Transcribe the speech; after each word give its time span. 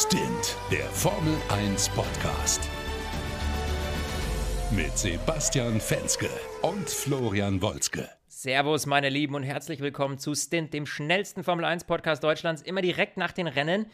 Stint, 0.00 0.56
der 0.70 0.84
Formel 0.90 1.34
1 1.48 1.88
Podcast. 1.88 2.70
Mit 4.70 4.96
Sebastian 4.96 5.80
Fenske 5.80 6.30
und 6.62 6.88
Florian 6.88 7.60
Wolzke. 7.60 8.08
Servus, 8.28 8.86
meine 8.86 9.08
Lieben, 9.08 9.34
und 9.34 9.42
herzlich 9.42 9.80
willkommen 9.80 10.18
zu 10.18 10.36
Stint, 10.36 10.72
dem 10.72 10.86
schnellsten 10.86 11.42
Formel 11.42 11.64
1 11.64 11.82
Podcast 11.82 12.22
Deutschlands, 12.22 12.62
immer 12.62 12.80
direkt 12.80 13.16
nach 13.16 13.32
den 13.32 13.48
Rennen. 13.48 13.86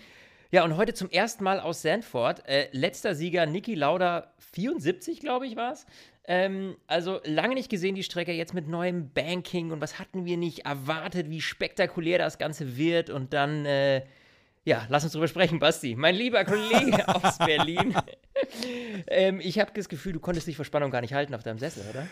Ja, 0.51 0.63
und 0.65 0.77
heute 0.77 0.93
zum 0.93 1.09
ersten 1.09 1.43
Mal 1.43 1.59
aus 1.59 1.81
Sandford. 1.81 2.47
Äh, 2.47 2.69
letzter 2.73 3.15
Sieger 3.15 3.47
Niki 3.47 3.75
Lauda, 3.75 4.35
74, 4.53 5.21
glaube 5.21 5.47
ich, 5.47 5.57
war 5.57 5.73
es. 5.73 5.87
Ähm, 6.27 6.77
also 6.87 7.21
lange 7.25 7.55
nicht 7.55 7.71
gesehen, 7.71 7.95
die 7.95 8.03
Strecke 8.03 8.33
jetzt 8.33 8.53
mit 8.53 8.69
neuem 8.69 9.11
Banking 9.15 9.71
und 9.71 9.81
was 9.81 9.99
hatten 9.99 10.27
wir 10.27 10.37
nicht 10.37 10.67
erwartet, 10.67 11.31
wie 11.31 11.41
spektakulär 11.41 12.19
das 12.19 12.37
Ganze 12.37 12.77
wird 12.77 13.09
und 13.09 13.33
dann. 13.33 13.65
Äh, 13.65 14.03
ja, 14.65 14.87
lass 14.89 15.05
uns 15.05 15.13
drüber 15.13 15.29
sprechen, 15.29 15.59
Basti. 15.59 15.95
Mein 15.95 16.15
lieber 16.15 16.45
Kollege 16.45 17.07
aus 17.23 17.39
Berlin. 17.39 17.95
ähm, 19.07 19.41
ich 19.41 19.59
habe 19.59 19.73
das 19.75 19.89
Gefühl, 19.89 20.15
du 20.15 20.21
konntest 20.21 20.47
dich 20.47 20.57
vor 20.57 20.65
Spannung 20.65 20.91
gar 20.91 21.01
nicht 21.03 21.15
halten 21.15 21.35
auf 21.35 21.43
deinem 21.43 21.59
Sessel, 21.59 21.85
oder? 21.91 22.07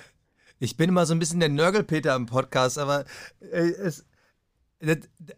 Ich 0.59 0.77
bin 0.77 0.91
immer 0.91 1.07
so 1.07 1.15
ein 1.15 1.19
bisschen 1.19 1.41
der 1.41 1.49
Nörgelpeter 1.49 2.15
im 2.15 2.27
Podcast, 2.27 2.79
aber 2.79 3.05
äh, 3.41 3.71
es, 3.71 4.05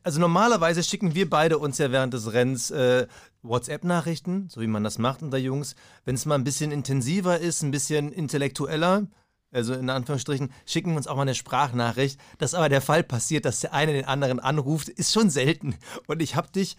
also 0.03 0.21
normalerweise 0.21 0.83
schicken 0.83 1.15
wir 1.15 1.29
beide 1.31 1.59
uns 1.59 1.79
ja 1.79 1.93
während 1.93 2.15
des 2.15 2.33
Rennens 2.33 2.71
äh, 2.71 3.07
WhatsApp-Nachrichten, 3.43 4.49
so 4.49 4.61
wie 4.61 4.67
man 4.67 4.85
das 4.85 4.99
macht 4.99 5.23
unter 5.23 5.39
Jungs. 5.39 5.77
Wenn 6.05 6.15
es 6.15 6.27
mal 6.27 6.35
ein 6.35 6.45
bisschen 6.45 6.73
intensiver 6.73 7.39
ist, 7.39 7.63
ein 7.63 7.71
bisschen 7.71 8.11
intellektueller, 8.11 9.07
also 9.55 9.75
in 9.75 9.89
Anführungsstrichen, 9.89 10.53
schicken 10.67 10.91
wir 10.91 10.97
uns 10.97 11.07
auch 11.07 11.17
mal 11.17 11.23
eine 11.23 11.35
Sprachnachricht. 11.35 12.19
Dass 12.39 12.55
aber 12.55 12.69
der 12.69 12.81
Fall 12.81 13.05
passiert, 13.05 13.45
dass 13.45 13.61
der 13.61 13.73
eine 13.73 13.93
den 13.93 14.05
anderen 14.05 14.41
anruft, 14.41 14.89
ist 14.89 15.13
schon 15.13 15.31
selten. 15.31 15.77
Und 16.07 16.21
ich 16.21 16.35
habe 16.35 16.51
dich, 16.51 16.77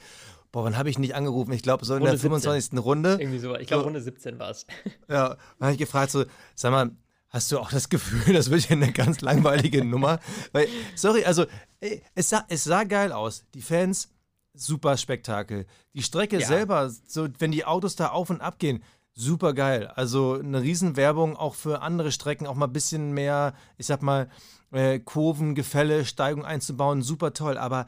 boah, 0.55 0.64
wann 0.64 0.77
habe 0.77 0.90
ich 0.90 0.98
nicht 0.98 1.16
angerufen? 1.16 1.52
Ich 1.52 1.64
glaube, 1.64 1.84
so 1.84 1.95
in 1.95 2.00
Runde 2.00 2.12
der 2.12 2.20
25. 2.22 2.64
17. 2.64 2.80
Runde. 2.80 3.18
Irgendwie 3.20 3.40
so, 3.40 3.54
ich 3.58 3.68
glaube, 3.68 3.82
so, 3.82 3.88
Runde 3.88 4.00
17 4.00 4.39
war 4.39 4.52
es. 4.52 4.66
Ja, 5.09 5.30
dann 5.30 5.38
habe 5.59 5.73
ich 5.73 5.78
gefragt, 5.78 6.11
so, 6.11 6.23
sag 6.56 6.72
mal, 6.72 6.92
Hast 7.30 7.52
du 7.52 7.59
auch 7.59 7.70
das 7.70 7.89
Gefühl, 7.89 8.34
das 8.34 8.50
wird 8.50 8.70
ja 8.70 8.78
eine 8.78 8.94
ganz 8.94 9.20
langweilige 9.20 9.83
Nummer? 9.83 10.20
Weil, 10.53 10.70
sorry, 10.95 11.26
also 11.26 11.45
es 11.81 12.30
sah, 12.30 12.45
es 12.48 12.64
sah 12.64 12.86
geil 12.86 13.11
aus. 13.11 13.44
Die 13.53 13.61
Fans, 13.61 14.08
super 14.53 14.95
Spektakel. 14.95 15.66
Die 15.94 16.02
Strecke 16.02 16.39
ja. 16.39 16.48
selber, 16.48 16.89
so 17.06 17.28
wenn 17.39 17.52
die 17.52 17.66
Autos 17.66 17.98
da 17.98 18.11
auf 18.11 18.30
und 18.30 18.39
ab 18.39 18.58
gehen, 18.58 18.81
super 19.14 19.53
geil. 19.53 19.88
Also 19.95 20.39
eine 20.39 20.61
Riesenwerbung 20.61 21.36
auch 21.36 21.56
für 21.56 21.81
andere 21.81 22.14
Strecken, 22.14 22.48
auch 22.48 22.56
mal 22.56 22.67
ein 22.67 22.73
bisschen 22.73 23.11
mehr, 23.11 23.53
ich 23.78 23.88
sag 23.88 24.02
mal, 24.02 24.30
äh, 24.72 25.00
Kurven, 25.00 25.56
Gefälle, 25.56 26.06
Steigung 26.06 26.45
einzubauen, 26.45 27.02
super 27.02 27.33
toll. 27.33 27.58
Aber 27.58 27.88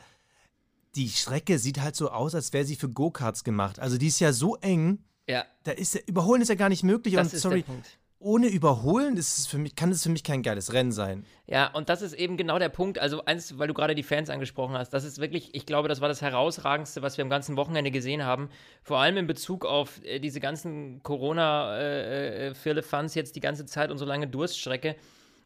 die 0.98 1.10
Strecke 1.10 1.60
sieht 1.60 1.80
halt 1.80 1.96
so 1.96 2.10
aus, 2.10 2.36
als 2.36 2.54
wäre 2.54 2.66
sie 2.66 2.76
für 2.76 2.90
Go-Karts 2.90 3.44
gemacht. 3.44 3.80
Also 3.80 3.98
die 3.98 4.08
ist 4.08 4.20
ja 4.20 4.34
so 4.34 4.56
eng. 4.58 5.00
Ja. 5.28 5.46
Da 5.64 5.72
ist 5.72 5.96
überholen 6.08 6.42
ist 6.42 6.50
ja 6.50 6.56
gar 6.56 6.70
nicht 6.70 6.84
möglich. 6.84 7.16
Das 7.16 7.28
und 7.28 7.34
ist 7.34 7.42
sorry, 7.42 7.64
der 7.64 7.74
Punkt 7.74 7.98
ohne 8.20 8.48
Überholen 8.48 9.16
ist 9.16 9.38
es 9.38 9.46
für 9.46 9.60
mich, 9.60 9.76
kann 9.76 9.92
es 9.92 10.02
für 10.02 10.10
mich 10.10 10.24
kein 10.24 10.42
geiles 10.42 10.74
Rennen 10.74 10.92
sein. 10.92 11.24
Ja, 11.46 11.68
und 11.68 11.88
das 11.90 12.02
ist 12.02 12.14
eben 12.14 12.36
genau 12.36 12.58
der 12.58 12.70
Punkt. 12.70 12.98
Also, 12.98 13.24
eins, 13.26 13.60
weil 13.60 13.68
du 13.68 13.76
gerade 13.76 13.94
die 13.94 14.02
Fans 14.04 14.32
angesprochen 14.32 14.76
hast, 14.76 14.90
das 14.90 15.04
ist 15.04 15.20
wirklich, 15.20 15.54
ich 15.54 15.68
glaube, 15.68 15.88
das 15.88 16.02
war 16.02 16.10
das 16.10 16.22
herausragendste, 16.22 17.04
was 17.04 17.18
wir 17.18 17.24
am 17.24 17.30
ganzen 17.30 17.58
Wochenende 17.58 17.92
gesehen 17.92 18.26
haben. 18.26 18.50
Vor 18.82 18.98
allem 18.98 19.18
in 19.18 19.28
Bezug 19.28 19.66
auf 19.66 20.04
äh, 20.04 20.18
diese 20.20 20.40
ganzen 20.40 21.04
Corona-Firlefanz 21.04 23.16
äh, 23.16 23.20
äh, 23.20 23.22
jetzt 23.22 23.36
die 23.36 23.40
ganze 23.40 23.68
Zeit 23.68 23.92
und 23.92 24.00
so 24.00 24.06
lange 24.06 24.28
Durststrecke. 24.28 24.96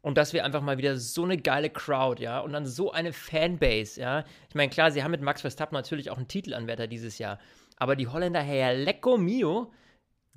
Und 0.01 0.17
dass 0.17 0.33
wir 0.33 0.43
einfach 0.43 0.61
mal 0.61 0.77
wieder 0.77 0.97
so 0.97 1.23
eine 1.23 1.37
geile 1.37 1.69
Crowd, 1.69 2.21
ja, 2.21 2.39
und 2.39 2.53
dann 2.53 2.65
so 2.65 2.91
eine 2.91 3.13
Fanbase, 3.13 4.01
ja. 4.01 4.25
Ich 4.49 4.55
meine, 4.55 4.69
klar, 4.69 4.91
sie 4.91 5.03
haben 5.03 5.11
mit 5.11 5.21
Max 5.21 5.41
Verstappen 5.41 5.75
natürlich 5.75 6.09
auch 6.09 6.17
einen 6.17 6.27
Titelanwärter 6.27 6.87
dieses 6.87 7.19
Jahr. 7.19 7.37
Aber 7.77 7.95
die 7.95 8.07
Holländer, 8.07 8.41
Herr 8.41 8.73
Lecco 8.73 9.17
Mio, 9.17 9.71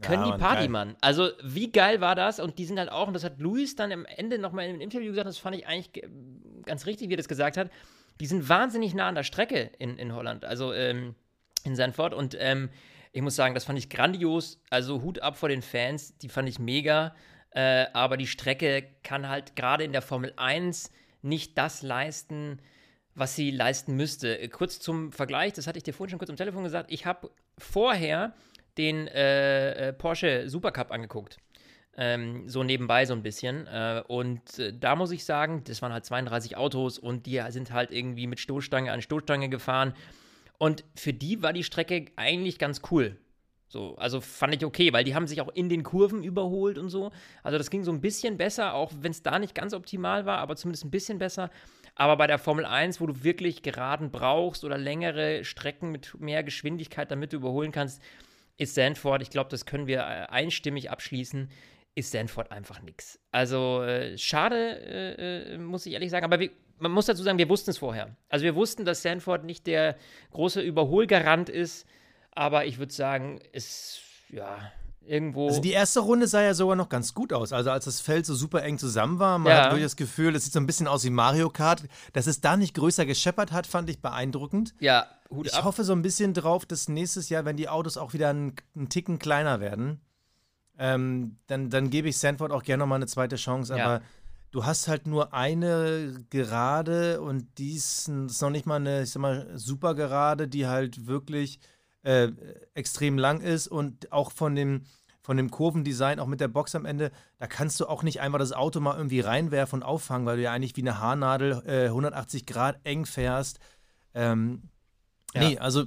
können 0.02 0.24
ja, 0.24 0.32
die 0.32 0.38
Party, 0.38 0.68
Mann. 0.68 0.96
Also, 1.00 1.30
wie 1.42 1.70
geil 1.70 2.00
war 2.00 2.14
das? 2.14 2.40
Und 2.40 2.58
die 2.58 2.64
sind 2.64 2.78
halt 2.78 2.90
auch, 2.90 3.06
und 3.06 3.14
das 3.14 3.24
hat 3.24 3.38
Luis 3.38 3.76
dann 3.76 3.92
am 3.92 4.04
Ende 4.04 4.38
nochmal 4.38 4.66
im 4.66 4.80
Interview 4.80 5.10
gesagt, 5.10 5.28
das 5.28 5.38
fand 5.38 5.56
ich 5.56 5.66
eigentlich 5.66 6.02
ganz 6.64 6.86
richtig, 6.86 7.08
wie 7.08 7.14
er 7.14 7.18
das 7.18 7.28
gesagt 7.28 7.56
hat. 7.56 7.70
Die 8.20 8.26
sind 8.26 8.48
wahnsinnig 8.48 8.94
nah 8.94 9.08
an 9.08 9.14
der 9.14 9.22
Strecke 9.22 9.70
in, 9.78 9.96
in 9.98 10.14
Holland, 10.14 10.44
also 10.44 10.72
ähm, 10.72 11.14
in 11.64 11.76
Sanford. 11.76 12.12
Und 12.12 12.36
ähm, 12.38 12.70
ich 13.12 13.22
muss 13.22 13.36
sagen, 13.36 13.54
das 13.54 13.64
fand 13.64 13.78
ich 13.78 13.88
grandios. 13.88 14.60
Also, 14.68 15.02
Hut 15.02 15.20
ab 15.20 15.36
vor 15.36 15.48
den 15.48 15.62
Fans, 15.62 16.18
die 16.18 16.28
fand 16.28 16.48
ich 16.48 16.58
mega. 16.58 17.14
Äh, 17.54 17.86
aber 17.92 18.16
die 18.16 18.26
Strecke 18.26 18.84
kann 19.02 19.28
halt 19.28 19.56
gerade 19.56 19.84
in 19.84 19.92
der 19.92 20.02
Formel 20.02 20.32
1 20.36 20.92
nicht 21.22 21.56
das 21.56 21.82
leisten, 21.82 22.60
was 23.14 23.36
sie 23.36 23.50
leisten 23.50 23.96
müsste. 23.96 24.48
Kurz 24.48 24.80
zum 24.80 25.12
Vergleich, 25.12 25.52
das 25.52 25.66
hatte 25.66 25.78
ich 25.78 25.84
dir 25.84 25.94
vorhin 25.94 26.10
schon 26.10 26.18
kurz 26.18 26.30
am 26.30 26.36
Telefon 26.36 26.64
gesagt. 26.64 26.90
Ich 26.92 27.06
habe 27.06 27.30
vorher 27.56 28.34
den 28.76 29.06
äh, 29.06 29.88
äh, 29.88 29.92
Porsche 29.92 30.48
Supercup 30.48 30.90
angeguckt. 30.90 31.38
Ähm, 31.96 32.48
so 32.48 32.64
nebenbei 32.64 33.06
so 33.06 33.14
ein 33.14 33.22
bisschen. 33.22 33.68
Äh, 33.68 34.02
und 34.08 34.58
äh, 34.58 34.72
da 34.76 34.96
muss 34.96 35.12
ich 35.12 35.24
sagen, 35.24 35.62
das 35.64 35.80
waren 35.80 35.92
halt 35.92 36.04
32 36.04 36.56
Autos 36.56 36.98
und 36.98 37.26
die 37.26 37.40
sind 37.50 37.72
halt 37.72 37.92
irgendwie 37.92 38.26
mit 38.26 38.40
Stoßstange 38.40 38.90
an 38.90 39.00
Stoßstange 39.00 39.48
gefahren. 39.48 39.94
Und 40.58 40.84
für 40.96 41.12
die 41.12 41.40
war 41.42 41.52
die 41.52 41.62
Strecke 41.62 42.06
eigentlich 42.16 42.58
ganz 42.58 42.82
cool. 42.90 43.16
So, 43.74 43.96
also 43.96 44.20
fand 44.20 44.54
ich 44.54 44.64
okay, 44.64 44.92
weil 44.92 45.02
die 45.02 45.16
haben 45.16 45.26
sich 45.26 45.40
auch 45.40 45.48
in 45.48 45.68
den 45.68 45.82
Kurven 45.82 46.22
überholt 46.22 46.78
und 46.78 46.90
so. 46.90 47.10
Also 47.42 47.58
das 47.58 47.70
ging 47.70 47.82
so 47.82 47.90
ein 47.90 48.00
bisschen 48.00 48.36
besser, 48.36 48.72
auch 48.72 48.92
wenn 49.00 49.10
es 49.10 49.24
da 49.24 49.40
nicht 49.40 49.52
ganz 49.52 49.74
optimal 49.74 50.26
war, 50.26 50.38
aber 50.38 50.54
zumindest 50.54 50.84
ein 50.84 50.92
bisschen 50.92 51.18
besser. 51.18 51.50
Aber 51.96 52.16
bei 52.16 52.28
der 52.28 52.38
Formel 52.38 52.66
1, 52.66 53.00
wo 53.00 53.08
du 53.08 53.24
wirklich 53.24 53.62
geraden 53.62 54.12
brauchst 54.12 54.62
oder 54.62 54.78
längere 54.78 55.44
Strecken 55.44 55.90
mit 55.90 56.14
mehr 56.20 56.44
Geschwindigkeit, 56.44 57.10
damit 57.10 57.32
du 57.32 57.38
überholen 57.38 57.72
kannst, 57.72 58.00
ist 58.58 58.76
Sanford, 58.76 59.22
ich 59.22 59.30
glaube, 59.30 59.50
das 59.50 59.66
können 59.66 59.88
wir 59.88 60.02
äh, 60.02 60.30
einstimmig 60.30 60.92
abschließen, 60.92 61.50
ist 61.96 62.12
Sanford 62.12 62.52
einfach 62.52 62.80
nichts. 62.80 63.18
Also 63.32 63.82
äh, 63.82 64.16
schade, 64.18 64.56
äh, 64.56 65.54
äh, 65.54 65.58
muss 65.58 65.84
ich 65.84 65.94
ehrlich 65.94 66.10
sagen, 66.10 66.24
aber 66.24 66.38
wir, 66.38 66.50
man 66.78 66.92
muss 66.92 67.06
dazu 67.06 67.24
sagen, 67.24 67.38
wir 67.38 67.48
wussten 67.48 67.70
es 67.70 67.78
vorher. 67.78 68.16
Also 68.28 68.44
wir 68.44 68.54
wussten, 68.54 68.84
dass 68.84 69.02
Sanford 69.02 69.42
nicht 69.42 69.66
der 69.66 69.96
große 70.30 70.60
Überholgarant 70.60 71.48
ist, 71.48 71.88
aber 72.34 72.66
ich 72.66 72.78
würde 72.78 72.92
sagen, 72.92 73.40
es, 73.52 74.00
ja, 74.28 74.58
irgendwo. 75.06 75.48
Also 75.48 75.60
die 75.60 75.72
erste 75.72 76.00
Runde 76.00 76.26
sah 76.26 76.42
ja 76.42 76.54
sogar 76.54 76.76
noch 76.76 76.88
ganz 76.88 77.14
gut 77.14 77.32
aus. 77.32 77.52
Also 77.52 77.70
als 77.70 77.84
das 77.84 78.00
Feld 78.00 78.26
so 78.26 78.34
super 78.34 78.62
eng 78.62 78.78
zusammen 78.78 79.18
war, 79.18 79.38
man 79.38 79.52
ja. 79.52 79.58
hat 79.58 79.70
wirklich 79.70 79.84
das 79.84 79.96
Gefühl, 79.96 80.34
es 80.34 80.44
sieht 80.44 80.52
so 80.52 80.60
ein 80.60 80.66
bisschen 80.66 80.88
aus 80.88 81.04
wie 81.04 81.10
Mario 81.10 81.50
Kart. 81.50 81.84
Dass 82.12 82.26
es 82.26 82.40
da 82.40 82.56
nicht 82.56 82.74
größer 82.74 83.06
gescheppert 83.06 83.52
hat, 83.52 83.66
fand 83.66 83.90
ich 83.90 84.00
beeindruckend. 84.00 84.74
Ja, 84.80 85.06
Hut 85.30 85.46
Ich 85.46 85.54
ab. 85.54 85.64
hoffe 85.64 85.84
so 85.84 85.92
ein 85.92 86.02
bisschen 86.02 86.34
drauf, 86.34 86.66
dass 86.66 86.88
nächstes 86.88 87.28
Jahr, 87.28 87.44
wenn 87.44 87.56
die 87.56 87.68
Autos 87.68 87.96
auch 87.96 88.12
wieder 88.12 88.30
einen, 88.30 88.54
einen 88.74 88.88
Ticken 88.88 89.18
kleiner 89.18 89.60
werden, 89.60 90.00
ähm, 90.78 91.38
dann, 91.46 91.70
dann 91.70 91.90
gebe 91.90 92.08
ich 92.08 92.18
Sanford 92.18 92.50
auch 92.50 92.62
gerne 92.62 92.82
nochmal 92.82 92.96
eine 92.96 93.06
zweite 93.06 93.36
Chance. 93.36 93.76
Ja. 93.76 93.84
Aber 93.84 94.04
du 94.50 94.64
hast 94.64 94.88
halt 94.88 95.06
nur 95.06 95.32
eine 95.34 96.24
Gerade 96.30 97.20
und 97.20 97.58
die 97.58 97.74
ist, 97.74 98.08
ist 98.08 98.42
noch 98.42 98.50
nicht 98.50 98.66
mal 98.66 98.76
eine, 98.76 99.02
ich 99.02 99.10
sag 99.10 99.20
mal, 99.20 99.50
super 99.54 99.94
Gerade, 99.94 100.48
die 100.48 100.66
halt 100.66 101.06
wirklich 101.06 101.60
äh, 102.04 102.32
extrem 102.74 103.18
lang 103.18 103.40
ist 103.40 103.66
und 103.66 104.12
auch 104.12 104.30
von 104.30 104.54
dem, 104.54 104.82
von 105.20 105.36
dem 105.36 105.50
Kurvendesign, 105.50 106.20
auch 106.20 106.26
mit 106.26 106.40
der 106.40 106.48
Box 106.48 106.74
am 106.74 106.84
Ende, 106.84 107.10
da 107.38 107.46
kannst 107.46 107.80
du 107.80 107.86
auch 107.86 108.02
nicht 108.02 108.20
einfach 108.20 108.38
das 108.38 108.52
Auto 108.52 108.80
mal 108.80 108.96
irgendwie 108.96 109.20
reinwerfen 109.20 109.80
und 109.80 109.82
auffangen, 109.82 110.26
weil 110.26 110.36
du 110.36 110.42
ja 110.42 110.52
eigentlich 110.52 110.76
wie 110.76 110.82
eine 110.82 111.00
Haarnadel 111.00 111.62
äh, 111.66 111.86
180 111.86 112.46
Grad 112.46 112.78
eng 112.84 113.06
fährst. 113.06 113.58
Ähm, 114.14 114.62
ja. 115.34 115.48
Nee, 115.48 115.58
also, 115.58 115.86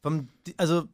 vom, 0.00 0.28
also 0.56 0.84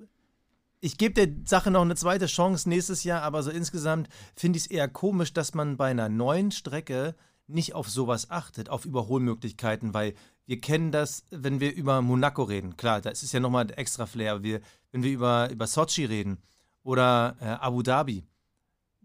ich 0.81 0.98
gebe 0.98 1.14
der 1.14 1.34
Sache 1.46 1.70
noch 1.70 1.82
eine 1.82 1.96
zweite 1.96 2.26
Chance 2.26 2.69
nächstes 2.69 3.04
Jahr, 3.04 3.22
aber 3.22 3.42
so 3.42 3.50
insgesamt 3.50 4.08
finde 4.34 4.58
ich 4.58 4.64
es 4.64 4.70
eher 4.70 4.88
komisch, 4.88 5.32
dass 5.32 5.54
man 5.54 5.76
bei 5.76 5.91
einer 5.91 6.08
neuen 6.08 6.50
Strecke 6.50 7.14
nicht 7.46 7.75
auf 7.75 7.91
sowas 7.91 8.31
achtet, 8.31 8.69
auf 8.69 8.84
Überholmöglichkeiten, 8.84 9.94
weil 9.94 10.14
wir 10.47 10.60
kennen 10.60 10.93
das, 10.93 11.25
wenn 11.31 11.60
wir 11.60 11.75
über 11.75 12.03
Monaco 12.03 12.43
reden. 12.43 12.77
Klar, 12.77 13.00
das 13.00 13.22
ist 13.22 13.32
ja 13.32 13.41
nochmal 13.41 13.66
extra 13.77 14.06
Flair. 14.06 14.43
Wir, 14.43 14.60
wenn 14.93 15.02
wir 15.02 15.11
über, 15.11 15.50
über 15.50 15.67
Sochi 15.67 16.05
reden 16.05 16.38
oder 16.82 17.37
äh, 17.41 17.44
Abu 17.44 17.82
Dhabi, 17.82 18.25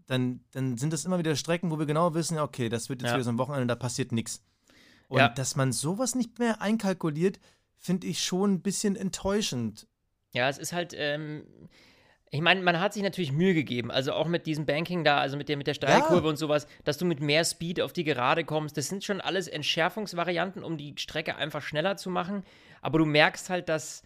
dann, 0.06 0.40
dann 0.50 0.76
sind 0.76 0.92
das 0.92 1.04
immer 1.04 1.18
wieder 1.18 1.36
Strecken, 1.36 1.70
wo 1.70 1.78
wir 1.78 1.86
genau 1.86 2.14
wissen, 2.14 2.38
okay, 2.38 2.68
das 2.68 2.88
wird 2.88 3.00
jetzt 3.00 3.10
ja. 3.10 3.16
wieder 3.16 3.24
so 3.24 3.30
ein 3.30 3.38
Wochenende, 3.38 3.68
da 3.68 3.76
passiert 3.76 4.12
nichts. 4.12 4.42
Und 5.08 5.18
ja. 5.18 5.28
dass 5.28 5.56
man 5.56 5.72
sowas 5.72 6.14
nicht 6.14 6.38
mehr 6.38 6.60
einkalkuliert, 6.60 7.40
finde 7.76 8.06
ich 8.06 8.22
schon 8.22 8.54
ein 8.54 8.62
bisschen 8.62 8.96
enttäuschend. 8.96 9.86
Ja, 10.32 10.48
es 10.48 10.58
ist 10.58 10.72
halt, 10.72 10.94
ähm, 10.96 11.44
ich 12.32 12.40
meine, 12.40 12.62
man 12.62 12.78
hat 12.78 12.94
sich 12.94 13.02
natürlich 13.02 13.32
Mühe 13.32 13.54
gegeben, 13.54 13.90
also 13.90 14.12
auch 14.12 14.28
mit 14.28 14.46
diesem 14.46 14.64
Banking 14.64 15.02
da, 15.02 15.18
also 15.18 15.36
mit 15.36 15.48
der, 15.48 15.56
mit 15.56 15.66
der 15.66 15.74
Steilkurve 15.74 16.24
ja. 16.24 16.30
und 16.30 16.36
sowas, 16.36 16.68
dass 16.84 16.96
du 16.96 17.04
mit 17.04 17.20
mehr 17.20 17.44
Speed 17.44 17.80
auf 17.80 17.92
die 17.92 18.04
Gerade 18.04 18.44
kommst. 18.44 18.76
Das 18.76 18.86
sind 18.86 19.02
schon 19.02 19.20
alles 19.20 19.48
Entschärfungsvarianten, 19.48 20.62
um 20.62 20.76
die 20.76 20.94
Strecke 20.96 21.34
einfach 21.36 21.60
schneller 21.60 21.96
zu 21.96 22.08
machen. 22.08 22.44
Aber 22.82 23.00
du 23.00 23.04
merkst 23.04 23.50
halt, 23.50 23.68
dass, 23.68 24.04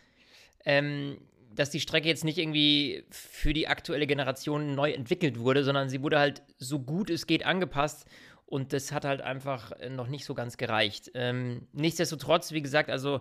ähm, 0.64 1.18
dass 1.54 1.68
die 1.68 1.80
Strecke 1.80 2.08
jetzt 2.08 2.24
nicht 2.24 2.38
irgendwie 2.38 3.04
für 3.10 3.52
die 3.52 3.68
aktuelle 3.68 4.06
Generation 4.06 4.74
neu 4.74 4.92
entwickelt 4.92 5.38
wurde, 5.38 5.62
sondern 5.62 5.90
sie 5.90 6.02
wurde 6.02 6.18
halt 6.18 6.42
so 6.56 6.78
gut 6.80 7.10
es 7.10 7.26
geht 7.26 7.44
angepasst. 7.44 8.06
Und 8.46 8.72
das 8.72 8.90
hat 8.90 9.04
halt 9.04 9.20
einfach 9.20 9.72
noch 9.90 10.06
nicht 10.06 10.24
so 10.24 10.32
ganz 10.32 10.56
gereicht. 10.56 11.10
Ähm, 11.14 11.66
nichtsdestotrotz, 11.72 12.52
wie 12.52 12.62
gesagt, 12.62 12.88
also 12.88 13.20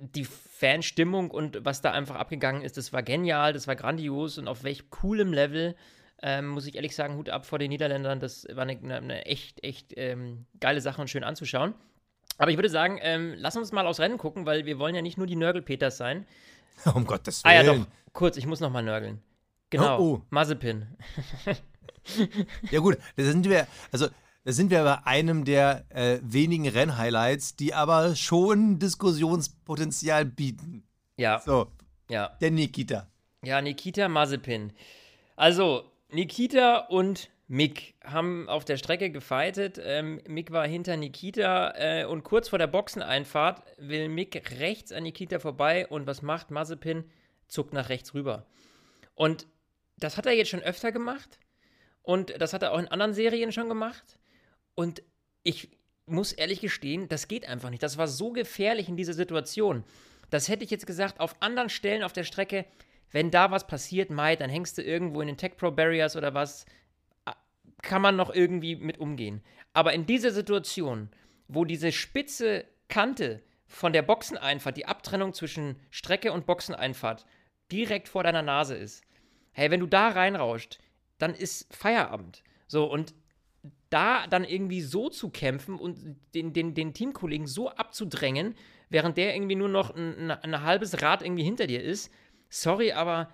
die 0.00 0.24
Fanstimmung 0.24 1.30
und 1.30 1.64
was 1.64 1.80
da 1.80 1.92
einfach 1.92 2.16
abgegangen 2.16 2.62
ist, 2.62 2.76
das 2.76 2.92
war 2.92 3.02
genial, 3.02 3.52
das 3.52 3.66
war 3.66 3.76
grandios 3.76 4.38
und 4.38 4.48
auf 4.48 4.64
welch 4.64 4.90
coolem 4.90 5.32
Level. 5.32 5.76
Ähm, 6.20 6.48
muss 6.48 6.66
ich 6.66 6.74
ehrlich 6.74 6.96
sagen, 6.96 7.16
Hut 7.16 7.30
ab 7.30 7.46
vor 7.46 7.60
den 7.60 7.68
Niederländern. 7.68 8.18
Das 8.18 8.46
war 8.52 8.64
eine, 8.64 8.96
eine 8.96 9.26
echt, 9.26 9.62
echt 9.62 9.92
ähm, 9.96 10.46
geile 10.58 10.80
Sache 10.80 11.00
und 11.00 11.08
schön 11.08 11.22
anzuschauen. 11.22 11.74
Aber 12.38 12.50
ich 12.50 12.56
würde 12.56 12.70
sagen, 12.70 12.98
ähm, 13.02 13.34
lass 13.36 13.56
uns 13.56 13.72
mal 13.72 13.86
aufs 13.86 14.00
Rennen 14.00 14.18
gucken, 14.18 14.46
weil 14.46 14.64
wir 14.64 14.78
wollen 14.78 14.94
ja 14.94 15.02
nicht 15.02 15.18
nur 15.18 15.26
die 15.26 15.36
Nörgel-Peters 15.36 15.96
sein. 15.96 16.26
Um 16.94 17.06
Gottes 17.06 17.44
Willen. 17.44 17.56
Ah 17.56 17.62
ja, 17.62 17.74
doch, 17.74 17.86
kurz, 18.12 18.36
ich 18.36 18.46
muss 18.46 18.60
noch 18.60 18.70
mal 18.70 18.82
nörgeln. 18.82 19.20
Genau, 19.70 19.98
oh, 19.98 20.14
oh. 20.14 20.22
Mazepin. 20.30 20.86
ja 22.70 22.78
gut, 22.78 22.98
da 23.16 23.24
sind 23.24 23.48
wir, 23.48 23.66
also 23.92 24.08
da 24.48 24.54
sind 24.54 24.70
wir 24.70 24.82
bei 24.82 25.04
einem 25.04 25.44
der 25.44 25.84
äh, 25.90 26.20
wenigen 26.22 26.66
Rennhighlights, 26.66 27.56
die 27.56 27.74
aber 27.74 28.16
schon 28.16 28.78
Diskussionspotenzial 28.78 30.24
bieten. 30.24 30.84
Ja. 31.18 31.38
So. 31.40 31.66
Ja. 32.08 32.28
Der 32.40 32.50
Nikita. 32.50 33.06
Ja, 33.44 33.60
Nikita 33.60 34.08
Mazepin. 34.08 34.72
Also, 35.36 35.84
Nikita 36.10 36.78
und 36.78 37.28
Mick 37.46 37.94
haben 38.02 38.48
auf 38.48 38.64
der 38.64 38.78
Strecke 38.78 39.10
gefightet. 39.10 39.78
Ähm, 39.84 40.22
Mick 40.26 40.50
war 40.50 40.66
hinter 40.66 40.96
Nikita 40.96 41.74
äh, 41.76 42.04
und 42.06 42.24
kurz 42.24 42.48
vor 42.48 42.58
der 42.58 42.68
Boxeneinfahrt 42.68 43.62
will 43.76 44.08
Mick 44.08 44.58
rechts 44.58 44.92
an 44.92 45.02
Nikita 45.02 45.40
vorbei 45.40 45.86
und 45.88 46.06
was 46.06 46.22
macht 46.22 46.50
Mazepin? 46.50 47.04
Zuckt 47.48 47.74
nach 47.74 47.90
rechts 47.90 48.14
rüber. 48.14 48.46
Und 49.14 49.46
das 49.98 50.16
hat 50.16 50.24
er 50.24 50.32
jetzt 50.32 50.48
schon 50.48 50.62
öfter 50.62 50.90
gemacht 50.90 51.38
und 52.00 52.40
das 52.40 52.54
hat 52.54 52.62
er 52.62 52.72
auch 52.72 52.78
in 52.78 52.88
anderen 52.88 53.12
Serien 53.12 53.52
schon 53.52 53.68
gemacht. 53.68 54.18
Und 54.78 55.02
ich 55.42 55.76
muss 56.06 56.30
ehrlich 56.30 56.60
gestehen, 56.60 57.08
das 57.08 57.26
geht 57.26 57.48
einfach 57.48 57.68
nicht. 57.68 57.82
Das 57.82 57.98
war 57.98 58.06
so 58.06 58.30
gefährlich 58.30 58.88
in 58.88 58.96
dieser 58.96 59.12
Situation. 59.12 59.82
Das 60.30 60.48
hätte 60.48 60.62
ich 60.62 60.70
jetzt 60.70 60.86
gesagt, 60.86 61.18
auf 61.18 61.34
anderen 61.42 61.68
Stellen 61.68 62.04
auf 62.04 62.12
der 62.12 62.22
Strecke, 62.22 62.64
wenn 63.10 63.32
da 63.32 63.50
was 63.50 63.66
passiert, 63.66 64.10
Mai, 64.10 64.36
dann 64.36 64.50
hängst 64.50 64.78
du 64.78 64.82
irgendwo 64.82 65.20
in 65.20 65.26
den 65.26 65.36
Tech 65.36 65.56
Pro 65.56 65.72
Barriers 65.72 66.14
oder 66.14 66.32
was, 66.32 66.64
kann 67.82 68.02
man 68.02 68.14
noch 68.14 68.32
irgendwie 68.32 68.76
mit 68.76 68.98
umgehen. 68.98 69.42
Aber 69.72 69.94
in 69.94 70.06
dieser 70.06 70.30
Situation, 70.30 71.10
wo 71.48 71.64
diese 71.64 71.90
spitze 71.90 72.64
Kante 72.86 73.42
von 73.66 73.92
der 73.92 74.02
Boxeneinfahrt, 74.02 74.76
die 74.76 74.86
Abtrennung 74.86 75.34
zwischen 75.34 75.74
Strecke 75.90 76.30
und 76.30 76.46
Boxeneinfahrt 76.46 77.26
direkt 77.72 78.08
vor 78.08 78.22
deiner 78.22 78.42
Nase 78.42 78.76
ist, 78.76 79.02
hey, 79.50 79.72
wenn 79.72 79.80
du 79.80 79.86
da 79.86 80.10
reinrauscht, 80.10 80.78
dann 81.18 81.34
ist 81.34 81.66
Feierabend. 81.74 82.44
So, 82.68 82.84
und 82.84 83.12
da 83.90 84.26
dann 84.26 84.44
irgendwie 84.44 84.82
so 84.82 85.08
zu 85.08 85.30
kämpfen 85.30 85.78
und 85.78 86.16
den, 86.34 86.52
den, 86.52 86.74
den 86.74 86.94
Teamkollegen 86.94 87.46
so 87.46 87.70
abzudrängen, 87.70 88.54
während 88.90 89.16
der 89.16 89.34
irgendwie 89.34 89.56
nur 89.56 89.68
noch 89.68 89.94
ein, 89.94 90.30
ein, 90.30 90.30
ein 90.30 90.62
halbes 90.62 91.02
Rad 91.02 91.22
irgendwie 91.22 91.44
hinter 91.44 91.66
dir 91.66 91.82
ist, 91.82 92.12
sorry, 92.50 92.92
aber 92.92 93.30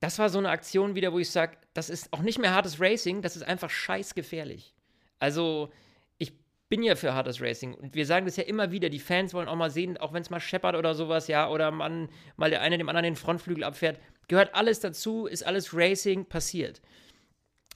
das 0.00 0.18
war 0.18 0.28
so 0.28 0.38
eine 0.38 0.50
Aktion 0.50 0.94
wieder, 0.94 1.12
wo 1.12 1.18
ich 1.18 1.30
sage, 1.30 1.56
das 1.74 1.90
ist 1.90 2.12
auch 2.12 2.22
nicht 2.22 2.38
mehr 2.38 2.54
hartes 2.54 2.80
Racing, 2.80 3.22
das 3.22 3.36
ist 3.36 3.42
einfach 3.42 3.70
scheißgefährlich. 3.70 4.74
Also, 5.18 5.70
ich 6.18 6.32
bin 6.68 6.82
ja 6.82 6.94
für 6.94 7.14
hartes 7.14 7.40
Racing 7.40 7.74
und 7.74 7.94
wir 7.94 8.06
sagen 8.06 8.26
das 8.26 8.36
ja 8.36 8.44
immer 8.44 8.70
wieder, 8.70 8.90
die 8.90 9.00
Fans 9.00 9.34
wollen 9.34 9.48
auch 9.48 9.56
mal 9.56 9.70
sehen, 9.70 9.96
auch 9.98 10.12
wenn 10.12 10.22
es 10.22 10.30
mal 10.30 10.40
scheppert 10.40 10.76
oder 10.76 10.94
sowas, 10.94 11.26
ja, 11.26 11.48
oder 11.48 11.70
man 11.70 12.08
mal 12.36 12.50
der 12.50 12.62
eine 12.62 12.78
dem 12.78 12.88
anderen 12.88 13.04
den 13.04 13.16
Frontflügel 13.16 13.64
abfährt, 13.64 13.98
gehört 14.28 14.54
alles 14.54 14.80
dazu, 14.80 15.26
ist 15.26 15.44
alles 15.44 15.74
Racing, 15.74 16.26
passiert. 16.26 16.80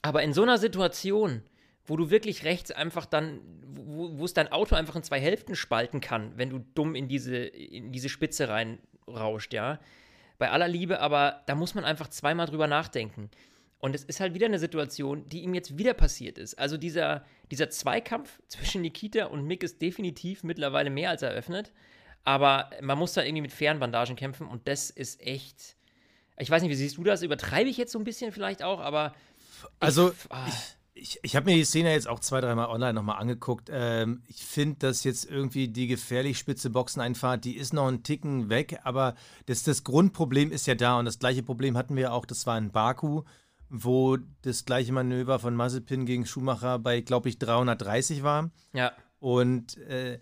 Aber 0.02 0.22
in 0.22 0.32
so 0.32 0.42
einer 0.42 0.58
Situation, 0.58 1.42
wo 1.84 1.96
du 1.96 2.10
wirklich 2.10 2.44
rechts 2.44 2.70
einfach 2.70 3.06
dann, 3.06 3.40
wo 3.74 4.24
es 4.24 4.34
dein 4.34 4.52
Auto 4.52 4.74
einfach 4.74 4.96
in 4.96 5.02
zwei 5.02 5.20
Hälften 5.20 5.56
spalten 5.56 6.00
kann, 6.00 6.32
wenn 6.36 6.50
du 6.50 6.60
dumm 6.74 6.94
in 6.94 7.08
diese, 7.08 7.36
in 7.36 7.92
diese 7.92 8.08
Spitze 8.08 8.48
reinrauscht, 8.48 9.52
ja. 9.52 9.80
Bei 10.38 10.50
aller 10.50 10.68
Liebe, 10.68 11.00
aber 11.00 11.42
da 11.46 11.54
muss 11.54 11.74
man 11.74 11.84
einfach 11.84 12.08
zweimal 12.08 12.46
drüber 12.46 12.66
nachdenken. 12.66 13.30
Und 13.78 13.96
es 13.96 14.04
ist 14.04 14.20
halt 14.20 14.34
wieder 14.34 14.46
eine 14.46 14.60
Situation, 14.60 15.28
die 15.28 15.42
ihm 15.42 15.54
jetzt 15.54 15.76
wieder 15.76 15.92
passiert 15.92 16.38
ist. 16.38 16.54
Also 16.54 16.76
dieser, 16.76 17.24
dieser 17.50 17.68
Zweikampf 17.68 18.40
zwischen 18.46 18.82
Nikita 18.82 19.26
und 19.26 19.44
Mick 19.44 19.64
ist 19.64 19.82
definitiv 19.82 20.44
mittlerweile 20.44 20.88
mehr 20.88 21.10
als 21.10 21.22
eröffnet. 21.22 21.72
Aber 22.22 22.70
man 22.80 22.96
muss 22.96 23.14
da 23.14 23.24
irgendwie 23.24 23.42
mit 23.42 23.52
fairen 23.52 23.80
Bandagen 23.80 24.14
kämpfen 24.14 24.46
und 24.46 24.68
das 24.68 24.90
ist 24.90 25.20
echt. 25.20 25.76
Ich 26.38 26.48
weiß 26.48 26.62
nicht, 26.62 26.70
wie 26.70 26.76
siehst 26.76 26.96
du 26.96 27.02
das? 27.02 27.22
Übertreibe 27.22 27.68
ich 27.68 27.76
jetzt 27.76 27.90
so 27.90 27.98
ein 27.98 28.04
bisschen 28.04 28.30
vielleicht 28.30 28.62
auch, 28.62 28.78
aber. 28.78 29.14
Also, 29.80 30.10
ich, 30.10 30.30
ah. 30.30 30.46
ich, 30.46 30.76
ich, 30.94 31.18
ich 31.22 31.36
habe 31.36 31.46
mir 31.46 31.56
die 31.56 31.64
Szene 31.64 31.92
jetzt 31.92 32.08
auch 32.08 32.20
zwei, 32.20 32.40
dreimal 32.40 32.68
online 32.68 32.92
nochmal 32.92 33.18
angeguckt. 33.18 33.70
Ähm, 33.72 34.22
ich 34.26 34.44
finde, 34.44 34.78
dass 34.80 35.04
jetzt 35.04 35.24
irgendwie 35.24 35.68
die 35.68 35.86
gefährlich 35.86 36.38
spitze 36.38 36.70
Boxeneinfahrt, 36.70 37.44
die 37.44 37.56
ist 37.56 37.72
noch 37.72 37.88
einen 37.88 38.02
Ticken 38.02 38.50
weg, 38.50 38.80
aber 38.84 39.14
das, 39.46 39.62
das 39.62 39.84
Grundproblem 39.84 40.52
ist 40.52 40.66
ja 40.66 40.74
da 40.74 40.98
und 40.98 41.06
das 41.06 41.18
gleiche 41.18 41.42
Problem 41.42 41.76
hatten 41.76 41.96
wir 41.96 42.12
auch, 42.12 42.26
das 42.26 42.46
war 42.46 42.58
in 42.58 42.70
Baku, 42.70 43.22
wo 43.70 44.18
das 44.42 44.66
gleiche 44.66 44.92
Manöver 44.92 45.38
von 45.38 45.56
Mazepin 45.56 46.04
gegen 46.04 46.26
Schumacher 46.26 46.78
bei, 46.78 47.00
glaube 47.00 47.30
ich, 47.30 47.38
330 47.38 48.22
war. 48.22 48.50
Ja. 48.74 48.92
Und 49.18 49.78
äh, 49.78 50.20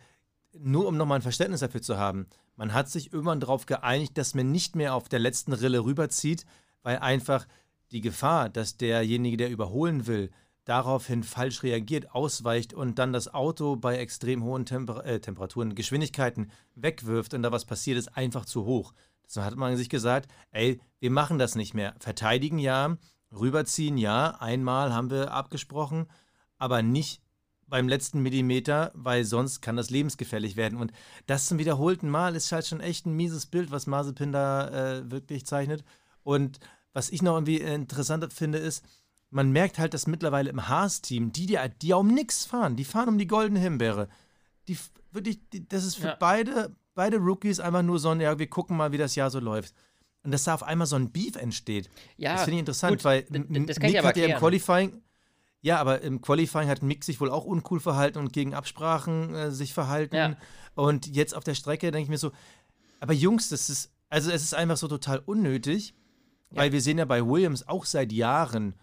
nur 0.56 0.86
um 0.86 0.96
nochmal 0.96 1.18
ein 1.18 1.22
Verständnis 1.22 1.60
dafür 1.60 1.82
zu 1.82 1.98
haben, 1.98 2.26
man 2.54 2.72
hat 2.72 2.88
sich 2.88 3.12
irgendwann 3.12 3.40
darauf 3.40 3.66
geeinigt, 3.66 4.18
dass 4.18 4.34
man 4.34 4.52
nicht 4.52 4.76
mehr 4.76 4.94
auf 4.94 5.08
der 5.08 5.18
letzten 5.18 5.52
Rille 5.52 5.82
rüberzieht, 5.82 6.44
weil 6.82 6.98
einfach 6.98 7.46
die 7.90 8.02
Gefahr, 8.02 8.48
dass 8.48 8.76
derjenige, 8.76 9.36
der 9.36 9.50
überholen 9.50 10.06
will, 10.06 10.30
daraufhin 10.70 11.24
falsch 11.24 11.64
reagiert, 11.64 12.14
ausweicht 12.14 12.72
und 12.72 13.00
dann 13.00 13.12
das 13.12 13.34
Auto 13.34 13.74
bei 13.74 13.98
extrem 13.98 14.44
hohen 14.44 14.66
Temper 14.66 15.04
äh, 15.04 15.20
Temperaturen, 15.20 15.74
Geschwindigkeiten 15.74 16.52
wegwirft 16.76 17.34
und 17.34 17.42
da 17.42 17.50
was 17.50 17.64
passiert, 17.64 17.98
ist 17.98 18.16
einfach 18.16 18.44
zu 18.44 18.64
hoch. 18.64 18.94
So 19.26 19.42
hat 19.42 19.56
man 19.56 19.76
sich 19.76 19.88
gesagt, 19.88 20.30
ey, 20.52 20.80
wir 21.00 21.10
machen 21.10 21.38
das 21.38 21.56
nicht 21.56 21.74
mehr. 21.74 21.96
Verteidigen 21.98 22.60
ja, 22.60 22.96
rüberziehen 23.32 23.98
ja, 23.98 24.36
einmal 24.38 24.94
haben 24.94 25.10
wir 25.10 25.32
abgesprochen, 25.32 26.06
aber 26.56 26.82
nicht 26.82 27.20
beim 27.66 27.88
letzten 27.88 28.20
Millimeter, 28.20 28.92
weil 28.94 29.24
sonst 29.24 29.62
kann 29.62 29.76
das 29.76 29.90
lebensgefährlich 29.90 30.54
werden. 30.54 30.78
Und 30.78 30.92
das 31.26 31.46
zum 31.46 31.58
wiederholten 31.58 32.08
Mal 32.08 32.36
ist 32.36 32.52
halt 32.52 32.66
schon 32.66 32.80
echt 32.80 33.06
ein 33.06 33.16
mieses 33.16 33.46
Bild, 33.46 33.72
was 33.72 33.88
Mazepin 33.88 34.30
da 34.30 34.68
äh, 34.68 35.10
wirklich 35.10 35.46
zeichnet. 35.46 35.82
Und 36.22 36.60
was 36.92 37.10
ich 37.10 37.22
noch 37.22 37.34
irgendwie 37.34 37.58
interessant 37.58 38.32
finde, 38.32 38.58
ist, 38.58 38.84
man 39.30 39.52
merkt 39.52 39.78
halt, 39.78 39.94
dass 39.94 40.06
mittlerweile 40.06 40.50
im 40.50 40.68
Haas-Team, 40.68 41.32
die, 41.32 41.46
die, 41.46 41.58
die 41.80 41.88
ja 41.88 41.96
um 41.96 42.08
nichts 42.08 42.44
fahren, 42.44 42.76
die 42.76 42.84
fahren 42.84 43.08
um 43.08 43.18
die 43.18 43.26
goldene 43.26 43.60
Himbeere. 43.60 44.08
Die 44.68 44.76
wirklich, 45.12 45.38
die, 45.50 45.68
das 45.68 45.84
ist 45.84 45.96
für 45.96 46.08
ja. 46.08 46.16
beide, 46.18 46.74
beide 46.94 47.18
Rookies 47.18 47.60
einfach 47.60 47.82
nur 47.82 47.98
so 47.98 48.10
ein, 48.10 48.20
ja, 48.20 48.38
wir 48.38 48.48
gucken 48.48 48.76
mal, 48.76 48.92
wie 48.92 48.98
das 48.98 49.14
Jahr 49.14 49.30
so 49.30 49.38
läuft. 49.38 49.74
Und 50.22 50.32
dass 50.32 50.44
da 50.44 50.54
auf 50.54 50.62
einmal 50.62 50.86
so 50.86 50.96
ein 50.96 51.12
Beef 51.12 51.36
entsteht. 51.36 51.88
Ja, 52.16 52.34
das 52.34 52.42
finde 52.42 52.56
ich 52.56 52.60
interessant, 52.60 52.98
gut, 52.98 53.04
weil 53.04 53.22
das 53.22 53.78
Mick 53.78 54.04
hat 54.04 54.16
ja 54.16 54.26
im 54.26 54.36
Qualifying, 54.36 55.00
ja, 55.62 55.78
aber 55.78 56.02
im 56.02 56.20
Qualifying 56.20 56.68
hat 56.68 56.82
Mick 56.82 57.04
sich 57.04 57.20
wohl 57.20 57.30
auch 57.30 57.44
uncool 57.44 57.80
verhalten 57.80 58.18
und 58.18 58.32
gegen 58.32 58.54
Absprachen 58.54 59.34
äh, 59.34 59.50
sich 59.50 59.72
verhalten. 59.72 60.16
Ja. 60.16 60.36
Und 60.74 61.06
jetzt 61.06 61.34
auf 61.34 61.44
der 61.44 61.54
Strecke 61.54 61.90
denke 61.90 62.04
ich 62.04 62.08
mir 62.10 62.18
so, 62.18 62.32
aber 62.98 63.12
Jungs, 63.12 63.48
das 63.48 63.70
ist, 63.70 63.92
also 64.08 64.30
es 64.30 64.42
ist 64.42 64.54
einfach 64.54 64.76
so 64.76 64.88
total 64.88 65.20
unnötig, 65.20 65.94
ja. 66.50 66.62
weil 66.62 66.72
wir 66.72 66.82
sehen 66.82 66.98
ja 66.98 67.04
bei 67.06 67.24
Williams 67.24 67.66
auch 67.66 67.86
seit 67.86 68.12
Jahren, 68.12 68.74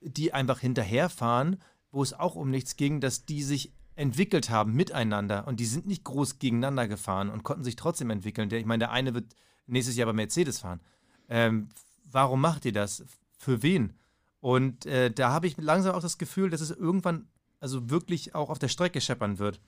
die 0.00 0.32
einfach 0.32 0.60
hinterherfahren, 0.60 1.62
wo 1.90 2.02
es 2.02 2.12
auch 2.12 2.34
um 2.34 2.50
nichts 2.50 2.76
ging, 2.76 3.00
dass 3.00 3.24
die 3.24 3.42
sich 3.42 3.72
entwickelt 3.94 4.50
haben 4.50 4.74
miteinander 4.74 5.46
und 5.48 5.58
die 5.58 5.66
sind 5.66 5.86
nicht 5.86 6.04
groß 6.04 6.38
gegeneinander 6.38 6.86
gefahren 6.86 7.30
und 7.30 7.42
konnten 7.42 7.64
sich 7.64 7.76
trotzdem 7.76 8.10
entwickeln. 8.10 8.50
ich 8.52 8.64
meine, 8.64 8.82
der 8.82 8.92
eine 8.92 9.12
wird 9.12 9.34
nächstes 9.66 9.96
Jahr 9.96 10.06
bei 10.06 10.12
Mercedes 10.12 10.60
fahren. 10.60 10.80
Ähm, 11.28 11.68
warum 12.04 12.40
macht 12.40 12.64
ihr 12.64 12.72
das? 12.72 13.04
Für 13.36 13.62
wen? 13.62 13.94
Und 14.40 14.86
äh, 14.86 15.10
da 15.10 15.30
habe 15.30 15.46
ich 15.46 15.56
langsam 15.56 15.94
auch 15.94 16.00
das 16.00 16.18
Gefühl, 16.18 16.50
dass 16.50 16.60
es 16.60 16.70
irgendwann 16.70 17.28
also 17.60 17.90
wirklich 17.90 18.34
auch 18.34 18.50
auf 18.50 18.58
der 18.58 18.68
Strecke 18.68 19.00
scheppern 19.00 19.38
wird. 19.38 19.60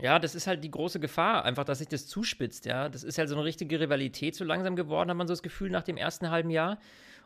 Ja, 0.00 0.18
das 0.18 0.34
ist 0.34 0.46
halt 0.46 0.62
die 0.62 0.70
große 0.70 1.00
Gefahr, 1.00 1.44
einfach, 1.44 1.64
dass 1.64 1.78
sich 1.78 1.88
das 1.88 2.06
zuspitzt, 2.06 2.66
ja. 2.66 2.88
Das 2.88 3.02
ist 3.02 3.18
halt 3.18 3.28
so 3.28 3.34
eine 3.34 3.44
richtige 3.44 3.80
Rivalität 3.80 4.36
so 4.36 4.44
langsam 4.44 4.76
geworden, 4.76 5.10
hat 5.10 5.16
man 5.16 5.26
so 5.26 5.32
das 5.32 5.42
Gefühl 5.42 5.70
nach 5.70 5.82
dem 5.82 5.96
ersten 5.96 6.30
halben 6.30 6.50
Jahr. 6.50 6.78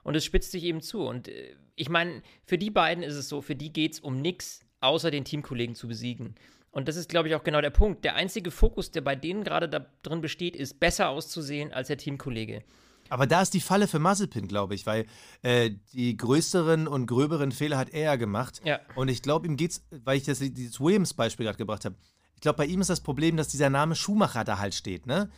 Und 0.03 0.17
es 0.17 0.25
spitzt 0.25 0.53
sich 0.53 0.65
eben 0.65 0.81
zu. 0.81 1.03
Und 1.03 1.29
äh, 1.29 1.55
ich 1.77 1.89
meine, 1.89 2.23
für 2.45 2.59
die 2.59 2.71
beiden 2.71 3.03
ist 3.03 3.15
es 3.15 3.29
so, 3.29 3.41
für 3.41 3.57
die 3.57 3.73
geht 3.73 3.95
es 3.95 4.01
um 4.01 4.21
nichts, 4.21 4.61
außer 4.81 5.11
den 5.11 5.25
Teamkollegen 5.25 5.75
zu 5.75 5.89
besiegen. 5.89 6.35
Und 6.71 6.89
das 6.89 6.97
ist, 6.97 7.09
glaube 7.09 7.29
ich, 7.29 7.35
auch 7.35 7.45
genau 7.45 7.61
der 7.61 7.71
Punkt. 7.71 8.05
Der 8.05 8.15
einzige 8.15 8.51
Fokus, 8.51 8.91
der 8.91 9.03
bei 9.03 9.15
denen 9.15 9.45
gerade 9.45 9.69
da 9.69 9.87
drin 10.03 10.23
besteht, 10.23 10.57
ist, 10.57 10.81
besser 10.81 11.11
auszusehen 11.11 11.73
als 11.73 11.89
der 11.89 11.99
Teamkollege. 11.99 12.63
Aber 13.11 13.27
da 13.27 13.43
ist 13.43 13.53
die 13.53 13.61
Falle 13.61 13.89
für 13.89 13.99
Mazepin, 13.99 14.49
glaube 14.49 14.75
ich, 14.75 14.87
weil 14.87 15.05
äh, 15.43 15.71
die 15.93 16.17
größeren 16.17 16.89
und 16.89 17.07
gröberen 17.07 17.53
Fehler 17.53 17.77
hat 17.77 17.91
er 17.91 18.05
ja 18.05 18.17
gemacht. 18.17 18.63
Ja. 18.65 18.81
Und 18.95 19.09
ich 19.09 19.21
glaube, 19.21 19.47
ihm 19.47 19.59
geht's, 19.59 19.85
weil 19.91 20.17
ich 20.17 20.25
das, 20.25 20.39
dieses 20.39 20.81
Williams-Beispiel 20.81 21.45
gerade 21.45 21.59
gebracht 21.59 21.85
habe, 21.85 21.97
ich 22.35 22.41
glaube, 22.41 22.57
bei 22.57 22.67
ihm 22.67 22.81
ist 22.81 22.89
das 22.89 23.03
Problem, 23.03 23.37
dass 23.37 23.49
dieser 23.49 23.69
Name 23.69 23.95
Schumacher 23.95 24.45
da 24.45 24.59
halt 24.59 24.75
steht, 24.75 25.07
ne? 25.07 25.31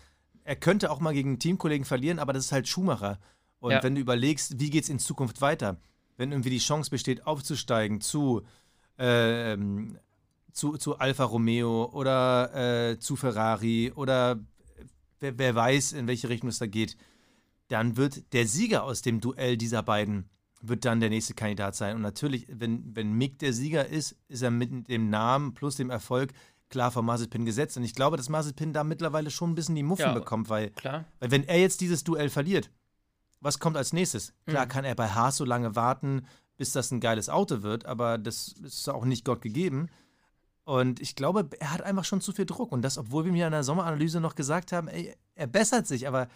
Er 0.45 0.57
könnte 0.57 0.91
auch 0.91 1.01
mal 1.01 1.15
gegen 1.15 1.31
einen 1.31 1.39
Teamkollegen 1.39 1.85
verlieren, 1.85 2.19
aber 2.19 2.33
das 2.33 2.45
ist 2.45 2.53
halt 2.53 2.69
Schumacher. 2.69 3.19
Und 3.65 3.71
ja. 3.71 3.83
wenn 3.83 3.95
du 3.95 4.01
überlegst, 4.03 4.61
wie 4.61 4.69
geht 4.69 4.85
es 4.85 4.91
in 4.91 4.99
Zukunft 4.99 5.41
weiter, 5.41 5.79
wenn 6.19 6.33
irgendwie 6.33 6.51
die 6.51 6.59
Chance 6.59 6.91
besteht, 6.91 7.27
aufzusteigen 7.27 8.03
zu, 8.03 8.43
äh, 8.99 9.57
zu, 10.53 10.77
zu 10.77 10.99
Alfa 10.99 11.25
Romeo 11.25 11.87
oder 11.91 12.91
äh, 12.91 12.99
zu 12.99 13.17
Ferrari 13.17 13.91
oder 13.97 14.39
wer, 15.19 15.39
wer 15.39 15.55
weiß, 15.55 15.95
in 15.95 16.07
welche 16.07 16.29
Richtung 16.29 16.51
es 16.51 16.59
da 16.59 16.67
geht, 16.67 16.99
dann 17.69 17.97
wird 17.97 18.35
der 18.35 18.47
Sieger 18.47 18.85
aus 18.85 19.01
dem 19.01 19.23
Duell 19.23 19.57
dieser 19.57 19.83
beiden 19.83 20.29
wird 20.61 20.85
dann 20.85 21.01
der 21.01 21.09
nächste 21.09 21.33
Kandidat 21.33 21.75
sein. 21.75 21.97
Und 21.97 22.03
natürlich, 22.03 22.47
wenn, 22.51 22.95
wenn 22.95 23.15
Mick 23.15 23.39
der 23.39 23.55
Sieger 23.55 23.87
ist, 23.87 24.15
ist 24.29 24.43
er 24.43 24.51
mit 24.51 24.91
dem 24.91 25.09
Namen 25.09 25.55
plus 25.55 25.77
dem 25.77 25.89
Erfolg 25.89 26.35
klar 26.69 26.91
vor 26.91 27.03
Mazepin 27.03 27.47
gesetzt. 27.47 27.79
Und 27.79 27.85
ich 27.85 27.95
glaube, 27.95 28.19
dass 28.19 28.29
Mazepin 28.29 28.75
da 28.75 28.85
mittlerweile 28.85 29.31
schon 29.31 29.53
ein 29.53 29.55
bisschen 29.55 29.75
die 29.75 29.83
Muffen 29.83 30.03
ja, 30.03 30.13
bekommt, 30.13 30.51
weil, 30.51 30.69
klar. 30.71 31.07
weil 31.19 31.31
wenn 31.31 31.45
er 31.45 31.59
jetzt 31.59 31.81
dieses 31.81 32.05
Duell 32.05 32.29
verliert, 32.29 32.71
was 33.45 33.59
kommt 33.59 33.77
als 33.77 33.93
nächstes? 33.93 34.33
Klar 34.47 34.65
mhm. 34.65 34.71
kann 34.71 34.85
er 34.85 34.95
bei 34.95 35.09
Haas 35.09 35.37
so 35.37 35.45
lange 35.45 35.77
warten, 35.77 36.27
bis 36.57 36.73
das 36.73 36.91
ein 36.91 37.01
geiles 37.01 37.29
Auto 37.29 37.63
wird, 37.63 37.85
aber 37.85 38.17
das 38.19 38.55
ist 38.63 38.89
auch 38.89 39.05
nicht 39.05 39.25
Gott 39.25 39.43
gegeben. 39.43 39.91
Und 40.65 40.99
ich 41.01 41.15
glaube, 41.15 41.49
er 41.61 41.73
hat 41.73 41.83
einfach 41.83 42.05
schon 42.05 42.23
zu 42.23 42.33
viel 42.33 42.47
Druck. 42.47 42.73
Und 42.73 42.83
das, 42.83 42.97
obwohl 42.97 43.27
wir 43.27 43.33
mir 43.33 43.47
in 43.47 43.53
der 43.53 43.63
Sommeranalyse 43.63 44.21
noch 44.21 44.35
gesagt 44.35 44.73
haben, 44.73 44.89
ey, 44.89 45.15
er 45.35 45.47
bessert 45.47 45.87
sich, 45.87 46.09
aber 46.09 46.29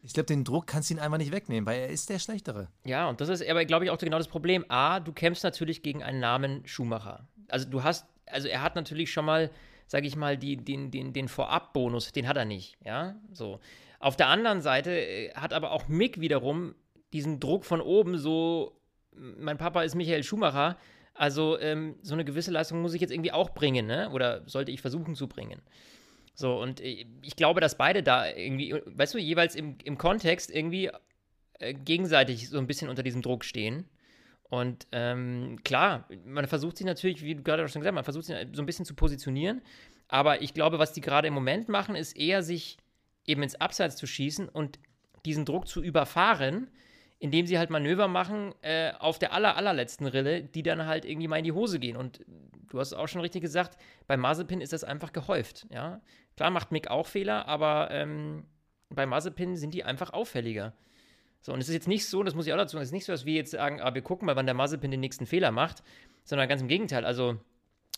ich 0.00 0.14
glaube, 0.14 0.26
den 0.26 0.44
Druck 0.44 0.66
kannst 0.66 0.88
du 0.88 0.94
ihn 0.94 1.00
einfach 1.00 1.18
nicht 1.18 1.32
wegnehmen, 1.32 1.66
weil 1.66 1.80
er 1.80 1.88
ist 1.88 2.08
der 2.08 2.18
Schlechtere. 2.18 2.68
Ja, 2.84 3.08
und 3.08 3.20
das 3.20 3.28
ist 3.28 3.46
aber, 3.46 3.64
glaube 3.66 3.84
ich, 3.84 3.90
auch 3.90 3.98
genau 3.98 4.18
das 4.18 4.28
Problem. 4.28 4.64
A, 4.68 5.00
du 5.00 5.12
kämpfst 5.12 5.44
natürlich 5.44 5.82
gegen 5.82 6.02
einen 6.02 6.20
Namen 6.20 6.66
Schumacher. 6.66 7.28
Also 7.48 7.68
du 7.68 7.82
hast, 7.82 8.06
also 8.26 8.48
er 8.48 8.62
hat 8.62 8.74
natürlich 8.74 9.12
schon 9.12 9.26
mal, 9.26 9.50
sage 9.86 10.06
ich 10.06 10.16
mal, 10.16 10.38
die, 10.38 10.56
den, 10.56 10.90
den, 10.90 11.12
den 11.12 11.28
Vorab-Bonus, 11.28 12.12
den 12.12 12.26
hat 12.26 12.38
er 12.38 12.46
nicht, 12.46 12.78
ja, 12.82 13.16
so. 13.32 13.60
Auf 14.04 14.16
der 14.16 14.28
anderen 14.28 14.60
Seite 14.60 14.90
äh, 14.90 15.30
hat 15.30 15.54
aber 15.54 15.72
auch 15.72 15.88
Mick 15.88 16.20
wiederum 16.20 16.74
diesen 17.14 17.40
Druck 17.40 17.64
von 17.64 17.80
oben, 17.80 18.18
so, 18.18 18.78
mein 19.14 19.56
Papa 19.56 19.82
ist 19.82 19.94
Michael 19.94 20.22
Schumacher, 20.22 20.76
also 21.14 21.58
ähm, 21.58 21.94
so 22.02 22.12
eine 22.12 22.26
gewisse 22.26 22.50
Leistung 22.50 22.82
muss 22.82 22.92
ich 22.92 23.00
jetzt 23.00 23.14
irgendwie 23.14 23.32
auch 23.32 23.54
bringen, 23.54 23.86
ne? 23.86 24.10
Oder 24.10 24.42
sollte 24.46 24.72
ich 24.72 24.82
versuchen 24.82 25.14
zu 25.14 25.26
bringen. 25.26 25.62
So, 26.34 26.60
und 26.60 26.82
äh, 26.82 27.06
ich 27.22 27.34
glaube, 27.34 27.62
dass 27.62 27.78
beide 27.78 28.02
da 28.02 28.28
irgendwie, 28.28 28.74
weißt 28.84 29.14
du, 29.14 29.18
jeweils 29.18 29.54
im, 29.54 29.78
im 29.84 29.96
Kontext 29.96 30.50
irgendwie 30.50 30.90
äh, 31.60 31.72
gegenseitig 31.72 32.50
so 32.50 32.58
ein 32.58 32.66
bisschen 32.66 32.90
unter 32.90 33.02
diesem 33.02 33.22
Druck 33.22 33.42
stehen. 33.42 33.88
Und 34.42 34.86
ähm, 34.92 35.60
klar, 35.64 36.06
man 36.26 36.46
versucht 36.46 36.76
sich 36.76 36.84
natürlich, 36.84 37.22
wie 37.22 37.36
du 37.36 37.42
gerade 37.42 37.66
schon 37.68 37.80
gesagt 37.80 37.94
hast, 37.94 37.94
man 37.94 38.04
versucht 38.04 38.26
sich 38.26 38.36
so 38.52 38.62
ein 38.62 38.66
bisschen 38.66 38.84
zu 38.84 38.94
positionieren. 38.94 39.62
Aber 40.08 40.42
ich 40.42 40.52
glaube, 40.52 40.78
was 40.78 40.92
die 40.92 41.00
gerade 41.00 41.26
im 41.28 41.32
Moment 41.32 41.70
machen, 41.70 41.96
ist 41.96 42.18
eher 42.18 42.42
sich 42.42 42.76
eben 43.26 43.42
ins 43.42 43.60
Abseits 43.60 43.96
zu 43.96 44.06
schießen 44.06 44.48
und 44.48 44.78
diesen 45.24 45.44
Druck 45.44 45.66
zu 45.66 45.82
überfahren, 45.82 46.68
indem 47.18 47.46
sie 47.46 47.58
halt 47.58 47.70
Manöver 47.70 48.08
machen 48.08 48.54
äh, 48.62 48.92
auf 48.98 49.18
der 49.18 49.32
aller, 49.32 49.56
allerletzten 49.56 50.06
Rille, 50.06 50.42
die 50.42 50.62
dann 50.62 50.86
halt 50.86 51.04
irgendwie 51.04 51.28
mal 51.28 51.38
in 51.38 51.44
die 51.44 51.52
Hose 51.52 51.78
gehen. 51.78 51.96
Und 51.96 52.20
du 52.68 52.78
hast 52.78 52.92
auch 52.92 53.08
schon 53.08 53.22
richtig 53.22 53.40
gesagt, 53.40 53.78
bei 54.06 54.16
Mazepin 54.16 54.60
ist 54.60 54.72
das 54.72 54.84
einfach 54.84 55.12
gehäuft. 55.12 55.66
Ja? 55.70 56.00
Klar 56.36 56.50
macht 56.50 56.72
Mick 56.72 56.88
auch 56.88 57.06
Fehler, 57.06 57.48
aber 57.48 57.88
ähm, 57.90 58.44
bei 58.90 59.06
Mazepin 59.06 59.56
sind 59.56 59.72
die 59.74 59.84
einfach 59.84 60.12
auffälliger. 60.12 60.74
So, 61.40 61.52
und 61.52 61.60
es 61.60 61.68
ist 61.68 61.74
jetzt 61.74 61.88
nicht 61.88 62.06
so, 62.06 62.22
das 62.22 62.34
muss 62.34 62.46
ich 62.46 62.52
auch 62.52 62.58
dazu 62.58 62.72
sagen, 62.72 62.82
es 62.82 62.88
ist 62.88 62.94
nicht 62.94 63.04
so, 63.04 63.12
dass 63.12 63.26
wir 63.26 63.34
jetzt 63.34 63.50
sagen, 63.50 63.80
ah, 63.80 63.94
wir 63.94 64.02
gucken 64.02 64.26
mal, 64.26 64.36
wann 64.36 64.46
der 64.46 64.54
Mazepin 64.54 64.90
den 64.90 65.00
nächsten 65.00 65.26
Fehler 65.26 65.50
macht, 65.50 65.82
sondern 66.24 66.48
ganz 66.48 66.62
im 66.62 66.68
Gegenteil. 66.68 67.04
Also, 67.04 67.38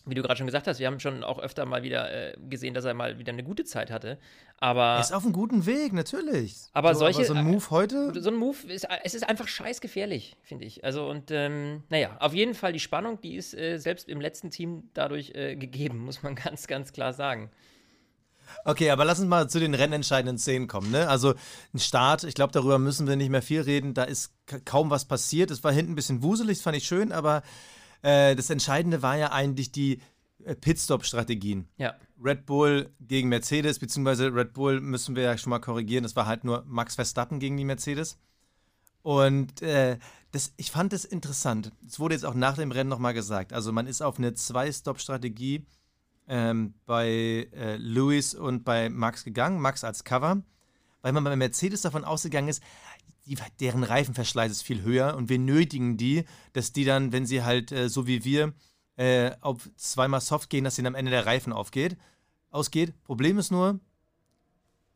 wie 0.06 0.14
du 0.14 0.22
gerade 0.22 0.36
schon 0.36 0.46
gesagt 0.46 0.68
hast, 0.68 0.78
wir 0.78 0.86
haben 0.86 1.00
schon 1.00 1.24
auch 1.24 1.40
öfter 1.40 1.66
mal 1.66 1.82
wieder 1.82 2.12
äh, 2.12 2.36
gesehen, 2.48 2.74
dass 2.74 2.84
er 2.84 2.94
mal 2.94 3.18
wieder 3.18 3.32
eine 3.32 3.42
gute 3.42 3.64
Zeit 3.64 3.90
hatte. 3.90 4.18
Aber. 4.58 4.94
Er 4.94 5.00
ist 5.00 5.12
auf 5.12 5.24
einem 5.24 5.32
guten 5.32 5.66
Weg, 5.66 5.92
natürlich. 5.92 6.56
Aber 6.72 6.94
so, 6.94 7.00
solche. 7.00 7.18
Aber 7.18 7.26
so 7.26 7.34
ein 7.34 7.44
Move 7.44 7.70
heute. 7.70 8.12
So 8.20 8.30
ein 8.30 8.36
Move, 8.36 8.72
ist, 8.72 8.86
es 9.02 9.14
ist 9.14 9.28
einfach 9.28 9.48
scheißgefährlich, 9.48 10.36
finde 10.42 10.64
ich. 10.64 10.84
Also, 10.84 11.08
und 11.08 11.30
ähm, 11.30 11.82
naja, 11.88 12.16
auf 12.20 12.34
jeden 12.34 12.54
Fall 12.54 12.72
die 12.72 12.80
Spannung, 12.80 13.20
die 13.20 13.34
ist 13.34 13.52
äh, 13.52 13.78
selbst 13.78 14.08
im 14.08 14.20
letzten 14.20 14.50
Team 14.50 14.90
dadurch 14.94 15.32
äh, 15.34 15.56
gegeben, 15.56 15.98
muss 16.04 16.22
man 16.22 16.36
ganz, 16.36 16.68
ganz 16.68 16.92
klar 16.92 17.12
sagen. 17.12 17.50
Okay, 18.64 18.90
aber 18.90 19.04
lass 19.04 19.18
uns 19.18 19.28
mal 19.28 19.50
zu 19.50 19.58
den 19.58 19.74
rennentscheidenden 19.74 20.38
Szenen 20.38 20.68
kommen. 20.68 20.92
Ne? 20.92 21.08
Also 21.08 21.34
ein 21.74 21.80
Start, 21.80 22.22
ich 22.22 22.34
glaube, 22.34 22.52
darüber 22.52 22.78
müssen 22.78 23.08
wir 23.08 23.16
nicht 23.16 23.30
mehr 23.30 23.42
viel 23.42 23.60
reden. 23.60 23.92
Da 23.92 24.04
ist 24.04 24.32
kaum 24.64 24.88
was 24.88 25.04
passiert. 25.04 25.50
Es 25.50 25.64
war 25.64 25.72
hinten 25.72 25.92
ein 25.92 25.96
bisschen 25.96 26.22
wuselig, 26.22 26.58
das 26.58 26.62
fand 26.62 26.76
ich 26.76 26.86
schön, 26.86 27.10
aber 27.10 27.42
äh, 28.06 28.36
das 28.36 28.50
Entscheidende 28.50 29.02
war 29.02 29.16
ja 29.16 29.32
eigentlich 29.32 29.72
die 29.72 30.00
äh, 30.44 30.54
Pitstop-Strategien. 30.54 31.66
Ja. 31.76 31.96
Red 32.22 32.46
Bull 32.46 32.90
gegen 33.00 33.28
Mercedes, 33.28 33.80
beziehungsweise 33.80 34.32
Red 34.32 34.52
Bull 34.52 34.80
müssen 34.80 35.16
wir 35.16 35.24
ja 35.24 35.36
schon 35.36 35.50
mal 35.50 35.58
korrigieren. 35.58 36.04
Das 36.04 36.14
war 36.14 36.26
halt 36.26 36.44
nur 36.44 36.64
Max 36.68 36.94
Verstappen 36.94 37.40
gegen 37.40 37.56
die 37.56 37.64
Mercedes. 37.64 38.16
Und 39.02 39.60
äh, 39.60 39.98
das, 40.30 40.52
ich 40.56 40.70
fand 40.70 40.92
es 40.92 41.04
interessant. 41.04 41.72
Es 41.86 41.98
wurde 41.98 42.14
jetzt 42.14 42.24
auch 42.24 42.34
nach 42.34 42.56
dem 42.56 42.70
Rennen 42.70 42.90
nochmal 42.90 43.14
gesagt. 43.14 43.52
Also 43.52 43.72
man 43.72 43.88
ist 43.88 44.02
auf 44.02 44.18
eine 44.18 44.34
Zwei-Stop-Strategie 44.34 45.66
ähm, 46.28 46.74
bei 46.86 47.48
äh, 47.52 47.76
Lewis 47.76 48.34
und 48.34 48.64
bei 48.64 48.88
Max 48.88 49.24
gegangen. 49.24 49.60
Max 49.60 49.82
als 49.82 50.04
Cover, 50.04 50.42
weil 51.02 51.12
man 51.12 51.24
bei 51.24 51.34
Mercedes 51.34 51.82
davon 51.82 52.04
ausgegangen 52.04 52.48
ist, 52.48 52.62
die, 53.26 53.36
deren 53.60 53.82
Reifenverschleiß 53.82 54.52
ist 54.52 54.62
viel 54.62 54.82
höher 54.82 55.16
und 55.16 55.28
wir 55.28 55.38
nötigen 55.38 55.96
die, 55.96 56.24
dass 56.52 56.72
die 56.72 56.84
dann, 56.84 57.12
wenn 57.12 57.26
sie 57.26 57.42
halt 57.42 57.72
äh, 57.72 57.88
so 57.88 58.06
wie 58.06 58.24
wir 58.24 58.54
äh, 58.96 59.32
auf 59.40 59.68
zweimal 59.76 60.20
Soft 60.20 60.48
gehen, 60.48 60.64
dass 60.64 60.78
ihnen 60.78 60.86
am 60.86 60.94
Ende 60.94 61.10
der 61.10 61.26
Reifen 61.26 61.52
aufgeht, 61.52 61.96
ausgeht. 62.50 62.94
Problem 63.04 63.38
ist 63.38 63.50
nur, 63.50 63.80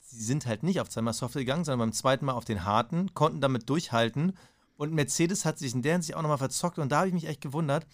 sie 0.01 0.23
sind 0.23 0.47
halt 0.47 0.63
nicht 0.63 0.81
auf 0.81 0.89
zweimal 0.89 1.15
Soft 1.15 1.35
gegangen, 1.35 1.65
sondern 1.65 1.89
beim 1.89 1.93
zweiten 1.93 2.25
Mal 2.25 2.33
auf 2.33 2.45
den 2.45 2.65
harten, 2.65 3.15
konnten 3.15 3.41
damit 3.41 3.69
durchhalten 3.69 4.33
und 4.77 4.95
Mercedes 4.95 5.45
hat 5.45 5.59
sich 5.59 5.75
in 5.75 5.83
der 5.83 5.93
Hinsicht 5.93 6.17
auch 6.17 6.23
nochmal 6.23 6.39
verzockt 6.39 6.79
und 6.79 6.91
da 6.91 6.99
habe 6.99 7.09
ich 7.09 7.15
mich 7.15 7.27
echt 7.27 7.43
gewundert. 7.43 7.87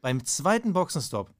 Beim 0.00 0.24
zweiten 0.24 0.72
Boxenstopp, 0.72 1.32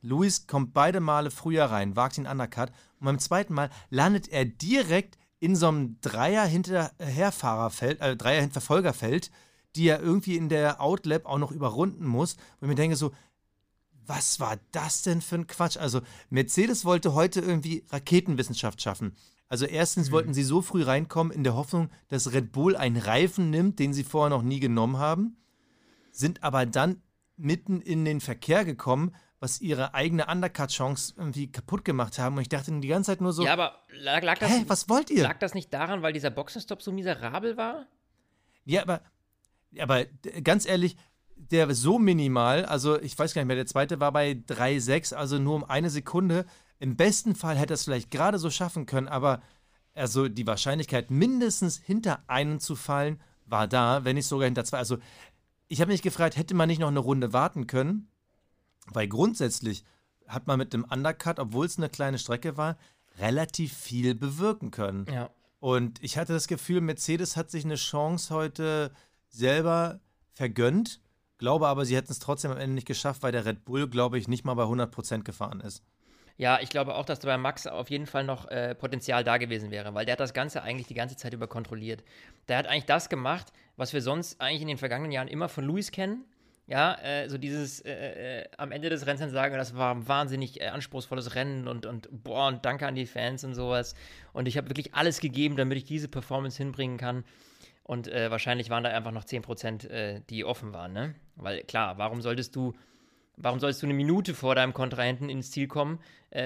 Luis 0.00 0.46
kommt 0.46 0.72
beide 0.72 1.00
Male 1.00 1.32
früher 1.32 1.64
rein, 1.64 1.96
wagt 1.96 2.18
den 2.18 2.26
Undercut 2.26 2.70
und 3.00 3.06
beim 3.06 3.18
zweiten 3.18 3.52
Mal 3.52 3.70
landet 3.90 4.28
er 4.28 4.44
direkt 4.44 5.18
in 5.40 5.56
so 5.56 5.68
einem 5.68 6.00
Dreier-Hinterherfahrerfeld, 6.00 8.00
äh, 8.00 8.16
Dreier-Verfolgerfeld, 8.16 9.30
die 9.76 9.88
er 9.88 10.00
irgendwie 10.00 10.36
in 10.36 10.48
der 10.48 10.80
Outlap 10.80 11.26
auch 11.26 11.38
noch 11.38 11.52
überrunden 11.52 12.06
muss. 12.06 12.34
Und 12.34 12.62
ich 12.62 12.68
mir 12.68 12.74
denke 12.74 12.96
so, 12.96 13.12
was 14.06 14.40
war 14.40 14.56
das 14.72 15.02
denn 15.02 15.20
für 15.20 15.36
ein 15.36 15.46
Quatsch? 15.46 15.76
Also 15.76 16.00
Mercedes 16.30 16.84
wollte 16.84 17.14
heute 17.14 17.40
irgendwie 17.40 17.84
Raketenwissenschaft 17.90 18.80
schaffen. 18.80 19.14
Also 19.48 19.66
erstens 19.66 20.08
mhm. 20.08 20.12
wollten 20.12 20.34
sie 20.34 20.42
so 20.42 20.62
früh 20.62 20.82
reinkommen 20.82 21.32
in 21.32 21.44
der 21.44 21.54
Hoffnung, 21.54 21.90
dass 22.08 22.32
Red 22.32 22.52
Bull 22.52 22.76
einen 22.76 22.96
Reifen 22.96 23.50
nimmt, 23.50 23.78
den 23.78 23.92
sie 23.92 24.04
vorher 24.04 24.30
noch 24.30 24.42
nie 24.42 24.60
genommen 24.60 24.98
haben, 24.98 25.36
sind 26.10 26.42
aber 26.42 26.66
dann 26.66 27.02
mitten 27.36 27.80
in 27.80 28.04
den 28.04 28.20
Verkehr 28.20 28.64
gekommen, 28.64 29.14
was 29.40 29.60
ihre 29.60 29.94
eigene 29.94 30.26
Undercut-Chance 30.26 31.14
irgendwie 31.16 31.50
kaputt 31.50 31.84
gemacht 31.84 32.18
haben. 32.18 32.36
Und 32.36 32.42
ich 32.42 32.48
dachte 32.48 32.72
die 32.80 32.88
ganze 32.88 33.12
Zeit 33.12 33.20
nur 33.20 33.32
so. 33.32 33.44
Ja, 33.44 33.52
aber 33.52 33.76
lag, 33.90 34.22
lag 34.22 34.38
das. 34.38 34.50
Hä, 34.50 34.64
was 34.66 34.88
wollt 34.88 35.10
ihr? 35.10 35.22
Lag 35.22 35.38
das 35.38 35.54
nicht 35.54 35.72
daran, 35.72 36.02
weil 36.02 36.12
dieser 36.12 36.30
Boxenstopp 36.30 36.82
so 36.82 36.90
miserabel 36.90 37.56
war? 37.56 37.86
Ja, 38.64 38.82
aber, 38.82 39.00
aber 39.78 40.04
ganz 40.42 40.66
ehrlich, 40.66 40.96
der 41.36 41.72
so 41.74 41.98
minimal, 41.98 42.64
also 42.64 43.00
ich 43.00 43.16
weiß 43.16 43.32
gar 43.32 43.42
nicht 43.42 43.46
mehr, 43.46 43.56
der 43.56 43.66
zweite 43.66 44.00
war 44.00 44.12
bei 44.12 44.32
3,6, 44.32 45.14
also 45.14 45.38
nur 45.38 45.54
um 45.54 45.64
eine 45.64 45.90
Sekunde. 45.90 46.44
Im 46.80 46.96
besten 46.96 47.34
Fall 47.34 47.56
hätte 47.56 47.74
er 47.74 47.76
es 47.76 47.84
vielleicht 47.84 48.10
gerade 48.10 48.38
so 48.38 48.50
schaffen 48.50 48.86
können, 48.86 49.08
aber 49.08 49.40
also 49.94 50.28
die 50.28 50.46
Wahrscheinlichkeit, 50.46 51.10
mindestens 51.10 51.76
hinter 51.76 52.22
einen 52.26 52.60
zu 52.60 52.76
fallen, 52.76 53.20
war 53.46 53.66
da, 53.66 54.04
wenn 54.04 54.16
nicht 54.16 54.26
sogar 54.26 54.46
hinter 54.46 54.64
zwei. 54.64 54.78
Also 54.78 54.98
ich 55.68 55.80
habe 55.80 55.92
mich 55.92 56.02
gefragt, 56.02 56.36
hätte 56.36 56.54
man 56.54 56.68
nicht 56.68 56.78
noch 56.80 56.88
eine 56.88 56.98
Runde 56.98 57.32
warten 57.32 57.66
können? 57.66 58.08
Weil 58.92 59.08
grundsätzlich 59.08 59.84
hat 60.26 60.46
man 60.46 60.58
mit 60.58 60.72
dem 60.72 60.84
Undercut, 60.84 61.38
obwohl 61.38 61.66
es 61.66 61.78
eine 61.78 61.88
kleine 61.88 62.18
Strecke 62.18 62.56
war, 62.56 62.76
relativ 63.18 63.72
viel 63.72 64.14
bewirken 64.14 64.70
können. 64.70 65.06
Ja. 65.12 65.30
Und 65.60 66.02
ich 66.02 66.18
hatte 66.18 66.32
das 66.32 66.46
Gefühl, 66.46 66.80
Mercedes 66.80 67.36
hat 67.36 67.50
sich 67.50 67.64
eine 67.64 67.74
Chance 67.74 68.32
heute 68.34 68.92
selber 69.28 70.00
vergönnt, 70.32 71.00
glaube 71.38 71.68
aber, 71.68 71.84
sie 71.84 71.96
hätten 71.96 72.12
es 72.12 72.18
trotzdem 72.18 72.50
am 72.50 72.58
Ende 72.58 72.74
nicht 72.74 72.86
geschafft, 72.86 73.22
weil 73.22 73.32
der 73.32 73.44
Red 73.44 73.64
Bull, 73.64 73.88
glaube 73.88 74.18
ich, 74.18 74.28
nicht 74.28 74.44
mal 74.44 74.54
bei 74.54 74.64
100% 74.64 75.22
gefahren 75.22 75.60
ist. 75.60 75.82
Ja, 76.36 76.60
ich 76.60 76.68
glaube 76.68 76.94
auch, 76.94 77.04
dass 77.04 77.18
da 77.18 77.26
bei 77.26 77.36
Max 77.36 77.66
auf 77.66 77.90
jeden 77.90 78.06
Fall 78.06 78.22
noch 78.22 78.46
äh, 78.46 78.76
Potenzial 78.76 79.24
da 79.24 79.38
gewesen 79.38 79.72
wäre, 79.72 79.94
weil 79.94 80.04
der 80.04 80.12
hat 80.12 80.20
das 80.20 80.34
Ganze 80.34 80.62
eigentlich 80.62 80.86
die 80.86 80.94
ganze 80.94 81.16
Zeit 81.16 81.32
über 81.32 81.48
kontrolliert. 81.48 82.04
Der 82.46 82.58
hat 82.58 82.66
eigentlich 82.68 82.84
das 82.84 83.08
gemacht, 83.08 83.52
was 83.76 83.92
wir 83.92 84.02
sonst 84.02 84.40
eigentlich 84.40 84.62
in 84.62 84.68
den 84.68 84.78
vergangenen 84.78 85.10
Jahren 85.10 85.26
immer 85.26 85.48
von 85.48 85.64
Luis 85.64 85.90
kennen, 85.90 86.24
ja, 86.68 86.98
äh, 87.02 87.30
so 87.30 87.38
dieses 87.38 87.80
äh, 87.80 88.40
äh, 88.40 88.44
am 88.58 88.72
Ende 88.72 88.90
des 88.90 89.06
Rennens 89.06 89.22
dann 89.22 89.30
sagen, 89.30 89.56
das 89.56 89.74
war 89.74 89.94
ein 89.94 90.06
wahnsinnig 90.06 90.60
äh, 90.60 90.66
anspruchsvolles 90.66 91.34
Rennen 91.34 91.66
und, 91.66 91.86
und 91.86 92.08
boah, 92.12 92.48
und 92.48 92.66
danke 92.66 92.86
an 92.86 92.94
die 92.94 93.06
Fans 93.06 93.42
und 93.42 93.54
sowas. 93.54 93.94
Und 94.34 94.46
ich 94.46 94.58
habe 94.58 94.68
wirklich 94.68 94.94
alles 94.94 95.20
gegeben, 95.20 95.56
damit 95.56 95.78
ich 95.78 95.84
diese 95.84 96.08
Performance 96.08 96.58
hinbringen 96.58 96.98
kann. 96.98 97.24
Und 97.84 98.06
äh, 98.08 98.30
wahrscheinlich 98.30 98.68
waren 98.68 98.84
da 98.84 98.90
einfach 98.90 99.12
noch 99.12 99.24
10%, 99.24 99.88
äh, 99.88 100.20
die 100.28 100.44
offen 100.44 100.74
waren, 100.74 100.92
ne? 100.92 101.14
Weil 101.36 101.62
klar, 101.62 101.96
warum 101.96 102.20
solltest 102.20 102.54
du, 102.54 102.74
warum 103.38 103.60
solltest 103.60 103.82
du 103.82 103.86
eine 103.86 103.94
Minute 103.94 104.34
vor 104.34 104.54
deinem 104.54 104.74
Kontrahenten 104.74 105.30
ins 105.30 105.50
Ziel 105.50 105.66
kommen? 105.66 105.98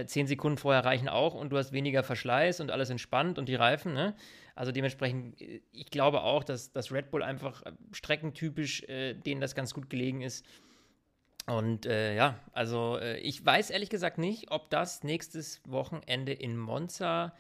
zehn 0.06 0.28
Sekunden 0.28 0.58
vorher 0.58 0.84
reichen 0.84 1.08
auch 1.08 1.34
und 1.34 1.50
du 1.50 1.58
hast 1.58 1.72
weniger 1.72 2.04
Verschleiß 2.04 2.60
und 2.60 2.70
alles 2.70 2.88
entspannt 2.88 3.36
und 3.36 3.48
die 3.48 3.56
Reifen, 3.56 3.94
ne? 3.94 4.14
Also 4.54 4.72
dementsprechend, 4.72 5.40
äh, 5.40 5.62
ich 5.72 5.90
glaube 5.90 6.22
auch, 6.22 6.44
dass, 6.44 6.72
dass 6.72 6.92
Red 6.92 7.10
Bull 7.10 7.22
einfach 7.22 7.62
äh, 7.62 7.72
streckentypisch 7.92 8.82
äh, 8.84 9.14
denen 9.14 9.40
das 9.40 9.54
ganz 9.54 9.74
gut 9.74 9.90
gelegen 9.90 10.22
ist. 10.22 10.44
Und 11.46 11.86
äh, 11.86 12.14
ja, 12.14 12.38
also 12.52 12.98
äh, 12.98 13.18
ich 13.18 13.44
weiß 13.44 13.70
ehrlich 13.70 13.90
gesagt 13.90 14.18
nicht, 14.18 14.50
ob 14.50 14.70
das 14.70 15.02
nächstes 15.02 15.60
Wochenende 15.66 16.32
in 16.32 16.56
Monza 16.56 17.32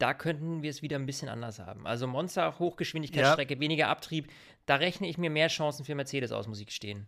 da 0.00 0.14
könnten 0.14 0.62
wir 0.62 0.70
es 0.70 0.82
wieder 0.82 0.96
ein 0.96 1.06
bisschen 1.06 1.28
anders 1.28 1.58
haben. 1.58 1.86
Also 1.86 2.06
Monster, 2.06 2.58
Hochgeschwindigkeitsstrecke, 2.58 3.54
ja. 3.54 3.60
weniger 3.60 3.88
Abtrieb, 3.88 4.28
da 4.66 4.76
rechne 4.76 5.06
ich 5.08 5.18
mir 5.18 5.30
mehr 5.30 5.48
Chancen 5.48 5.84
für 5.84 5.94
Mercedes 5.94 6.32
aus, 6.32 6.48
muss 6.48 6.60
ich 6.60 6.66
gestehen. 6.66 7.06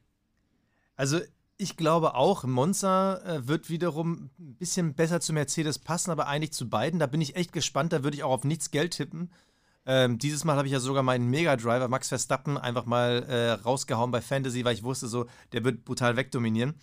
Also 0.94 1.20
ich 1.62 1.76
glaube 1.76 2.14
auch, 2.14 2.45
Monza 2.45 3.19
äh, 3.25 3.47
wird 3.47 3.71
wiederum 3.71 4.31
ein 4.38 4.57
bisschen 4.57 4.95
besser 4.95 5.21
zu 5.21 5.33
Mercedes 5.33 5.78
passen, 5.78 6.11
aber 6.11 6.26
eigentlich 6.26 6.52
zu 6.52 6.69
beiden. 6.69 6.99
Da 6.99 7.07
bin 7.07 7.21
ich 7.21 7.37
echt 7.37 7.52
gespannt, 7.52 7.92
da 7.92 8.02
würde 8.02 8.16
ich 8.16 8.25
auch 8.25 8.33
auf 8.33 8.45
nichts 8.45 8.71
Geld 8.71 8.95
tippen. 8.95 9.31
Ähm, 9.85 10.19
dieses 10.19 10.45
Mal 10.45 10.57
habe 10.57 10.66
ich 10.66 10.73
ja 10.73 10.81
sogar 10.81 11.02
meinen 11.02 11.28
Mega 11.28 11.57
Driver 11.57 11.88
Max 11.88 12.09
Verstappen 12.09 12.57
einfach 12.59 12.85
mal 12.85 13.23
äh, 13.28 13.52
rausgehauen 13.52 14.11
bei 14.11 14.21
Fantasy, 14.21 14.64
weil 14.64 14.75
ich 14.75 14.85
wusste 14.85 15.09
so, 15.09 15.26
der 15.52 15.64
wird 15.64 15.85
brutal 15.85 16.16
wegdominieren. 16.16 16.75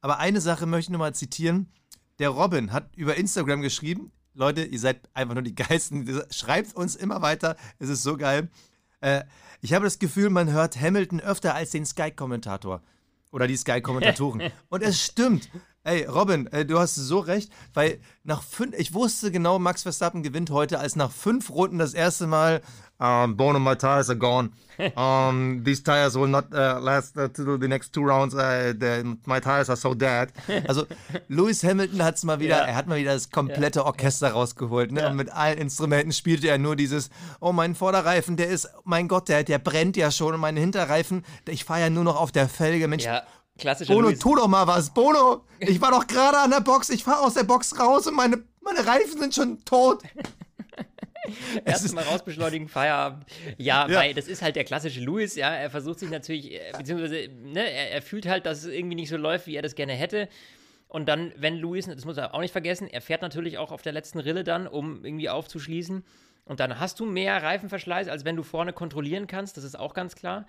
Aber 0.00 0.18
eine 0.18 0.40
Sache 0.40 0.66
möchte 0.66 0.86
ich 0.86 0.90
nur 0.90 1.00
mal 1.00 1.14
zitieren. 1.14 1.70
Der 2.18 2.30
Robin 2.30 2.72
hat 2.72 2.96
über 2.96 3.16
Instagram 3.16 3.60
geschrieben, 3.60 4.12
Leute, 4.34 4.64
ihr 4.64 4.78
seid 4.78 5.08
einfach 5.14 5.34
nur 5.34 5.42
die 5.42 5.54
Geisten. 5.54 6.08
Schreibt 6.30 6.76
uns 6.76 6.94
immer 6.94 7.22
weiter. 7.22 7.56
Es 7.78 7.88
ist 7.88 8.02
so 8.02 8.16
geil. 8.16 8.50
Äh, 9.00 9.24
ich 9.60 9.72
habe 9.72 9.84
das 9.84 9.98
Gefühl, 9.98 10.30
man 10.30 10.50
hört 10.50 10.80
Hamilton 10.80 11.20
öfter 11.20 11.54
als 11.54 11.70
den 11.70 11.84
Sky-Kommentator. 11.86 12.82
Oder 13.36 13.46
die 13.46 13.56
Sky-Kommentatoren. 13.56 14.50
Und 14.70 14.82
es 14.82 14.98
stimmt. 14.98 15.50
Ey, 15.84 16.06
Robin, 16.06 16.46
äh, 16.46 16.64
du 16.64 16.78
hast 16.78 16.94
so 16.94 17.18
recht, 17.18 17.52
weil 17.74 18.00
nach 18.24 18.42
fünf, 18.42 18.74
ich 18.78 18.94
wusste 18.94 19.30
genau, 19.30 19.58
Max 19.58 19.82
Verstappen 19.82 20.22
gewinnt 20.22 20.48
heute, 20.48 20.78
als 20.78 20.96
nach 20.96 21.10
fünf 21.10 21.50
Runden 21.50 21.78
das 21.78 21.92
erste 21.92 22.26
Mal 22.26 22.62
um, 23.00 23.34
bone 23.34 23.56
of 23.56 23.62
my 23.62 23.74
tires 23.74 24.10
are 24.10 24.18
gone. 24.18 24.52
Um, 24.94 25.62
these 25.64 25.82
tires 25.82 26.18
will 26.18 26.26
not 26.26 26.52
uh, 26.52 26.78
last 26.82 27.16
uh, 27.16 27.28
to 27.28 27.56
the 27.56 27.66
next 27.66 27.94
two 27.94 28.04
rounds. 28.04 28.34
Uh, 28.34 28.74
the, 28.76 29.16
my 29.24 29.40
tires 29.40 29.70
are 29.70 29.76
so 29.76 29.94
dead. 29.94 30.30
Also 30.68 30.86
Lewis 31.28 31.62
Hamilton 31.62 32.02
hat 32.04 32.16
es 32.16 32.24
mal 32.24 32.40
wieder, 32.40 32.58
ja. 32.58 32.64
er 32.64 32.76
hat 32.76 32.86
mal 32.86 32.98
wieder 32.98 33.14
das 33.14 33.30
komplette 33.30 33.86
Orchester 33.86 34.32
rausgeholt. 34.32 34.92
Ne? 34.92 35.00
Ja. 35.00 35.08
Und 35.08 35.16
mit 35.16 35.32
allen 35.32 35.56
Instrumenten 35.56 36.12
spielte 36.12 36.48
er 36.48 36.58
nur 36.58 36.76
dieses, 36.76 37.08
oh 37.40 37.52
mein 37.52 37.74
Vorderreifen, 37.74 38.36
der 38.36 38.48
ist, 38.48 38.68
mein 38.84 39.08
Gott, 39.08 39.30
der, 39.30 39.44
der 39.44 39.58
brennt 39.58 39.96
ja 39.96 40.10
schon 40.10 40.34
und 40.34 40.40
meine 40.40 40.60
Hinterreifen, 40.60 41.24
ich 41.48 41.64
fahre 41.64 41.80
ja 41.80 41.90
nur 41.90 42.04
noch 42.04 42.20
auf 42.20 42.30
der 42.30 42.46
Felge. 42.46 42.86
Mensch, 42.86 43.04
ja. 43.04 43.22
Klassischer 43.58 43.94
Bono, 43.94 44.08
Louis. 44.08 44.18
tu 44.18 44.34
doch 44.34 44.48
mal 44.48 44.66
was. 44.66 44.90
Bono, 44.90 45.44
ich 45.60 45.80
war 45.80 45.90
doch 45.90 46.06
gerade 46.06 46.38
an 46.38 46.50
der 46.50 46.60
Box. 46.60 46.90
Ich 46.90 47.04
fahre 47.04 47.20
aus 47.20 47.34
der 47.34 47.44
Box 47.44 47.78
raus 47.78 48.06
und 48.06 48.14
meine, 48.14 48.42
meine 48.60 48.86
Reifen 48.86 49.20
sind 49.20 49.34
schon 49.34 49.64
tot. 49.64 50.02
Erstmal 51.64 52.04
rausbeschleunigen, 52.04 52.68
Feierabend. 52.68 53.24
Ja, 53.58 53.88
ja, 53.88 53.98
weil 53.98 54.14
das 54.14 54.28
ist 54.28 54.42
halt 54.42 54.56
der 54.56 54.64
klassische 54.64 55.00
Louis, 55.00 55.36
ja. 55.36 55.54
Er 55.54 55.70
versucht 55.70 56.00
sich 56.00 56.10
natürlich, 56.10 56.54
äh, 56.54 56.72
beziehungsweise, 56.76 57.28
ne, 57.28 57.70
er, 57.70 57.92
er, 57.92 58.02
fühlt 58.02 58.26
halt, 58.26 58.46
dass 58.46 58.64
es 58.64 58.66
irgendwie 58.66 58.96
nicht 58.96 59.08
so 59.08 59.16
läuft, 59.16 59.46
wie 59.46 59.56
er 59.56 59.62
das 59.62 59.74
gerne 59.74 59.94
hätte. 59.94 60.28
Und 60.88 61.08
dann, 61.08 61.32
wenn 61.36 61.56
Louis, 61.56 61.86
das 61.86 62.04
muss 62.04 62.16
er 62.16 62.34
auch 62.34 62.40
nicht 62.40 62.52
vergessen, 62.52 62.88
er 62.88 63.00
fährt 63.00 63.22
natürlich 63.22 63.58
auch 63.58 63.72
auf 63.72 63.82
der 63.82 63.92
letzten 63.92 64.18
Rille 64.18 64.44
dann, 64.44 64.66
um 64.66 65.04
irgendwie 65.04 65.28
aufzuschließen. 65.28 66.04
Und 66.44 66.60
dann 66.60 66.78
hast 66.78 67.00
du 67.00 67.06
mehr 67.06 67.42
Reifenverschleiß, 67.42 68.08
als 68.08 68.24
wenn 68.24 68.36
du 68.36 68.44
vorne 68.44 68.72
kontrollieren 68.72 69.26
kannst. 69.26 69.56
Das 69.56 69.64
ist 69.64 69.78
auch 69.78 69.94
ganz 69.94 70.14
klar. 70.14 70.46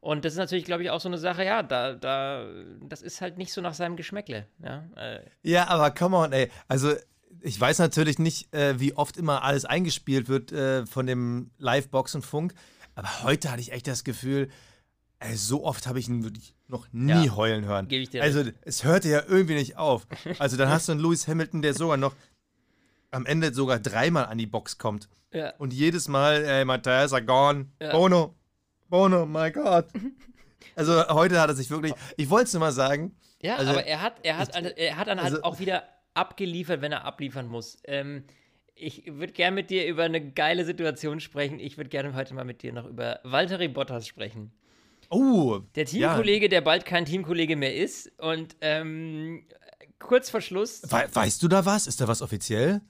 Und 0.00 0.24
das 0.24 0.32
ist 0.32 0.38
natürlich, 0.38 0.64
glaube 0.64 0.82
ich, 0.82 0.90
auch 0.90 1.00
so 1.00 1.08
eine 1.08 1.18
Sache, 1.18 1.44
ja, 1.44 1.62
da, 1.62 1.92
da, 1.92 2.46
das 2.82 3.02
ist 3.02 3.20
halt 3.20 3.36
nicht 3.36 3.52
so 3.52 3.60
nach 3.60 3.74
seinem 3.74 3.96
Geschmäckle. 3.96 4.46
Ja, 4.64 4.84
äh. 4.96 5.20
ja 5.42 5.68
aber 5.68 5.90
come 5.90 6.16
on, 6.16 6.32
ey. 6.32 6.50
Also, 6.68 6.94
ich 7.40 7.60
weiß 7.60 7.78
natürlich 7.78 8.18
nicht, 8.18 8.52
äh, 8.54 8.78
wie 8.78 8.94
oft 8.94 9.16
immer 9.16 9.42
alles 9.44 9.64
eingespielt 9.64 10.28
wird 10.28 10.52
äh, 10.52 10.86
von 10.86 11.06
dem 11.06 11.50
Live-Boxenfunk, 11.58 12.54
aber 12.94 13.22
heute 13.22 13.50
hatte 13.50 13.60
ich 13.60 13.72
echt 13.72 13.86
das 13.86 14.04
Gefühl, 14.04 14.48
ey, 15.20 15.36
so 15.36 15.64
oft 15.64 15.86
habe 15.86 15.98
ich 15.98 16.08
ihn 16.08 16.24
wirklich 16.24 16.54
noch 16.68 16.86
nie 16.92 17.26
ja, 17.26 17.36
heulen 17.36 17.64
hören. 17.64 17.88
Gebe 17.88 18.02
ich 18.02 18.10
dir 18.10 18.22
also, 18.22 18.44
es 18.62 18.84
hörte 18.84 19.08
ja 19.08 19.22
irgendwie 19.26 19.54
nicht 19.54 19.76
auf. 19.76 20.06
Also, 20.38 20.56
dann 20.56 20.68
hast 20.68 20.88
du 20.88 20.92
einen 20.92 21.00
Lewis 21.00 21.28
Hamilton, 21.28 21.62
der 21.62 21.74
sogar 21.74 21.96
noch 21.96 22.14
am 23.10 23.26
Ende 23.26 23.52
sogar 23.52 23.78
dreimal 23.78 24.26
an 24.26 24.38
die 24.38 24.46
Box 24.46 24.78
kommt. 24.78 25.08
Ja. 25.32 25.54
Und 25.58 25.72
jedes 25.72 26.08
Mal, 26.08 26.44
ey, 26.44 26.64
Matthias 26.64 27.12
are 27.12 27.24
gone. 27.24 27.66
Ja. 27.80 27.92
Bono, 27.92 28.34
Bono, 28.88 29.26
mein 29.26 29.52
Gott. 29.52 29.88
Also 30.76 31.08
heute 31.08 31.40
hat 31.40 31.48
er 31.50 31.56
sich 31.56 31.68
wirklich, 31.70 31.94
ich 32.16 32.30
wollte 32.30 32.46
es 32.46 32.52
nur 32.52 32.60
mal 32.60 32.72
sagen. 32.72 33.16
Ja, 33.42 33.56
also, 33.56 33.72
aber 33.72 33.84
er 33.84 34.02
hat, 34.02 34.14
er 34.22 34.38
hat, 34.38 34.54
er 34.54 34.96
hat 34.96 35.08
dann 35.08 35.20
halt 35.20 35.32
also, 35.32 35.42
auch 35.42 35.58
wieder 35.58 35.82
abgeliefert, 36.20 36.82
wenn 36.82 36.92
er 36.92 37.04
abliefern 37.04 37.48
muss. 37.48 37.78
Ähm, 37.84 38.24
ich 38.74 39.04
würde 39.06 39.32
gerne 39.32 39.54
mit 39.54 39.70
dir 39.70 39.86
über 39.86 40.04
eine 40.04 40.32
geile 40.32 40.64
Situation 40.64 41.20
sprechen. 41.20 41.58
Ich 41.58 41.76
würde 41.76 41.90
gerne 41.90 42.14
heute 42.14 42.34
mal 42.34 42.44
mit 42.44 42.62
dir 42.62 42.72
noch 42.72 42.86
über 42.86 43.20
Valtteri 43.24 43.68
Bottas 43.68 44.06
sprechen. 44.06 44.52
Oh. 45.10 45.60
Der 45.74 45.86
Teamkollege, 45.86 46.46
ja. 46.46 46.48
der 46.48 46.60
bald 46.60 46.84
kein 46.84 47.04
Teamkollege 47.04 47.56
mehr 47.56 47.74
ist. 47.74 48.12
Und 48.18 48.56
ähm, 48.60 49.44
kurz 49.98 50.30
vor 50.30 50.40
Schluss. 50.40 50.82
We 50.84 51.08
weißt 51.12 51.42
du 51.42 51.48
da 51.48 51.64
was? 51.64 51.86
Ist 51.86 52.00
da 52.00 52.08
was 52.08 52.22
offiziell? 52.22 52.80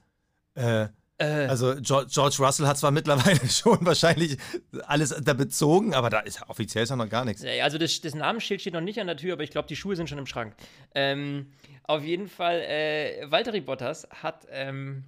Äh, 0.53 0.87
äh, 1.21 1.47
also 1.47 1.75
George 1.75 2.35
Russell 2.39 2.67
hat 2.67 2.77
zwar 2.77 2.91
mittlerweile 2.91 3.39
schon 3.49 3.85
wahrscheinlich 3.85 4.37
alles 4.85 5.15
da 5.23 5.33
bezogen, 5.33 5.93
aber 5.93 6.09
da 6.09 6.19
ist 6.19 6.41
offiziell 6.47 6.83
ist 6.83 6.95
noch 6.95 7.09
gar 7.09 7.25
nichts. 7.25 7.43
Also 7.61 7.77
das, 7.77 8.01
das, 8.01 8.15
Namensschild 8.15 8.61
steht 8.61 8.73
noch 8.73 8.81
nicht 8.81 8.99
an 8.99 9.07
der 9.07 9.17
Tür, 9.17 9.33
aber 9.33 9.43
ich 9.43 9.51
glaube, 9.51 9.67
die 9.67 9.75
Schuhe 9.75 9.95
sind 9.95 10.09
schon 10.09 10.17
im 10.17 10.25
Schrank. 10.25 10.55
Ähm, 10.95 11.51
auf 11.83 12.03
jeden 12.03 12.27
Fall, 12.27 12.61
äh, 12.61 13.29
Valtteri 13.29 13.61
Bottas 13.61 14.07
hat 14.09 14.47
ähm, 14.49 15.03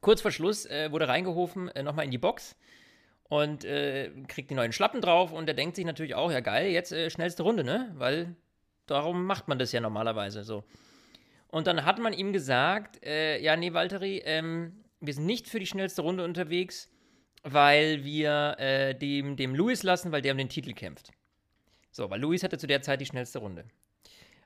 kurz 0.00 0.20
vor 0.20 0.30
Schluss 0.30 0.66
äh, 0.66 0.90
wurde 0.90 1.08
reingehofen, 1.08 1.68
äh, 1.68 1.82
nochmal 1.82 2.04
in 2.04 2.10
die 2.10 2.18
Box 2.18 2.56
und 3.28 3.64
äh, 3.64 4.10
kriegt 4.26 4.50
die 4.50 4.54
neuen 4.54 4.72
Schlappen 4.72 5.00
drauf 5.00 5.32
und 5.32 5.48
er 5.48 5.54
denkt 5.54 5.76
sich 5.76 5.84
natürlich 5.84 6.14
auch, 6.14 6.32
ja 6.32 6.40
geil, 6.40 6.70
jetzt 6.70 6.92
äh, 6.92 7.10
schnellste 7.10 7.44
Runde, 7.44 7.62
ne? 7.64 7.92
Weil 7.94 8.34
darum 8.86 9.24
macht 9.24 9.46
man 9.46 9.58
das 9.58 9.72
ja 9.72 9.80
normalerweise 9.80 10.42
so. 10.42 10.64
Und 11.48 11.66
dann 11.66 11.84
hat 11.84 11.98
man 11.98 12.12
ihm 12.12 12.32
gesagt, 12.32 13.04
äh, 13.04 13.40
ja, 13.40 13.56
nee, 13.56 13.72
Valtteri, 13.72 14.22
ähm, 14.24 14.79
wir 15.00 15.14
sind 15.14 15.26
nicht 15.26 15.48
für 15.48 15.58
die 15.58 15.66
schnellste 15.66 16.02
Runde 16.02 16.24
unterwegs, 16.24 16.90
weil 17.42 18.04
wir 18.04 18.56
äh, 18.58 18.94
dem, 18.94 19.36
dem 19.36 19.54
Lewis 19.54 19.82
lassen, 19.82 20.12
weil 20.12 20.22
der 20.22 20.32
um 20.32 20.38
den 20.38 20.48
Titel 20.48 20.72
kämpft. 20.72 21.10
So, 21.90 22.10
weil 22.10 22.20
Lewis 22.20 22.42
hatte 22.42 22.58
zu 22.58 22.66
der 22.66 22.82
Zeit 22.82 23.00
die 23.00 23.06
schnellste 23.06 23.38
Runde. 23.38 23.64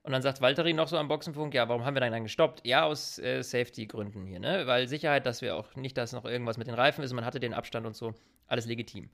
Und 0.02 0.12
dann 0.12 0.20
sagt 0.20 0.42
Valtteri 0.42 0.74
noch 0.74 0.88
so 0.88 0.98
am 0.98 1.08
Boxenfunk, 1.08 1.54
ja, 1.54 1.68
warum 1.68 1.84
haben 1.84 1.94
wir 1.94 2.00
dann 2.00 2.22
gestoppt? 2.22 2.66
Ja, 2.66 2.84
aus 2.84 3.18
äh, 3.18 3.42
Safety-Gründen 3.42 4.26
hier, 4.26 4.38
ne? 4.38 4.66
Weil 4.66 4.86
Sicherheit, 4.86 5.24
dass 5.24 5.40
wir 5.40 5.56
auch 5.56 5.74
nicht, 5.76 5.96
dass 5.96 6.12
noch 6.12 6.26
irgendwas 6.26 6.58
mit 6.58 6.66
den 6.66 6.74
Reifen 6.74 7.02
ist, 7.02 7.12
man 7.14 7.24
hatte 7.24 7.40
den 7.40 7.54
Abstand 7.54 7.86
und 7.86 7.96
so, 7.96 8.12
alles 8.46 8.66
legitim. 8.66 9.08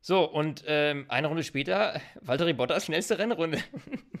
So, 0.00 0.24
und 0.24 0.62
ähm, 0.66 1.06
eine 1.08 1.26
Runde 1.26 1.42
später, 1.42 2.00
Valtteri 2.20 2.52
Bottas 2.52 2.86
schnellste 2.86 3.18
Rennrunde. 3.18 3.58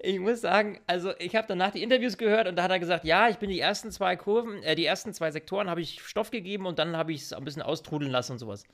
ich 0.00 0.18
muss 0.18 0.40
sagen, 0.40 0.80
also 0.86 1.12
ich 1.18 1.36
habe 1.36 1.46
danach 1.48 1.70
die 1.72 1.82
Interviews 1.82 2.18
gehört 2.18 2.48
und 2.48 2.56
da 2.56 2.64
hat 2.64 2.70
er 2.70 2.78
gesagt, 2.78 3.04
ja, 3.04 3.28
ich 3.28 3.36
bin 3.36 3.50
die 3.50 3.60
ersten 3.60 3.90
zwei 3.90 4.16
Kurven, 4.16 4.62
äh, 4.62 4.74
die 4.74 4.86
ersten 4.86 5.12
zwei 5.12 5.30
Sektoren 5.30 5.68
habe 5.70 5.80
ich 5.80 6.00
Stoff 6.00 6.30
gegeben 6.30 6.66
und 6.66 6.78
dann 6.78 6.96
habe 6.96 7.12
ich 7.12 7.22
es 7.22 7.32
ein 7.32 7.44
bisschen 7.44 7.62
austrudeln 7.62 8.10
lassen 8.10 8.32
und 8.32 8.38
sowas. 8.38 8.64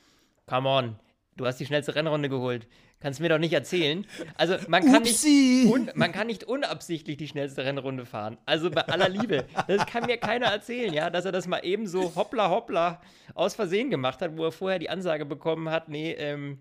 Come 0.46 0.68
on, 0.68 0.96
du 1.36 1.46
hast 1.46 1.58
die 1.58 1.66
schnellste 1.66 1.94
Rennrunde 1.94 2.28
geholt. 2.28 2.66
Kannst 3.00 3.18
mir 3.18 3.28
doch 3.28 3.38
nicht 3.38 3.52
erzählen. 3.52 4.06
Also 4.36 4.56
man 4.68 4.84
kann, 4.84 5.02
nicht, 5.02 5.96
man 5.96 6.12
kann 6.12 6.28
nicht 6.28 6.44
unabsichtlich 6.44 7.16
die 7.16 7.26
schnellste 7.26 7.64
Rennrunde 7.64 8.06
fahren. 8.06 8.38
Also 8.46 8.70
bei 8.70 8.82
aller 8.82 9.08
Liebe. 9.08 9.44
Das 9.66 9.86
kann 9.86 10.06
mir 10.06 10.18
keiner 10.18 10.46
erzählen, 10.46 10.92
ja, 10.92 11.10
dass 11.10 11.24
er 11.24 11.32
das 11.32 11.48
mal 11.48 11.64
eben 11.64 11.88
so 11.88 12.14
hoppla 12.14 12.48
hoppla 12.48 13.00
aus 13.34 13.56
Versehen 13.56 13.90
gemacht 13.90 14.22
hat, 14.22 14.36
wo 14.36 14.44
er 14.44 14.52
vorher 14.52 14.78
die 14.78 14.88
Ansage 14.88 15.26
bekommen 15.26 15.68
hat, 15.68 15.88
nee, 15.88 16.12
ähm, 16.12 16.60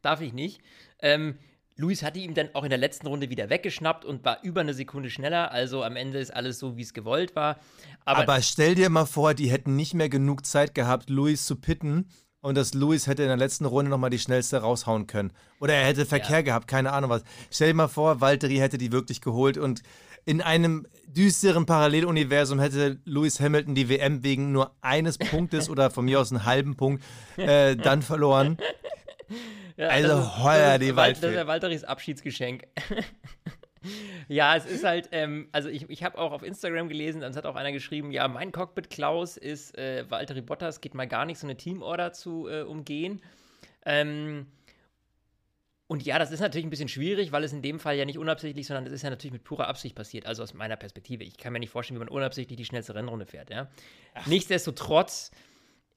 darf 0.00 0.20
ich 0.20 0.32
nicht. 0.32 0.60
Ähm, 1.00 1.38
Luis 1.76 2.04
hatte 2.04 2.20
ihm 2.20 2.34
dann 2.34 2.50
auch 2.52 2.62
in 2.62 2.70
der 2.70 2.78
letzten 2.78 3.08
Runde 3.08 3.30
wieder 3.30 3.50
weggeschnappt 3.50 4.04
und 4.04 4.24
war 4.24 4.38
über 4.42 4.60
eine 4.60 4.74
Sekunde 4.74 5.10
schneller. 5.10 5.50
Also 5.50 5.82
am 5.82 5.96
Ende 5.96 6.18
ist 6.18 6.32
alles 6.32 6.58
so, 6.58 6.76
wie 6.76 6.82
es 6.82 6.94
gewollt 6.94 7.34
war. 7.34 7.58
Aber, 8.04 8.22
Aber 8.22 8.42
stell 8.42 8.76
dir 8.76 8.90
mal 8.90 9.06
vor, 9.06 9.34
die 9.34 9.50
hätten 9.50 9.74
nicht 9.74 9.94
mehr 9.94 10.08
genug 10.08 10.46
Zeit 10.46 10.74
gehabt, 10.74 11.10
Luis 11.10 11.46
zu 11.46 11.56
pitten. 11.56 12.08
Und 12.40 12.56
dass 12.56 12.74
Luis 12.74 13.06
hätte 13.06 13.22
in 13.22 13.28
der 13.28 13.38
letzten 13.38 13.64
Runde 13.64 13.90
nochmal 13.90 14.10
die 14.10 14.18
schnellste 14.18 14.58
raushauen 14.58 15.06
können. 15.06 15.32
Oder 15.60 15.74
er 15.74 15.86
hätte 15.86 16.04
Verkehr 16.04 16.36
ja. 16.36 16.42
gehabt, 16.42 16.68
keine 16.68 16.92
Ahnung 16.92 17.08
was. 17.08 17.24
Stell 17.50 17.68
dir 17.68 17.74
mal 17.74 17.88
vor, 17.88 18.20
Valtteri 18.20 18.56
hätte 18.56 18.76
die 18.76 18.92
wirklich 18.92 19.22
geholt 19.22 19.56
und 19.56 19.82
in 20.26 20.42
einem 20.42 20.86
düsteren 21.06 21.64
Paralleluniversum 21.64 22.60
hätte 22.60 23.00
Lewis 23.06 23.40
Hamilton 23.40 23.74
die 23.74 23.88
WM 23.88 24.22
wegen 24.22 24.52
nur 24.52 24.74
eines 24.82 25.16
Punktes 25.16 25.68
oder 25.70 25.90
von 25.90 26.04
mir 26.04 26.20
aus 26.20 26.32
einen 26.32 26.44
halben 26.44 26.76
Punkt 26.76 27.02
äh, 27.38 27.76
dann 27.76 28.02
verloren. 28.02 28.58
Ja, 29.76 29.88
also 29.88 30.44
heuer 30.44 30.78
die 30.78 30.94
Waldfee. 30.94 31.22
Das 31.22 31.30
ist 31.30 31.36
ja 31.36 31.46
Walteris 31.46 31.84
Abschiedsgeschenk. 31.84 32.64
ja, 34.28 34.56
es 34.56 34.66
ist 34.66 34.84
halt, 34.84 35.08
ähm, 35.12 35.48
also 35.52 35.68
ich, 35.68 35.88
ich 35.90 36.04
habe 36.04 36.18
auch 36.18 36.32
auf 36.32 36.42
Instagram 36.42 36.88
gelesen, 36.88 37.20
dann 37.20 37.34
hat 37.34 37.46
auch 37.46 37.56
einer 37.56 37.72
geschrieben, 37.72 38.12
ja, 38.12 38.28
mein 38.28 38.52
Cockpit 38.52 38.90
Klaus 38.90 39.36
ist 39.36 39.76
äh, 39.76 40.08
Valtteri 40.08 40.42
Bottas, 40.42 40.80
geht 40.80 40.94
mal 40.94 41.08
gar 41.08 41.24
nicht, 41.24 41.38
so 41.38 41.46
eine 41.46 41.56
Teamorder 41.56 42.12
zu 42.12 42.48
äh, 42.48 42.62
umgehen. 42.62 43.20
Ähm, 43.84 44.46
und 45.86 46.04
ja, 46.04 46.18
das 46.18 46.30
ist 46.30 46.40
natürlich 46.40 46.66
ein 46.66 46.70
bisschen 46.70 46.88
schwierig, 46.88 47.30
weil 47.32 47.44
es 47.44 47.52
in 47.52 47.60
dem 47.60 47.78
Fall 47.78 47.96
ja 47.96 48.04
nicht 48.04 48.18
unabsichtlich, 48.18 48.66
sondern 48.66 48.86
es 48.86 48.92
ist 48.92 49.02
ja 49.02 49.10
natürlich 49.10 49.32
mit 49.32 49.44
purer 49.44 49.68
Absicht 49.68 49.94
passiert. 49.94 50.24
Also 50.24 50.42
aus 50.42 50.54
meiner 50.54 50.76
Perspektive. 50.76 51.24
Ich 51.24 51.36
kann 51.36 51.52
mir 51.52 51.58
nicht 51.58 51.70
vorstellen, 51.70 52.00
wie 52.00 52.04
man 52.04 52.08
unabsichtlich 52.08 52.56
die 52.56 52.64
schnellste 52.64 52.94
Rennrunde 52.94 53.26
fährt. 53.26 53.50
Ja? 53.50 53.68
Nichtsdestotrotz 54.26 55.30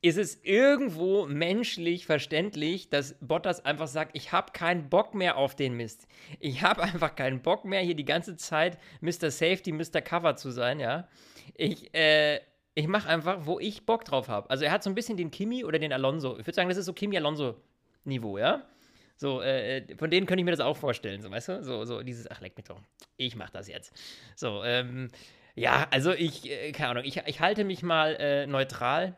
ist 0.01 0.17
es 0.17 0.39
irgendwo 0.43 1.25
menschlich 1.25 2.05
verständlich, 2.05 2.89
dass 2.89 3.15
Bottas 3.19 3.65
einfach 3.65 3.87
sagt, 3.87 4.11
ich 4.15 4.31
habe 4.31 4.51
keinen 4.51 4.89
Bock 4.89 5.15
mehr 5.15 5.37
auf 5.37 5.55
den 5.55 5.73
Mist. 5.73 6.07
Ich 6.39 6.61
habe 6.61 6.83
einfach 6.83 7.15
keinen 7.15 7.41
Bock 7.41 7.65
mehr, 7.65 7.81
hier 7.81 7.95
die 7.95 8.05
ganze 8.05 8.35
Zeit 8.35 8.77
Mr. 9.01 9.31
Safety, 9.31 9.71
Mr. 9.71 10.01
Cover 10.01 10.35
zu 10.35 10.51
sein, 10.51 10.79
ja. 10.79 11.07
Ich, 11.55 11.93
äh, 11.95 12.39
Ich 12.75 12.87
mache 12.87 13.09
einfach, 13.09 13.47
wo 13.47 13.59
ich 13.59 13.87
Bock 13.87 14.05
drauf 14.05 14.27
habe. 14.27 14.49
Also 14.51 14.65
er 14.65 14.71
hat 14.71 14.83
so 14.83 14.89
ein 14.91 14.95
bisschen 14.95 15.17
den 15.17 15.31
Kimi 15.31 15.63
oder 15.65 15.79
den 15.79 15.91
Alonso. 15.91 16.33
Ich 16.37 16.45
würde 16.45 16.53
sagen, 16.53 16.69
das 16.69 16.77
ist 16.77 16.85
so 16.85 16.93
Kimi-Alonso-Niveau, 16.93 18.37
ja? 18.37 18.67
So, 19.15 19.41
äh, 19.41 19.77
äh, 19.77 19.95
von 19.97 20.11
denen 20.11 20.27
könnte 20.27 20.41
ich 20.41 20.45
mir 20.45 20.51
das 20.51 20.59
auch 20.59 20.77
vorstellen, 20.77 21.23
so, 21.23 21.31
weißt 21.31 21.47
du? 21.49 21.63
So, 21.63 21.85
so 21.85 22.03
dieses, 22.03 22.29
ach, 22.29 22.39
leck 22.39 22.55
mich 22.55 22.65
doch. 22.65 22.79
Ich 23.17 23.35
mach 23.35 23.49
das 23.49 23.67
jetzt. 23.67 23.91
So, 24.35 24.63
ähm, 24.63 25.09
ja, 25.55 25.87
also 25.89 26.13
ich, 26.13 26.47
äh, 26.51 26.71
keine 26.71 26.89
Ahnung, 26.91 27.03
ich, 27.03 27.17
ich 27.25 27.39
halte 27.39 27.63
mich 27.63 27.81
mal 27.81 28.15
äh, 28.19 28.45
neutral 28.45 29.17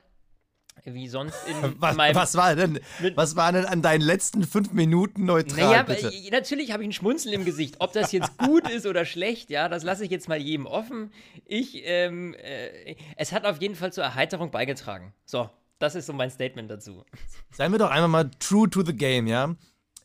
wie 0.85 1.07
sonst 1.07 1.37
in 1.47 1.75
was, 1.79 1.95
meinem. 1.95 2.15
Was 2.15 2.35
war 2.35 2.55
denn, 2.55 2.79
was 3.15 3.35
war 3.35 3.51
denn 3.51 3.65
an 3.65 3.81
deinen 3.81 4.01
letzten 4.01 4.43
fünf 4.43 4.71
Minuten 4.73 5.25
neutral? 5.25 5.65
Naja, 5.65 5.83
bitte? 5.83 6.11
natürlich 6.31 6.71
habe 6.71 6.83
ich 6.83 6.89
ein 6.89 6.93
Schmunzeln 6.93 7.33
im 7.33 7.45
Gesicht. 7.45 7.75
Ob 7.79 7.93
das 7.93 8.11
jetzt 8.11 8.37
gut 8.37 8.69
ist 8.69 8.85
oder 8.85 9.05
schlecht, 9.05 9.49
ja, 9.49 9.69
das 9.69 9.83
lasse 9.83 10.05
ich 10.05 10.11
jetzt 10.11 10.29
mal 10.29 10.37
jedem 10.37 10.65
offen. 10.65 11.11
Ich, 11.45 11.81
ähm, 11.85 12.33
äh, 12.35 12.95
es 13.15 13.31
hat 13.31 13.45
auf 13.45 13.61
jeden 13.61 13.75
Fall 13.75 13.93
zur 13.93 14.03
Erheiterung 14.03 14.51
beigetragen. 14.51 15.13
So, 15.25 15.49
das 15.79 15.95
ist 15.95 16.05
so 16.05 16.13
mein 16.13 16.29
Statement 16.29 16.69
dazu. 16.69 17.03
Seien 17.51 17.71
wir 17.71 17.79
doch 17.79 17.91
einmal 17.91 18.09
mal 18.09 18.31
true 18.39 18.69
to 18.69 18.83
the 18.83 18.95
game, 18.95 19.27
ja? 19.27 19.55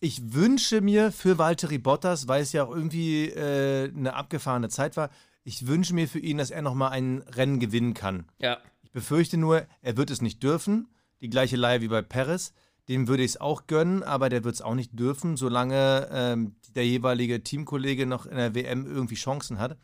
Ich 0.01 0.35
wünsche 0.35 0.81
mir 0.81 1.13
für 1.13 1.39
Valtteri 1.39 1.79
Bottas, 1.79 2.29
weil 2.29 2.43
es 2.43 2.53
ja 2.53 2.65
auch 2.65 2.75
irgendwie 2.75 3.31
äh, 3.31 3.91
eine 3.97 4.15
abgefahrene 4.15 4.69
Zeit 4.69 4.97
war, 4.97 5.11
ich 5.45 5.67
wünsche 5.67 5.95
mir 5.95 6.09
für 6.09 6.19
ihn, 6.19 6.39
dass 6.39 6.51
er 6.51 6.63
nochmal 6.63 6.93
ein 6.93 7.23
Rennen 7.29 7.61
gewinnen 7.61 7.95
kann. 7.95 8.27
Ja 8.39 8.59
befürchte 8.95 9.37
nur, 9.37 9.67
er 9.83 9.97
wird 9.99 10.11
es 10.11 10.23
nicht 10.23 10.43
dürfen. 10.43 10.89
Die 11.21 11.29
gleiche 11.29 11.57
Leihe 11.57 11.83
wie 11.83 11.89
bei 11.89 12.01
Perez. 12.01 12.55
Dem 12.89 13.09
würde 13.09 13.23
ich 13.23 13.33
es 13.33 13.41
auch 13.41 13.67
gönnen, 13.67 14.03
aber 14.03 14.29
der 14.29 14.45
wird 14.45 14.55
es 14.55 14.63
auch 14.63 14.75
nicht 14.75 14.99
dürfen, 14.99 15.37
solange 15.37 16.09
ähm, 16.11 16.57
der 16.75 16.87
jeweilige 16.87 17.43
Teamkollege 17.43 18.07
noch 18.07 18.25
in 18.25 18.37
der 18.37 18.55
WM 18.55 18.87
irgendwie 18.87 19.15
Chancen 19.17 19.59
hat. 19.59 19.79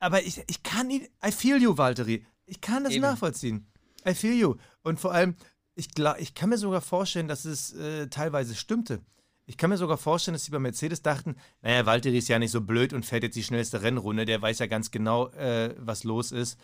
Aber 0.00 0.22
ich, 0.22 0.42
ich 0.48 0.62
kann 0.62 0.90
ihn, 0.90 1.06
I 1.24 1.30
feel 1.32 1.62
you, 1.62 1.76
Valtteri. 1.76 2.26
Ich 2.46 2.60
kann 2.60 2.84
das 2.84 2.94
Eben. 2.94 3.02
nachvollziehen. 3.02 3.66
I 4.06 4.14
feel 4.14 4.34
you. 4.34 4.56
Und 4.82 5.00
vor 5.00 5.12
allem, 5.12 5.36
ich, 5.74 5.88
ich 6.18 6.34
kann 6.34 6.50
mir 6.50 6.58
sogar 6.58 6.80
vorstellen, 6.80 7.28
dass 7.28 7.44
es 7.44 7.72
äh, 7.74 8.08
teilweise 8.08 8.54
stimmte. 8.54 9.00
Ich 9.46 9.58
kann 9.58 9.70
mir 9.70 9.76
sogar 9.76 9.98
vorstellen, 9.98 10.32
dass 10.32 10.44
sie 10.44 10.50
bei 10.50 10.58
Mercedes 10.58 11.02
dachten, 11.02 11.36
naja, 11.60 11.84
Valtteri 11.86 12.18
ist 12.18 12.28
ja 12.28 12.38
nicht 12.38 12.50
so 12.50 12.62
blöd 12.62 12.94
und 12.94 13.04
fährt 13.04 13.22
jetzt 13.22 13.36
die 13.36 13.42
schnellste 13.42 13.82
Rennrunde, 13.82 14.24
der 14.24 14.40
weiß 14.40 14.58
ja 14.58 14.66
ganz 14.66 14.90
genau, 14.90 15.28
äh, 15.28 15.74
was 15.78 16.04
los 16.04 16.32
ist 16.32 16.58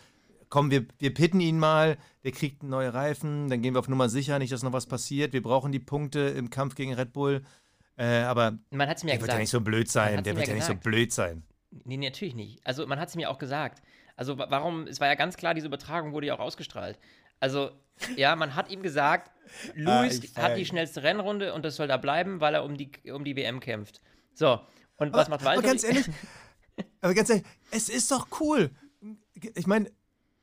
komm, 0.51 0.69
wir, 0.69 0.85
wir 0.99 1.11
pitten 1.13 1.39
ihn 1.39 1.57
mal, 1.57 1.97
der 2.23 2.31
kriegt 2.31 2.61
neue 2.61 2.93
Reifen, 2.93 3.49
dann 3.49 3.63
gehen 3.63 3.73
wir 3.73 3.79
auf 3.79 3.87
Nummer 3.87 4.09
sicher, 4.09 4.37
nicht, 4.37 4.51
dass 4.51 4.61
noch 4.61 4.73
was 4.73 4.85
passiert. 4.85 5.33
Wir 5.33 5.41
brauchen 5.41 5.71
die 5.71 5.79
Punkte 5.79 6.19
im 6.19 6.51
Kampf 6.51 6.75
gegen 6.75 6.93
Red 6.93 7.13
Bull. 7.13 7.41
Äh, 7.97 8.19
aber 8.19 8.59
man 8.69 8.87
hat's 8.87 9.03
mir 9.03 9.09
der 9.09 9.15
ja 9.15 9.21
wird 9.21 9.31
ja 9.31 9.39
nicht 9.39 9.49
so 9.49 9.61
blöd 9.61 9.89
sein. 9.89 10.23
Der 10.23 10.35
wird 10.35 10.47
ja, 10.47 10.53
ja 10.53 10.55
nicht 10.57 10.67
so 10.67 10.75
blöd 10.75 11.11
sein. 11.11 11.43
Nee, 11.85 11.97
natürlich 11.97 12.35
nicht. 12.35 12.65
Also 12.65 12.85
man 12.85 12.99
hat 12.99 13.09
es 13.09 13.15
mir 13.15 13.29
auch 13.31 13.39
gesagt. 13.39 13.81
Also 14.15 14.37
warum, 14.37 14.87
es 14.87 14.99
war 14.99 15.07
ja 15.07 15.15
ganz 15.15 15.37
klar, 15.37 15.53
diese 15.53 15.67
Übertragung 15.67 16.13
wurde 16.13 16.27
ja 16.27 16.35
auch 16.35 16.39
ausgestrahlt. 16.39 16.99
Also, 17.39 17.71
ja, 18.17 18.35
man 18.35 18.55
hat 18.55 18.69
ihm 18.69 18.83
gesagt, 18.83 19.31
Luis 19.75 20.35
ah, 20.35 20.43
hat 20.43 20.57
die 20.57 20.65
schnellste 20.65 21.01
Rennrunde 21.01 21.53
und 21.53 21.63
das 21.63 21.77
soll 21.77 21.87
da 21.87 21.97
bleiben, 21.97 22.41
weil 22.41 22.53
er 22.53 22.63
um 22.63 22.77
die, 22.77 22.91
um 23.11 23.23
die 23.23 23.35
WM 23.35 23.61
kämpft. 23.61 24.01
So, 24.33 24.59
und 24.97 25.07
aber, 25.07 25.17
was 25.17 25.29
macht 25.29 25.43
Walter? 25.43 25.59
Aber 25.59 25.67
ganz 25.67 25.83
ehrlich, 25.83 26.05
aber 27.01 27.13
ganz 27.13 27.29
ehrlich, 27.29 27.45
es 27.71 27.89
ist 27.89 28.11
doch 28.11 28.27
cool. 28.39 28.69
Ich 29.55 29.65
meine, 29.65 29.89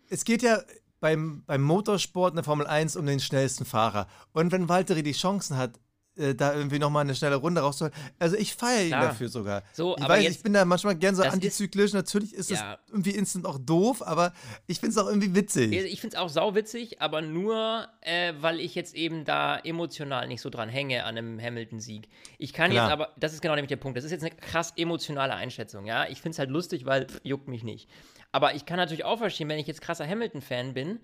es 0.09 0.25
geht 0.25 0.43
ja 0.43 0.63
beim, 1.01 1.43
beim 1.47 1.63
Motorsport 1.63 2.33
in 2.33 2.37
der 2.37 2.45
Formel 2.45 2.67
1 2.67 2.97
um 2.97 3.07
den 3.07 3.21
schnellsten 3.21 3.65
Fahrer. 3.65 4.07
Und 4.33 4.53
wenn 4.53 4.69
Valtteri 4.69 5.03
die 5.03 5.13
Chancen 5.13 5.57
hat, 5.57 5.79
äh, 6.19 6.35
da 6.35 6.55
irgendwie 6.55 6.79
nochmal 6.79 7.03
eine 7.05 7.15
schnelle 7.15 7.37
Runde 7.37 7.61
rauszuholen. 7.61 7.95
Also 8.19 8.37
ich 8.37 8.55
feiere 8.55 8.85
ihn 8.85 8.91
dafür 8.91 9.29
sogar. 9.29 9.63
So, 9.73 9.97
ich 9.97 10.09
weiß, 10.09 10.29
ich 10.29 10.43
bin 10.43 10.53
da 10.53 10.65
manchmal 10.65 10.97
gern 10.97 11.15
so 11.15 11.23
antizyklisch. 11.23 11.87
Ist, 11.87 11.95
Natürlich 11.95 12.35
ist 12.35 12.51
es 12.51 12.61
ja. 12.61 12.79
irgendwie 12.89 13.11
instant 13.11 13.47
auch 13.47 13.59
doof, 13.59 14.03
aber 14.07 14.33
ich 14.67 14.81
finde 14.81 14.93
es 14.93 14.99
auch 14.99 15.09
irgendwie 15.09 15.35
witzig. 15.35 15.73
Ich 15.73 16.01
finde 16.01 16.17
es 16.17 16.23
auch 16.23 16.29
sauwitzig, 16.29 17.01
aber 17.01 17.23
nur, 17.23 17.89
äh, 18.01 18.35
weil 18.41 18.61
ich 18.61 18.75
jetzt 18.75 18.95
eben 18.95 19.25
da 19.25 19.59
emotional 19.59 20.27
nicht 20.29 20.41
so 20.41 20.51
dran 20.51 20.69
hänge 20.69 21.05
an 21.05 21.17
einem 21.17 21.41
Hamilton-Sieg. 21.41 22.09
Ich 22.39 22.53
kann 22.53 22.71
Klar. 22.71 22.87
jetzt 22.87 22.93
aber, 22.93 23.13
das 23.17 23.33
ist 23.33 23.41
genau 23.41 23.55
nämlich 23.55 23.69
der 23.69 23.77
Punkt, 23.77 23.97
das 23.97 24.05
ist 24.05 24.11
jetzt 24.11 24.25
eine 24.25 24.35
krass 24.35 24.73
emotionale 24.77 25.35
Einschätzung, 25.35 25.87
ja. 25.87 26.07
Ich 26.09 26.21
finde 26.21 26.35
es 26.35 26.39
halt 26.39 26.51
lustig, 26.51 26.87
weil 26.87 27.07
pff, 27.07 27.21
juckt 27.23 27.49
mich 27.49 27.65
nicht. 27.65 27.89
Aber 28.33 28.55
ich 28.55 28.67
kann 28.67 28.77
natürlich 28.77 29.05
auch 29.05 29.19
verstehen, 29.19 29.49
wenn 29.49 29.59
ich 29.59 29.67
jetzt 29.67 29.81
krasser 29.81 30.07
Hamilton-Fan 30.07 30.75
bin, 30.75 31.01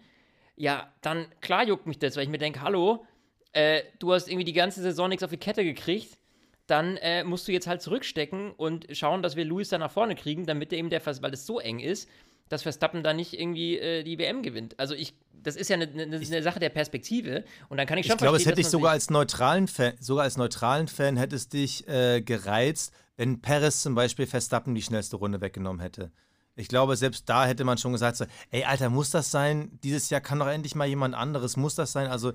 ja, 0.57 0.93
dann 1.01 1.27
klar 1.41 1.67
juckt 1.67 1.87
mich 1.87 1.99
das, 1.99 2.17
weil 2.17 2.25
ich 2.25 2.29
mir 2.29 2.39
denke, 2.39 2.63
hallo, 2.63 3.05
äh, 3.55 3.83
du 3.99 4.13
hast 4.13 4.29
irgendwie 4.29 4.45
die 4.45 4.53
ganze 4.53 4.83
Saison 4.83 5.09
nichts 5.09 5.23
auf 5.23 5.31
die 5.31 5.37
Kette 5.37 5.65
gekriegt, 5.65 6.19
dann 6.67 6.97
äh, 6.99 7.25
musst 7.25 7.47
du 7.47 7.53
jetzt 7.53 7.67
halt 7.67 7.83
zurückstecken 7.83 8.53
und 8.53 8.87
schauen, 8.93 9.23
dass 9.23 9.37
wir 9.37 9.45
Luis 9.45 9.69
da 9.69 9.79
nach 9.79 9.91
vorne 9.91 10.15
kriegen, 10.15 10.47
damit 10.47 10.73
er 10.73 10.79
eben 10.79 10.91
der, 10.91 11.05
weil 11.05 11.35
es 11.35 11.47
so 11.47 11.61
eng 11.61 11.79
ist, 11.79 12.09
dass 12.49 12.63
Verstappen 12.63 13.03
da 13.03 13.13
nicht 13.13 13.39
irgendwie 13.39 13.79
äh, 13.79 14.03
die 14.03 14.19
WM 14.19 14.43
gewinnt. 14.43 14.79
Also 14.79 14.95
ich, 14.95 15.15
das 15.33 15.57
ist 15.57 15.69
ja 15.69 15.77
eine, 15.77 15.89
eine, 15.89 16.17
eine 16.17 16.43
Sache 16.43 16.61
der 16.61 16.71
Perspektive 16.71 17.45
und 17.69 17.77
dann 17.77 17.87
kann 17.87 17.99
ich 17.99 18.07
schon 18.07 18.15
Ich 18.15 18.19
glaube, 18.19 18.37
es 18.37 18.47
hätte 18.47 18.57
dich 18.57 18.69
sogar 18.69 18.93
als 18.93 19.11
neutralen 19.11 19.69
Fan, 19.69 19.95
sogar 20.01 20.25
als 20.25 20.37
neutralen 20.37 20.89
Fan 20.89 21.17
hätte 21.17 21.37
es 21.37 21.49
dich 21.49 21.87
äh, 21.89 22.23
gereizt, 22.23 22.93
wenn 23.17 23.41
Perez 23.41 23.83
zum 23.83 23.95
Beispiel 23.95 24.27
Verstappen 24.27 24.75
die 24.75 24.83
schnellste 24.83 25.17
Runde 25.17 25.41
weggenommen 25.41 25.81
hätte. 25.81 26.13
Ich 26.57 26.69
glaube, 26.69 26.97
selbst 26.97 27.29
da 27.29 27.47
hätte 27.47 27.65
man 27.65 27.79
schon 27.79 27.93
gesagt, 27.93 28.17
so, 28.17 28.27
ey, 28.51 28.65
Alter, 28.65 28.89
muss 28.89 29.11
das 29.11 29.31
sein? 29.31 29.79
Dieses 29.83 30.09
Jahr 30.11 30.21
kann 30.21 30.39
doch 30.39 30.47
endlich 30.47 30.77
mal 30.77 30.87
jemand 30.87 31.15
anderes, 31.15 31.57
muss 31.57 31.75
das 31.75 31.93
sein? 31.93 32.07
Also, 32.07 32.33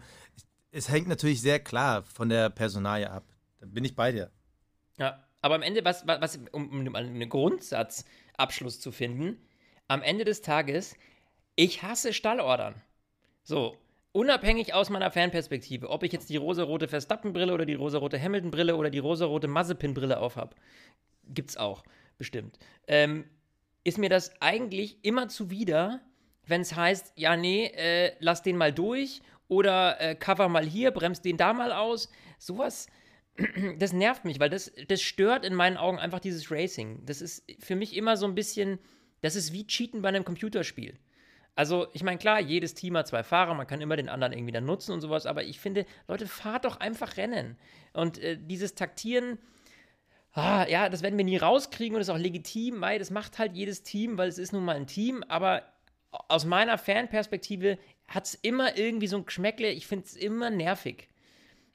es 0.71 0.89
hängt 0.89 1.07
natürlich 1.07 1.41
sehr 1.41 1.59
klar 1.59 2.03
von 2.03 2.29
der 2.29 2.49
Personalie 2.49 3.09
ab. 3.09 3.23
Da 3.59 3.65
bin 3.65 3.83
ich 3.85 3.95
bei 3.95 4.11
dir. 4.11 4.31
Ja, 4.97 5.23
aber 5.41 5.55
am 5.55 5.61
Ende, 5.61 5.83
was, 5.85 6.05
was 6.07 6.39
um, 6.51 6.95
einen 6.95 7.29
Grundsatzabschluss 7.29 8.79
zu 8.79 8.91
finden, 8.91 9.37
am 9.87 10.01
Ende 10.01 10.25
des 10.25 10.41
Tages, 10.41 10.95
ich 11.55 11.83
hasse 11.83 12.13
Stallordern. 12.13 12.75
So, 13.43 13.77
unabhängig 14.11 14.73
aus 14.73 14.89
meiner 14.89 15.11
Fanperspektive, 15.11 15.89
ob 15.89 16.03
ich 16.03 16.11
jetzt 16.11 16.29
die 16.29 16.37
rosarote 16.37 16.87
Verstappen-Brille 16.87 17.53
oder 17.53 17.65
die 17.65 17.73
rosarote 17.73 18.21
Hamilton-Brille 18.21 18.75
oder 18.75 18.89
die 18.89 18.99
rosarote 18.99 19.47
Mazepin-Brille 19.47 20.19
aufhab, 20.19 20.55
gibt's 21.25 21.57
auch, 21.57 21.83
bestimmt. 22.17 22.59
Ähm, 22.87 23.25
ist 23.83 23.97
mir 23.97 24.09
das 24.09 24.39
eigentlich 24.41 25.03
immer 25.03 25.29
zuwider, 25.29 26.01
wenn 26.45 26.61
es 26.61 26.75
heißt, 26.75 27.13
ja, 27.15 27.35
nee, 27.37 27.65
äh, 27.65 28.13
lass 28.19 28.43
den 28.43 28.57
mal 28.57 28.73
durch 28.73 29.21
oder 29.49 29.99
äh, 29.99 30.15
cover 30.15 30.47
mal 30.47 30.65
hier, 30.65 30.91
bremst 30.91 31.25
den 31.25 31.35
da 31.35 31.51
mal 31.51 31.73
aus. 31.73 32.09
Sowas, 32.37 32.87
das 33.79 33.91
nervt 33.91 34.23
mich, 34.23 34.39
weil 34.39 34.49
das, 34.49 34.71
das 34.87 35.01
stört 35.01 35.43
in 35.43 35.53
meinen 35.53 35.75
Augen 35.75 35.99
einfach 35.99 36.19
dieses 36.19 36.49
Racing. 36.49 37.05
Das 37.05 37.21
ist 37.21 37.43
für 37.59 37.75
mich 37.75 37.97
immer 37.97 38.15
so 38.15 38.25
ein 38.25 38.35
bisschen, 38.35 38.79
das 39.21 39.35
ist 39.35 39.51
wie 39.51 39.67
Cheaten 39.67 40.01
bei 40.01 40.09
einem 40.09 40.23
Computerspiel. 40.23 40.97
Also, 41.55 41.87
ich 41.91 42.03
meine, 42.03 42.19
klar, 42.19 42.39
jedes 42.39 42.73
Team 42.73 42.95
hat 42.95 43.07
zwei 43.07 43.23
Fahrer, 43.23 43.53
man 43.53 43.67
kann 43.67 43.81
immer 43.81 43.97
den 43.97 44.07
anderen 44.07 44.31
irgendwie 44.31 44.53
dann 44.53 44.65
nutzen 44.65 44.93
und 44.93 45.01
sowas, 45.01 45.25
aber 45.25 45.43
ich 45.43 45.59
finde, 45.59 45.85
Leute, 46.07 46.25
fahrt 46.25 46.63
doch 46.63 46.77
einfach 46.77 47.17
Rennen. 47.17 47.57
Und 47.91 48.17
äh, 48.19 48.37
dieses 48.39 48.75
Taktieren, 48.75 49.39
ah, 50.31 50.65
ja, 50.69 50.87
das 50.87 51.01
werden 51.01 51.17
wir 51.17 51.25
nie 51.25 51.35
rauskriegen 51.35 51.95
und 51.95 51.99
das 51.99 52.07
ist 52.07 52.13
auch 52.13 52.19
legitim, 52.19 52.79
weil 52.79 52.99
das 52.99 53.11
macht 53.11 53.39
halt 53.39 53.57
jedes 53.57 53.83
Team, 53.83 54.17
weil 54.17 54.29
es 54.29 54.37
ist 54.37 54.53
nun 54.53 54.63
mal 54.63 54.77
ein 54.77 54.87
Team, 54.87 55.21
aber 55.27 55.63
aus 56.11 56.45
meiner 56.45 56.77
Fanperspektive 56.77 57.77
hat 58.09 58.25
es 58.25 58.35
immer 58.35 58.77
irgendwie 58.77 59.07
so 59.07 59.17
ein 59.17 59.25
Geschmäckle, 59.25 59.69
ich 59.69 59.87
finde 59.87 60.05
es 60.05 60.15
immer 60.15 60.49
nervig. 60.49 61.07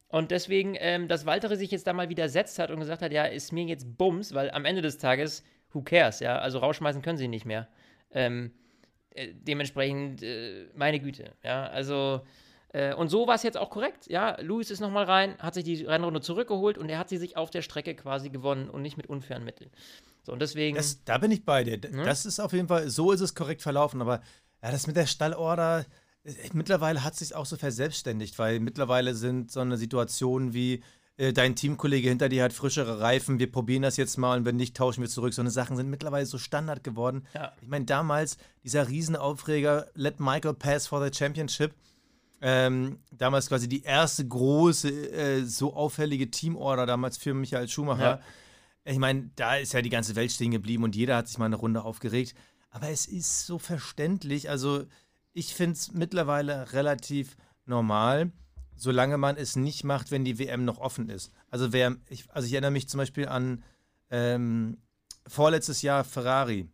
Und 0.08 0.30
deswegen, 0.30 0.76
ähm, 0.78 1.08
dass 1.08 1.26
Walter 1.26 1.56
sich 1.56 1.70
jetzt 1.70 1.86
da 1.86 1.92
mal 1.92 2.08
widersetzt 2.08 2.58
hat 2.58 2.70
und 2.70 2.78
gesagt 2.80 3.02
hat, 3.02 3.12
ja, 3.12 3.24
ist 3.24 3.52
mir 3.52 3.64
jetzt 3.64 3.96
Bums, 3.96 4.34
weil 4.34 4.50
am 4.50 4.64
Ende 4.64 4.82
des 4.82 4.98
Tages, 4.98 5.42
who 5.72 5.82
cares, 5.82 6.20
ja, 6.20 6.38
also 6.38 6.58
rausschmeißen 6.58 7.02
können 7.02 7.18
sie 7.18 7.28
nicht 7.28 7.46
mehr. 7.46 7.68
Ähm, 8.12 8.52
äh, 9.10 9.28
dementsprechend, 9.32 10.22
äh, 10.22 10.66
meine 10.74 11.00
Güte, 11.00 11.32
ja, 11.42 11.66
also 11.66 12.20
äh, 12.74 12.92
und 12.92 13.08
so 13.08 13.26
war 13.26 13.36
es 13.36 13.44
jetzt 13.44 13.56
auch 13.56 13.70
korrekt. 13.70 14.08
Ja, 14.08 14.36
Luis 14.40 14.70
ist 14.70 14.80
nochmal 14.80 15.04
rein, 15.04 15.38
hat 15.38 15.54
sich 15.54 15.62
die 15.62 15.84
Rennrunde 15.84 16.20
zurückgeholt 16.20 16.76
und 16.76 16.88
er 16.88 16.98
hat 16.98 17.08
sie 17.08 17.18
sich 17.18 17.36
auf 17.36 17.50
der 17.50 17.62
Strecke 17.62 17.94
quasi 17.94 18.30
gewonnen 18.30 18.68
und 18.68 18.82
nicht 18.82 18.96
mit 18.96 19.06
unfairen 19.06 19.44
Mitteln. 19.44 19.70
So, 20.24 20.32
und 20.32 20.42
deswegen. 20.42 20.76
Das, 20.76 21.04
da 21.04 21.18
bin 21.18 21.30
ich 21.30 21.44
bei 21.44 21.62
dir. 21.62 21.78
Hm? 21.80 22.04
Das 22.04 22.26
ist 22.26 22.40
auf 22.40 22.52
jeden 22.52 22.66
Fall, 22.66 22.90
so 22.90 23.12
ist 23.12 23.20
es 23.20 23.34
korrekt 23.34 23.62
verlaufen. 23.62 24.00
Aber 24.00 24.20
ja, 24.60 24.72
das 24.72 24.88
mit 24.88 24.96
der 24.96 25.06
Stallorder, 25.06 25.86
mittlerweile 26.52 27.04
hat 27.04 27.16
sich 27.16 27.34
auch 27.34 27.46
so 27.46 27.56
verselbstständigt, 27.56 28.38
weil 28.38 28.60
mittlerweile 28.60 29.14
sind 29.14 29.50
so 29.50 29.60
eine 29.60 29.76
Situation 29.76 30.54
wie, 30.54 30.82
äh, 31.16 31.32
dein 31.32 31.54
Teamkollege 31.54 32.08
hinter 32.08 32.28
dir 32.28 32.42
hat 32.42 32.52
frischere 32.52 33.00
Reifen, 33.00 33.38
wir 33.38 33.50
probieren 33.50 33.82
das 33.82 33.96
jetzt 33.96 34.16
mal 34.16 34.38
und 34.38 34.44
wenn 34.44 34.56
nicht, 34.56 34.76
tauschen 34.76 35.00
wir 35.02 35.08
zurück. 35.08 35.32
So 35.32 35.42
eine 35.42 35.50
Sachen 35.50 35.76
sind 35.76 35.88
mittlerweile 35.88 36.26
so 36.26 36.38
Standard 36.38 36.82
geworden. 36.82 37.26
Ja. 37.34 37.52
Ich 37.60 37.68
meine, 37.68 37.84
damals 37.84 38.36
dieser 38.64 38.88
Riesenaufreger, 38.88 39.86
Let 39.94 40.18
Michael 40.18 40.54
Pass 40.54 40.88
for 40.88 41.04
the 41.04 41.16
Championship, 41.16 41.74
ähm, 42.40 42.98
damals 43.12 43.48
quasi 43.48 43.68
die 43.68 43.84
erste 43.84 44.26
große, 44.26 44.88
äh, 44.88 45.44
so 45.44 45.74
auffällige 45.74 46.30
Teamorder 46.30 46.84
damals 46.84 47.16
für 47.16 47.32
Michael 47.32 47.68
Schumacher. 47.68 48.02
Ja. 48.02 48.20
Ich 48.84 48.98
meine, 48.98 49.30
da 49.36 49.56
ist 49.56 49.72
ja 49.72 49.82
die 49.82 49.90
ganze 49.90 50.16
Welt 50.16 50.32
stehen 50.32 50.50
geblieben 50.50 50.84
und 50.84 50.96
jeder 50.96 51.16
hat 51.16 51.28
sich 51.28 51.38
mal 51.38 51.46
eine 51.46 51.56
Runde 51.56 51.84
aufgeregt. 51.84 52.34
Aber 52.70 52.90
es 52.90 53.06
ist 53.06 53.46
so 53.46 53.58
verständlich. 53.58 54.50
Also, 54.50 54.84
ich 55.34 55.54
finde 55.54 55.74
es 55.74 55.92
mittlerweile 55.92 56.72
relativ 56.72 57.36
normal, 57.66 58.32
solange 58.76 59.18
man 59.18 59.36
es 59.36 59.56
nicht 59.56 59.84
macht, 59.84 60.10
wenn 60.10 60.24
die 60.24 60.38
WM 60.38 60.64
noch 60.64 60.78
offen 60.78 61.10
ist. 61.10 61.32
Also, 61.50 61.72
wer, 61.72 61.96
ich, 62.08 62.30
also 62.30 62.46
ich 62.46 62.54
erinnere 62.54 62.70
mich 62.70 62.88
zum 62.88 62.98
Beispiel 62.98 63.28
an 63.28 63.62
ähm, 64.10 64.78
vorletztes 65.26 65.82
Jahr 65.82 66.04
Ferrari 66.04 66.68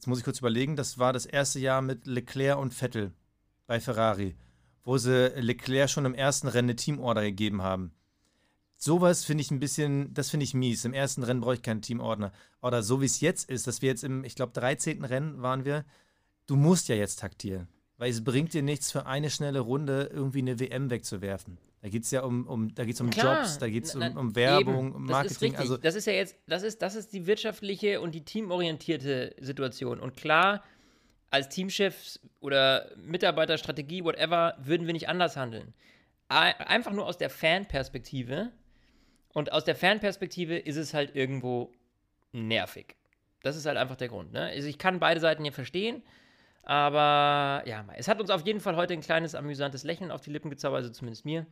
jetzt 0.00 0.06
muss 0.06 0.16
ich 0.16 0.24
kurz 0.24 0.38
überlegen, 0.38 0.76
das 0.76 0.96
war 0.96 1.12
das 1.12 1.26
erste 1.26 1.58
Jahr 1.58 1.82
mit 1.82 2.06
Leclerc 2.06 2.58
und 2.58 2.72
Vettel 2.72 3.12
bei 3.66 3.80
Ferrari, 3.80 4.34
wo 4.82 4.96
sie 4.96 5.30
Leclerc 5.36 5.90
schon 5.90 6.06
im 6.06 6.14
ersten 6.14 6.48
Rennen 6.48 6.70
eine 6.70 6.76
Teamorder 6.76 7.20
gegeben 7.20 7.60
haben. 7.60 7.92
Sowas 8.78 9.26
finde 9.26 9.42
ich 9.42 9.50
ein 9.50 9.60
bisschen, 9.60 10.14
das 10.14 10.30
finde 10.30 10.44
ich 10.44 10.54
mies. 10.54 10.86
Im 10.86 10.94
ersten 10.94 11.22
Rennen 11.22 11.42
brauche 11.42 11.52
ich 11.52 11.60
keinen 11.60 11.82
Teamordner. 11.82 12.32
Oder 12.62 12.82
so 12.82 13.02
wie 13.02 13.04
es 13.04 13.20
jetzt 13.20 13.50
ist, 13.50 13.66
dass 13.66 13.82
wir 13.82 13.90
jetzt 13.90 14.02
im, 14.02 14.24
ich 14.24 14.36
glaube, 14.36 14.52
13. 14.52 15.04
Rennen 15.04 15.42
waren 15.42 15.66
wir, 15.66 15.84
du 16.50 16.56
musst 16.56 16.88
ja 16.88 16.94
jetzt 16.96 17.20
taktieren. 17.20 17.68
Weil 17.96 18.10
es 18.10 18.24
bringt 18.24 18.54
dir 18.54 18.62
nichts 18.62 18.90
für 18.90 19.04
eine 19.06 19.28
schnelle 19.30 19.60
Runde 19.60 20.10
irgendwie 20.12 20.38
eine 20.38 20.58
WM 20.58 20.88
wegzuwerfen. 20.90 21.58
Da 21.82 21.88
geht 21.90 22.04
es 22.04 22.10
ja 22.10 22.22
um, 22.22 22.46
um, 22.46 22.74
da 22.74 22.84
geht's 22.84 23.00
um 23.00 23.10
Klar, 23.10 23.38
Jobs, 23.40 23.58
da 23.58 23.68
geht 23.68 23.84
es 23.84 23.94
um, 23.94 24.02
um 24.16 24.34
Werbung, 24.36 24.88
eben, 24.88 24.94
um 24.94 25.06
Das 25.06 25.26
ist 25.26 25.40
Marketing. 25.40 25.50
richtig. 25.50 25.60
Also 25.60 25.76
das 25.76 25.94
ist 25.94 26.06
ja 26.06 26.12
jetzt, 26.14 26.36
das 26.46 26.62
ist, 26.62 26.80
das 26.82 26.94
ist 26.94 27.12
die 27.12 27.26
wirtschaftliche 27.26 28.00
und 28.00 28.14
die 28.14 28.24
teamorientierte 28.24 29.34
Situation. 29.40 30.00
Und 30.00 30.16
klar, 30.16 30.62
als 31.30 31.48
Teamchef 31.50 32.18
oder 32.40 32.90
Mitarbeiterstrategie, 32.96 34.02
whatever, 34.04 34.56
würden 34.62 34.86
wir 34.86 34.92
nicht 34.94 35.08
anders 35.08 35.36
handeln. 35.36 35.74
Ei- 36.28 36.56
Einfach 36.58 36.92
nur 36.92 37.06
aus 37.06 37.18
der 37.18 37.30
Fanperspektive. 37.30 38.50
Und 39.32 39.52
aus 39.52 39.64
der 39.64 39.76
Fanperspektive 39.76 40.56
ist 40.58 40.76
es 40.76 40.92
halt 40.94 41.14
irgendwo 41.14 41.70
nervig. 42.32 42.96
Das 43.42 43.56
ist 43.56 43.64
halt 43.66 43.76
einfach 43.76 43.96
der 43.96 44.08
Grund. 44.08 44.32
Ne? 44.32 44.42
Also 44.42 44.68
ich 44.68 44.78
kann 44.78 44.98
beide 45.00 45.20
Seiten 45.20 45.42
hier 45.44 45.52
verstehen. 45.52 46.02
Aber 46.70 47.66
ja, 47.66 47.84
es 47.96 48.06
hat 48.06 48.20
uns 48.20 48.30
auf 48.30 48.46
jeden 48.46 48.60
Fall 48.60 48.76
heute 48.76 48.92
ein 48.92 49.00
kleines 49.00 49.34
amüsantes 49.34 49.82
Lächeln 49.82 50.12
auf 50.12 50.20
die 50.20 50.30
Lippen 50.30 50.50
gezaubert, 50.50 50.82
also 50.82 50.90
zumindest 50.92 51.24
mir, 51.24 51.44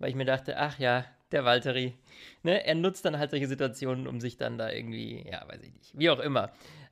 weil 0.00 0.10
ich 0.10 0.16
mir 0.16 0.24
dachte, 0.24 0.58
ach 0.58 0.80
ja, 0.80 1.04
der 1.30 1.44
Valtteri, 1.44 1.94
ne, 2.42 2.66
er 2.66 2.74
nutzt 2.74 3.04
dann 3.04 3.16
halt 3.16 3.30
solche 3.30 3.46
Situationen, 3.46 4.08
um 4.08 4.20
sich 4.20 4.36
dann 4.36 4.58
da 4.58 4.72
irgendwie, 4.72 5.24
ja, 5.30 5.46
weiß 5.46 5.60
ich 5.62 5.72
nicht, 5.74 5.96
wie 5.96 6.10
auch 6.10 6.18
immer. 6.18 6.50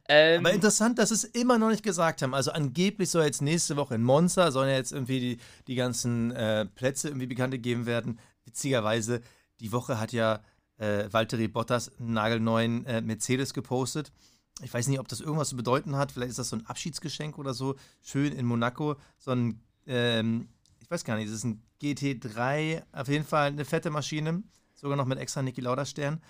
Ähm, 0.09 0.47
Aber 0.47 0.55
interessant, 0.55 1.01
dass 1.01 1.11
es 1.11 1.25
immer 1.25 1.59
noch 1.59 1.71
nicht 1.71 1.83
gesagt 1.83 2.23
haben. 2.23 2.35
Also 2.35 2.53
angeblich 2.53 3.11
soll 3.11 3.25
jetzt 3.25 3.43
nächste 3.43 3.75
Woche 3.75 3.97
in 3.97 4.05
Monza, 4.05 4.53
sollen 4.53 4.69
ja 4.69 4.77
jetzt 4.77 4.93
irgendwie 4.93 5.19
die, 5.19 5.39
die 5.67 5.75
ganzen 5.75 6.31
äh, 6.31 6.67
Plätze 6.67 7.09
irgendwie 7.09 7.27
bekannt 7.27 7.51
gegeben 7.51 7.87
werden. 7.87 8.21
Witzigerweise, 8.45 9.23
die 9.59 9.73
Woche 9.73 9.99
hat 9.99 10.13
ja 10.13 10.39
äh, 10.79 11.13
Valtteri 11.13 11.49
Bottas 11.49 11.91
einen 11.99 12.13
nagelneuen 12.13 12.87
äh, 12.87 13.01
Mercedes 13.01 13.53
gepostet. 13.53 14.13
Ich 14.61 14.73
weiß 14.73 14.87
nicht, 14.89 15.01
ob 15.01 15.09
das 15.09 15.21
irgendwas 15.21 15.49
zu 15.49 15.57
bedeuten 15.57 15.97
hat. 15.97 16.13
Vielleicht 16.13 16.31
ist 16.31 16.39
das 16.39 16.51
so 16.51 16.57
ein 16.57 16.67
Abschiedsgeschenk 16.67 17.39
oder 17.39 17.55
so. 17.55 17.77
Schön 18.03 18.33
in 18.33 18.47
Monaco. 18.47 18.97
So 19.19 19.33
ein, 19.33 19.61
ähm, 19.87 20.49
ich 20.81 20.91
weiß 20.91 21.05
gar 21.05 21.17
nicht, 21.17 21.29
das 21.29 21.37
ist 21.37 21.45
ein 21.45 21.63
GT3. 21.81 22.83
Auf 22.93 23.09
jeden 23.09 23.25
Fall 23.25 23.49
eine 23.49 23.65
fette 23.65 23.91
Maschine. 23.91 24.43
Sogar 24.75 24.97
noch 24.97 25.07
mit 25.07 25.19
extra 25.19 25.43
Niki 25.43 25.61
Lauda 25.61 25.85
Stern. 25.85 26.21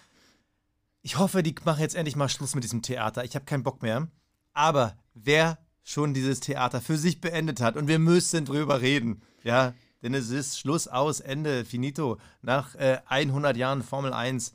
Ich 1.02 1.18
hoffe, 1.18 1.42
die 1.42 1.54
machen 1.64 1.80
jetzt 1.80 1.96
endlich 1.96 2.16
mal 2.16 2.28
Schluss 2.28 2.54
mit 2.54 2.64
diesem 2.64 2.82
Theater. 2.82 3.24
Ich 3.24 3.34
habe 3.34 3.44
keinen 3.44 3.64
Bock 3.64 3.82
mehr. 3.82 4.08
Aber 4.52 4.96
wer 5.14 5.58
schon 5.82 6.14
dieses 6.14 6.40
Theater 6.40 6.80
für 6.80 6.96
sich 6.96 7.20
beendet 7.20 7.60
hat 7.60 7.76
und 7.76 7.88
wir 7.88 7.98
müssen 7.98 8.44
drüber 8.44 8.80
reden, 8.80 9.20
ja, 9.42 9.74
denn 10.02 10.14
es 10.14 10.30
ist 10.30 10.58
Schluss 10.58 10.88
aus, 10.88 11.20
Ende, 11.20 11.64
finito. 11.64 12.18
Nach 12.40 12.74
äh, 12.74 12.98
100 13.06 13.56
Jahren 13.56 13.82
Formel 13.82 14.12
1 14.12 14.52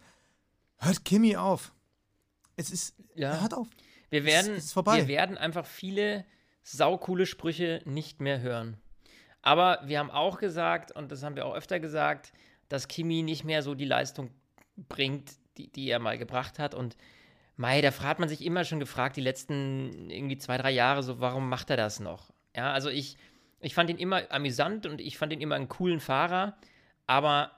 hört 0.78 1.06
Kimi 1.06 1.36
auf. 1.38 1.74
Es 2.58 2.70
ist, 2.72 2.96
Ja. 3.16 3.40
hört 3.42 3.54
auf. 3.54 3.68
wir, 4.10 4.26
werden, 4.26 4.56
ist 4.56 4.74
vorbei. 4.74 4.98
wir 4.98 5.08
werden 5.08 5.38
einfach 5.38 5.66
viele 5.66 6.26
saukoole 6.64 7.26
Sprüche 7.26 7.82
nicht 7.86 8.20
mehr 8.20 8.42
hören. 8.42 8.78
Aber 9.42 9.80
wir 9.86 10.00
haben 10.00 10.12
auch 10.12 10.40
gesagt, 10.40 10.92
und 10.92 11.10
das 11.12 11.24
haben 11.24 11.38
wir 11.38 11.46
auch 11.46 11.56
öfter 11.56 11.80
gesagt, 11.80 12.34
dass 12.68 12.90
Kimi 12.90 13.24
nicht 13.24 13.46
mehr 13.46 13.62
so 13.64 13.76
die 13.76 13.86
Leistung 13.86 14.30
bringt, 14.76 15.32
die, 15.58 15.72
die 15.72 15.90
er 15.90 16.00
mal 16.00 16.18
gebracht 16.18 16.60
hat. 16.60 16.76
Und 16.76 16.98
Mai, 17.56 17.80
da 17.82 17.92
hat 18.02 18.20
man 18.20 18.28
sich 18.28 18.44
immer 18.44 18.66
schon 18.66 18.80
gefragt, 18.82 19.16
die 19.16 19.22
letzten 19.22 20.10
irgendwie 20.10 20.38
zwei, 20.38 20.58
drei 20.58 20.72
Jahre, 20.72 21.02
so, 21.04 21.22
warum 21.22 21.48
macht 21.48 21.70
er 21.70 21.78
das 21.78 22.00
noch? 22.02 22.34
Ja, 22.56 22.74
also 22.74 22.90
ich, 22.90 23.18
ich 23.62 23.74
fand 23.74 23.90
ihn 23.90 23.98
immer 23.98 24.30
amüsant 24.32 24.86
und 24.86 25.00
ich 25.00 25.18
fand 25.18 25.32
ihn 25.32 25.42
immer 25.42 25.56
einen 25.56 25.70
coolen 25.70 26.00
Fahrer, 26.00 26.58
aber 27.06 27.52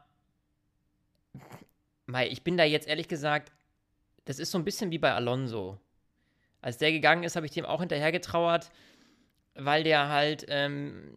Mai, 2.06 2.28
ich 2.28 2.44
bin 2.44 2.58
da 2.58 2.64
jetzt 2.64 2.88
ehrlich 2.88 3.08
gesagt, 3.08 3.52
das 4.26 4.40
ist 4.40 4.52
so 4.52 4.58
ein 4.58 4.66
bisschen 4.66 4.92
wie 4.92 4.98
bei 4.98 5.14
Alonso. 5.14 5.80
Als 6.62 6.78
der 6.78 6.92
gegangen 6.92 7.24
ist, 7.24 7.36
habe 7.36 7.46
ich 7.46 7.52
dem 7.52 7.66
auch 7.66 7.80
hinterher 7.80 8.12
getrauert, 8.12 8.70
weil 9.56 9.84
der 9.84 10.10
halt, 10.10 10.46
ähm, 10.50 11.16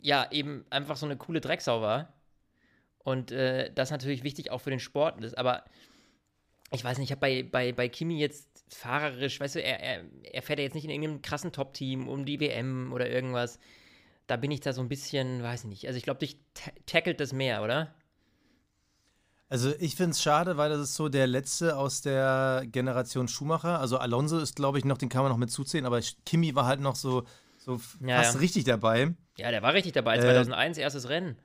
ja, 0.00 0.30
eben 0.30 0.64
einfach 0.70 0.96
so 0.96 1.06
eine 1.06 1.16
coole 1.16 1.40
Drecksau 1.40 1.80
war. 1.80 2.12
Und 2.98 3.30
äh, 3.32 3.70
das 3.74 3.90
natürlich 3.90 4.24
wichtig 4.24 4.50
auch 4.50 4.60
für 4.60 4.70
den 4.70 4.80
Sport 4.80 5.22
ist. 5.22 5.36
Aber 5.36 5.64
ich 6.72 6.82
weiß 6.82 6.98
nicht, 6.98 7.08
ich 7.08 7.12
habe 7.12 7.20
bei, 7.20 7.42
bei, 7.42 7.72
bei 7.72 7.88
Kimi 7.88 8.18
jetzt 8.18 8.64
fahrerisch, 8.68 9.38
weißt 9.38 9.56
du, 9.56 9.62
er, 9.62 9.80
er, 9.80 10.04
er 10.32 10.42
fährt 10.42 10.58
ja 10.58 10.64
jetzt 10.64 10.74
nicht 10.74 10.84
in 10.84 10.90
irgendeinem 10.90 11.22
krassen 11.22 11.52
Top-Team 11.52 12.08
um 12.08 12.24
die 12.24 12.40
WM 12.40 12.92
oder 12.92 13.08
irgendwas. 13.08 13.58
Da 14.26 14.36
bin 14.36 14.50
ich 14.50 14.60
da 14.60 14.72
so 14.72 14.80
ein 14.80 14.88
bisschen, 14.88 15.42
weiß 15.42 15.64
ich 15.64 15.70
nicht. 15.70 15.86
Also 15.86 15.98
ich 15.98 16.04
glaube, 16.04 16.20
dich 16.20 16.38
ta 16.54 16.70
tackelt 16.86 17.20
das 17.20 17.32
mehr, 17.32 17.62
oder? 17.62 17.94
Also 19.54 19.72
ich 19.78 19.94
finde 19.94 20.10
es 20.10 20.20
schade, 20.20 20.56
weil 20.56 20.68
das 20.68 20.80
ist 20.80 20.94
so 20.96 21.08
der 21.08 21.28
letzte 21.28 21.76
aus 21.76 22.00
der 22.00 22.64
Generation 22.66 23.28
Schumacher. 23.28 23.78
Also 23.78 23.98
Alonso 23.98 24.36
ist, 24.40 24.56
glaube 24.56 24.78
ich, 24.78 24.84
noch, 24.84 24.98
den 24.98 25.08
kann 25.08 25.22
man 25.22 25.30
noch 25.30 25.38
mit 25.38 25.52
zuzählen, 25.52 25.86
aber 25.86 26.00
Kimi 26.26 26.56
war 26.56 26.66
halt 26.66 26.80
noch 26.80 26.96
so, 26.96 27.22
so 27.56 27.80
Ja, 28.04 28.16
fast 28.16 28.34
ja. 28.34 28.40
richtig 28.40 28.64
dabei. 28.64 29.14
Ja, 29.36 29.52
der 29.52 29.62
war 29.62 29.72
richtig 29.72 29.92
dabei. 29.92 30.16
Äh, 30.16 30.22
2001, 30.22 30.76
erstes 30.78 31.08
Rennen. 31.08 31.38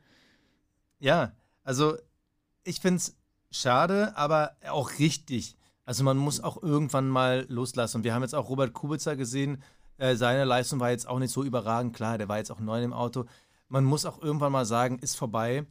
Ja, 0.98 1.34
also 1.64 1.98
ich 2.64 2.80
finde 2.80 2.98
es 2.98 3.16
schade, 3.52 4.18
aber 4.18 4.58
auch 4.68 4.98
richtig. 4.98 5.56
Also 5.86 6.04
man 6.04 6.18
muss 6.18 6.42
auch 6.42 6.64
irgendwann 6.64 7.10
mal 7.10 7.46
loslassen. 7.48 7.98
Und 7.98 8.06
wir 8.06 8.16
haben 8.16 8.24
jetzt 8.24 8.34
auch 8.34 8.50
Robert 8.50 8.74
Kubica 8.74 9.14
gesehen. 9.14 9.62
Äh, 10.00 10.16
seine 10.16 10.46
Leistung 10.46 10.80
war 10.80 10.90
jetzt 10.90 11.08
auch 11.08 11.20
nicht 11.20 11.32
so 11.32 11.44
überragend. 11.44 11.96
Klar, 11.96 12.18
der 12.18 12.28
war 12.28 12.40
jetzt 12.40 12.52
auch 12.52 12.60
neu 12.60 12.82
im 12.84 12.92
Auto. 12.92 13.26
Man 13.68 13.84
muss 13.84 14.06
auch 14.06 14.20
irgendwann 14.20 14.52
mal 14.52 14.66
sagen, 14.66 14.98
ist 14.98 15.16
vorbei. 15.16 15.68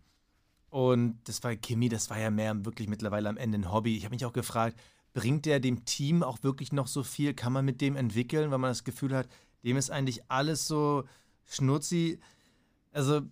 Und 0.71 1.19
das 1.25 1.43
war 1.43 1.55
Kimi, 1.57 1.89
das 1.89 2.11
war 2.11 2.19
ja 2.19 2.31
mehr 2.31 2.65
wirklich 2.65 2.89
mittlerweile 2.89 3.29
am 3.29 3.37
Ende 3.37 3.59
ein 3.59 3.73
Hobby. 3.73 3.97
Ich 3.97 4.05
habe 4.05 4.15
mich 4.15 4.25
auch 4.25 4.33
gefragt, 4.33 4.79
bringt 5.15 5.47
der 5.47 5.61
dem 5.61 5.85
Team 5.85 6.23
auch 6.23 6.43
wirklich 6.43 6.73
noch 6.73 6.87
so 6.87 7.03
viel? 7.03 7.35
Kann 7.35 7.53
man 7.53 7.65
mit 7.65 7.81
dem 7.81 7.97
entwickeln, 7.97 8.51
weil 8.51 8.59
man 8.59 8.71
das 8.71 8.85
Gefühl 8.85 9.15
hat, 9.15 9.29
dem 9.65 9.77
ist 9.77 9.91
eigentlich 9.91 10.23
alles 10.29 10.67
so 10.69 11.05
schnurzi. 11.47 12.21
Also 12.93 13.23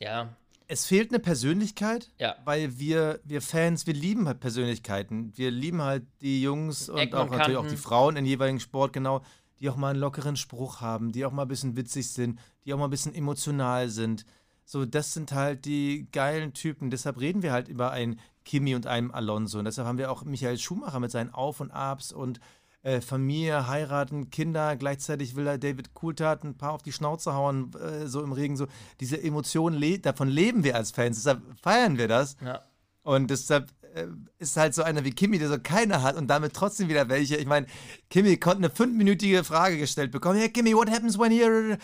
Ja, 0.00 0.36
es 0.68 0.86
fehlt 0.86 1.10
eine 1.10 1.18
Persönlichkeit, 1.18 2.10
Ja. 2.18 2.36
weil 2.44 2.78
wir, 2.78 3.20
wir 3.24 3.42
Fans, 3.42 3.86
wir 3.86 3.94
lieben 3.94 4.26
halt 4.26 4.40
Persönlichkeiten. 4.40 5.32
Wir 5.36 5.50
lieben 5.50 5.82
halt 5.82 6.04
die 6.20 6.42
Jungs 6.42 6.88
und 6.88 6.98
Ecken 6.98 7.16
auch 7.16 7.24
und 7.24 7.36
natürlich 7.36 7.58
auch 7.58 7.66
die 7.66 7.76
Frauen 7.76 8.16
im 8.16 8.24
jeweiligen 8.24 8.60
Sport, 8.60 8.92
genau, 8.92 9.22
die 9.58 9.68
auch 9.70 9.76
mal 9.76 9.90
einen 9.90 10.00
lockeren 10.00 10.36
Spruch 10.36 10.80
haben, 10.80 11.12
die 11.12 11.24
auch 11.24 11.32
mal 11.32 11.42
ein 11.42 11.48
bisschen 11.48 11.76
witzig 11.76 12.10
sind, 12.10 12.38
die 12.64 12.72
auch 12.74 12.78
mal 12.78 12.84
ein 12.84 12.90
bisschen 12.90 13.14
emotional 13.14 13.88
sind. 13.88 14.24
So, 14.72 14.86
das 14.86 15.12
sind 15.12 15.32
halt 15.32 15.66
die 15.66 16.08
geilen 16.12 16.54
Typen. 16.54 16.90
Deshalb 16.90 17.20
reden 17.20 17.42
wir 17.42 17.52
halt 17.52 17.68
über 17.68 17.90
einen 17.90 18.18
Kimi 18.46 18.74
und 18.74 18.86
einen 18.86 19.10
Alonso. 19.10 19.58
Und 19.58 19.66
deshalb 19.66 19.86
haben 19.86 19.98
wir 19.98 20.10
auch 20.10 20.24
Michael 20.24 20.56
Schumacher 20.56 20.98
mit 20.98 21.10
seinen 21.10 21.28
Auf 21.28 21.60
und 21.60 21.70
Abs 21.70 22.10
und 22.10 22.40
äh, 22.82 23.02
Familie, 23.02 23.68
heiraten, 23.68 24.30
Kinder. 24.30 24.74
Gleichzeitig 24.76 25.36
will 25.36 25.46
er 25.46 25.58
David 25.58 25.92
Coulthard 25.92 26.44
ein 26.44 26.56
paar 26.56 26.72
auf 26.72 26.80
die 26.80 26.92
Schnauze 26.92 27.34
hauen, 27.34 27.70
äh, 27.74 28.06
so 28.06 28.22
im 28.22 28.32
Regen. 28.32 28.56
So 28.56 28.66
diese 28.98 29.22
Emotionen, 29.22 29.78
le 29.78 29.98
davon 29.98 30.28
leben 30.28 30.64
wir 30.64 30.74
als 30.74 30.90
Fans. 30.90 31.18
Deshalb 31.18 31.42
feiern 31.60 31.98
wir 31.98 32.08
das. 32.08 32.38
ja. 32.42 32.62
Und 33.02 33.30
deshalb 33.30 33.68
äh, 33.94 34.06
ist 34.38 34.56
halt 34.56 34.74
so 34.74 34.84
einer 34.84 35.04
wie 35.04 35.10
Kimi, 35.10 35.38
der 35.38 35.50
so 35.50 35.58
keiner 35.58 36.02
hat 36.02 36.16
und 36.16 36.28
damit 36.28 36.54
trotzdem 36.54 36.88
wieder 36.88 37.10
welche. 37.10 37.36
Ich 37.36 37.46
meine, 37.46 37.66
Kimi 38.08 38.38
konnte 38.38 38.58
eine 38.58 38.70
fünfminütige 38.70 39.44
Frage 39.44 39.76
gestellt 39.76 40.12
bekommen. 40.12 40.38
Hey, 40.38 40.48
Kimi, 40.48 40.74
what 40.74 40.88
happens 40.88 41.18
when 41.18 41.30
you're... 41.30 41.76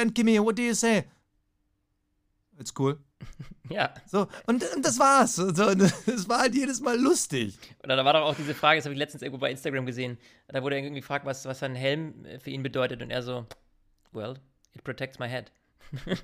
And 0.00 0.14
Kimi, 0.14 0.40
what 0.40 0.56
do 0.56 0.62
you 0.62 0.72
say? 0.72 1.04
It's 2.62 2.72
cool. 2.78 2.98
Ja. 3.68 3.94
So, 4.06 4.26
und, 4.46 4.62
und 4.74 4.84
das 4.84 4.98
war's. 4.98 5.36
So, 5.36 5.50
das 5.50 6.28
war 6.28 6.40
halt 6.40 6.54
jedes 6.54 6.80
Mal 6.80 7.00
lustig. 7.00 7.56
Oder 7.82 7.96
da 7.96 8.04
war 8.04 8.12
doch 8.12 8.22
auch 8.22 8.34
diese 8.34 8.54
Frage, 8.54 8.78
das 8.78 8.84
habe 8.84 8.92
ich 8.92 8.98
letztens 8.98 9.22
irgendwo 9.22 9.40
bei 9.40 9.50
Instagram 9.50 9.86
gesehen. 9.86 10.18
Da 10.48 10.62
wurde 10.62 10.74
er 10.76 10.82
irgendwie 10.82 11.00
gefragt, 11.00 11.24
was, 11.24 11.46
was 11.46 11.62
ein 11.62 11.74
Helm 11.74 12.24
äh, 12.26 12.38
für 12.38 12.50
ihn 12.50 12.62
bedeutet. 12.62 13.02
Und 13.02 13.10
er 13.10 13.22
so, 13.22 13.46
well, 14.10 14.34
it 14.74 14.84
protects 14.84 15.18
my 15.18 15.28
head. 15.28 15.50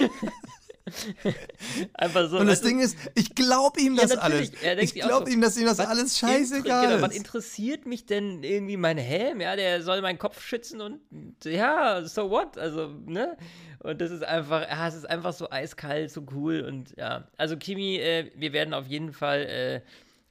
Einfach 1.94 2.28
so. 2.28 2.38
Und 2.38 2.46
das 2.46 2.60
Ding 2.62 2.80
ist, 2.80 2.96
ich 3.14 3.34
glaube 3.34 3.80
ihm 3.80 3.94
Ja, 3.94 4.02
das 4.02 4.16
alles. 4.18 4.50
Er 4.62 4.76
denkt 4.76 4.94
Ich 4.94 5.00
glaube 5.00 5.26
so, 5.30 5.32
ihm, 5.32 5.40
dass 5.40 5.56
ihm 5.56 5.66
das 5.66 5.80
alles 5.80 6.20
inter- 6.20 6.34
scheißegal 6.34 6.86
genau, 6.88 7.02
Was 7.02 7.12
ist. 7.12 7.16
interessiert 7.18 7.86
mich 7.86 8.06
denn 8.06 8.42
irgendwie 8.42 8.76
mein 8.76 8.98
Helm? 8.98 9.40
Ja, 9.40 9.56
der 9.56 9.82
soll 9.82 10.00
meinen 10.02 10.18
Kopf 10.18 10.42
schützen 10.42 10.80
und 10.80 11.00
ja, 11.44 12.02
so 12.04 12.30
what? 12.30 12.58
Also, 12.58 12.88
ne? 13.06 13.36
Und 13.80 14.00
das 14.00 14.10
ist 14.10 14.24
einfach, 14.24 14.62
ja, 14.68 14.88
es 14.88 14.94
ist 14.94 15.08
einfach 15.08 15.32
so 15.32 15.50
eiskalt, 15.50 16.10
so 16.10 16.24
cool 16.32 16.60
und 16.62 16.94
ja. 16.96 17.28
Also, 17.36 17.56
Kimi, 17.56 17.96
äh, 17.96 18.30
wir 18.34 18.52
werden 18.52 18.74
auf 18.74 18.86
jeden 18.86 19.12
Fall 19.12 19.40
äh, 19.42 19.80